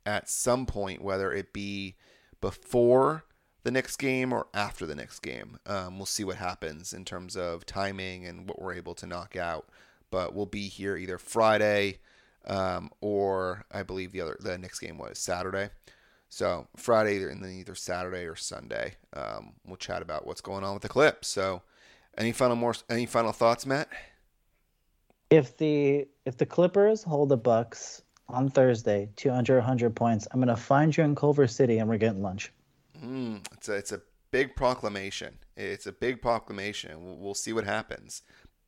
at 0.06 0.28
some 0.28 0.66
point, 0.66 1.02
whether 1.02 1.32
it 1.32 1.52
be 1.52 1.96
before 2.40 3.24
the 3.62 3.70
next 3.70 3.96
game 3.96 4.32
or 4.32 4.46
after 4.52 4.86
the 4.86 4.94
next 4.94 5.20
game. 5.20 5.58
Um, 5.66 5.98
we'll 5.98 6.06
see 6.06 6.24
what 6.24 6.36
happens 6.36 6.92
in 6.92 7.04
terms 7.04 7.36
of 7.36 7.66
timing 7.66 8.26
and 8.26 8.48
what 8.48 8.60
we're 8.60 8.74
able 8.74 8.94
to 8.96 9.06
knock 9.06 9.36
out. 9.36 9.68
But 10.10 10.34
we'll 10.34 10.46
be 10.46 10.68
here 10.68 10.96
either 10.96 11.18
Friday 11.18 11.98
um, 12.46 12.90
or 13.00 13.64
I 13.72 13.82
believe 13.82 14.12
the 14.12 14.20
other 14.20 14.36
the 14.38 14.58
next 14.58 14.78
game 14.78 14.98
was 14.98 15.18
Saturday. 15.18 15.70
So 16.28 16.68
Friday 16.76 17.22
and 17.22 17.42
then 17.42 17.52
either 17.52 17.74
Saturday 17.74 18.26
or 18.26 18.36
Sunday. 18.36 18.94
Um, 19.14 19.54
we'll 19.66 19.76
chat 19.76 20.02
about 20.02 20.26
what's 20.26 20.40
going 20.40 20.64
on 20.64 20.74
with 20.74 20.82
the 20.82 20.88
clips. 20.88 21.28
So 21.28 21.62
any 22.18 22.32
final 22.32 22.56
more 22.56 22.74
any 22.90 23.06
final 23.06 23.32
thoughts, 23.32 23.66
Matt? 23.66 23.88
If 25.30 25.56
the 25.56 26.06
if 26.26 26.36
the 26.36 26.46
Clippers 26.46 27.02
hold 27.02 27.30
the 27.30 27.36
Bucks 27.36 28.02
on 28.28 28.48
Thursday, 28.48 29.08
200 29.16 29.56
100 29.56 29.94
points, 29.94 30.26
I'm 30.30 30.40
gonna 30.40 30.56
find 30.56 30.96
you 30.96 31.04
in 31.04 31.14
Culver 31.14 31.46
City 31.46 31.78
and 31.78 31.88
we're 31.88 31.98
getting 31.98 32.22
lunch. 32.22 32.52
Mm, 33.02 33.44
it's 33.52 33.68
a 33.68 33.74
it's 33.74 33.92
a 33.92 34.00
big 34.30 34.56
proclamation. 34.56 35.38
It's 35.56 35.86
a 35.86 35.92
big 35.92 36.22
proclamation. 36.22 37.04
We'll, 37.04 37.16
we'll 37.16 37.34
see 37.34 37.52
what 37.52 37.64
happens. 37.64 38.22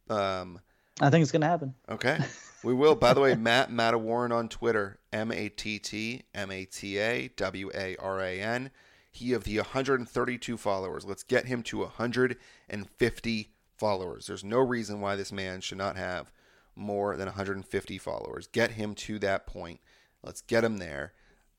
Um, 0.09 0.61
I 1.00 1.11
think 1.11 1.22
it's 1.22 1.32
gonna 1.32 1.46
happen. 1.46 1.74
okay, 1.88 2.18
we 2.62 2.74
will. 2.74 2.94
By 2.94 3.14
the 3.14 3.20
way, 3.20 3.34
Matt 3.36 3.70
Matawaran 3.70 4.34
on 4.34 4.48
Twitter, 4.48 4.98
M 5.12 5.32
A 5.32 5.48
T 5.48 5.78
T 5.78 6.22
M 6.34 6.50
A 6.50 6.64
T 6.64 6.98
A 6.98 7.28
W 7.36 7.70
A 7.74 7.96
R 7.96 8.20
A 8.20 8.40
N. 8.40 8.70
He 9.11 9.32
of 9.32 9.44
the 9.44 9.57
132 9.57 10.59
followers. 10.59 11.07
Let's 11.07 11.22
get 11.22 11.46
him 11.46 11.62
to 11.64 11.78
150 11.78 13.50
followers. 13.78 14.26
There's 14.26 14.44
no 14.44 14.59
reason 14.59 15.00
why 15.00 15.16
this 15.16 15.32
man 15.32 15.62
should 15.62 15.78
not 15.78 15.96
have 15.96 16.30
more 16.77 17.16
than 17.16 17.27
150 17.27 17.99
followers. 17.99 18.47
Get 18.47 18.72
him 18.72 18.95
to 18.95 19.18
that 19.20 19.47
point. 19.47 19.81
Let's 20.22 20.43
get 20.43 20.64
him 20.64 20.79
there. 20.79 21.12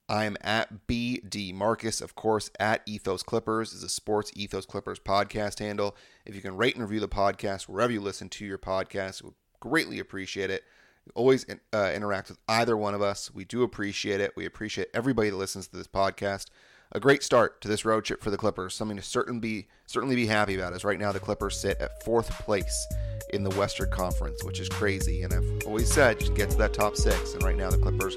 I 0.09 0.24
am 0.24 0.38
at 0.39 0.88
BD 0.88 1.53
Marcus, 1.53 1.99
of 1.99 2.15
course, 2.15 2.49
at 2.59 2.82
Ethos 2.86 3.24
Clippers 3.24 3.74
is 3.74 3.84
a 3.84 3.89
Sports 3.89 4.32
Ethos 4.36 4.65
Clippers 4.65 4.99
podcast 4.99 5.59
handle. 5.59 5.97
If 6.26 6.34
you 6.34 6.41
can 6.41 6.55
rate 6.55 6.76
and 6.76 6.84
review 6.84 7.01
the 7.01 7.09
podcast 7.09 7.63
wherever 7.63 7.91
you 7.91 7.99
listen 7.99 8.30
to 8.30 8.45
your 8.45 8.57
podcast, 8.57 9.22
we 9.22 9.32
greatly 9.59 9.99
appreciate 9.99 10.49
it. 10.49 10.63
You 11.05 11.11
always 11.13 11.45
uh, 11.74 11.91
interact 11.93 12.30
with 12.30 12.38
either 12.47 12.78
one 12.78 12.93
of 12.93 13.01
us. 13.01 13.34
We 13.34 13.43
do 13.43 13.63
appreciate 13.63 14.22
it. 14.22 14.32
We 14.38 14.45
appreciate 14.45 14.88
everybody 14.93 15.30
that 15.30 15.36
listens 15.36 15.68
to 15.68 15.76
this 15.76 15.88
podcast. 15.88 16.45
A 16.93 16.99
great 16.99 17.21
start 17.21 17.59
to 17.61 17.67
this 17.67 17.83
road 17.83 18.05
trip 18.05 18.21
for 18.21 18.31
the 18.31 18.38
Clippers. 18.38 18.73
Something 18.73 18.97
to 18.97 19.03
certainly 19.03 19.39
be 19.39 19.67
certainly 19.85 20.15
be 20.15 20.25
happy 20.25 20.55
about. 20.55 20.73
Is 20.73 20.83
right 20.83 20.99
now 20.99 21.11
the 21.11 21.19
Clippers 21.19 21.59
sit 21.59 21.79
at 21.81 22.03
fourth 22.03 22.29
place 22.45 22.88
in 23.33 23.43
the 23.43 23.49
Western 23.51 23.89
Conference, 23.89 24.43
which 24.43 24.59
is 24.59 24.69
crazy. 24.69 25.23
And 25.23 25.33
I've 25.33 25.63
always 25.65 25.91
said 25.91 26.19
just 26.19 26.33
get 26.33 26.49
to 26.51 26.57
that 26.57 26.73
top 26.73 26.95
six. 26.95 27.33
And 27.33 27.43
right 27.43 27.57
now 27.57 27.69
the 27.69 27.77
Clippers 27.77 28.15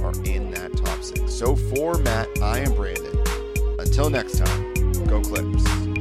are 0.00 0.12
in 0.24 0.50
that 0.52 0.76
top 0.76 1.02
six. 1.02 1.34
So 1.34 1.56
for 1.56 1.98
Matt, 1.98 2.28
I 2.40 2.60
am 2.60 2.74
Brandon. 2.74 3.18
Until 3.78 4.08
next 4.08 4.38
time, 4.38 4.92
go 5.06 5.20
Clips. 5.20 5.91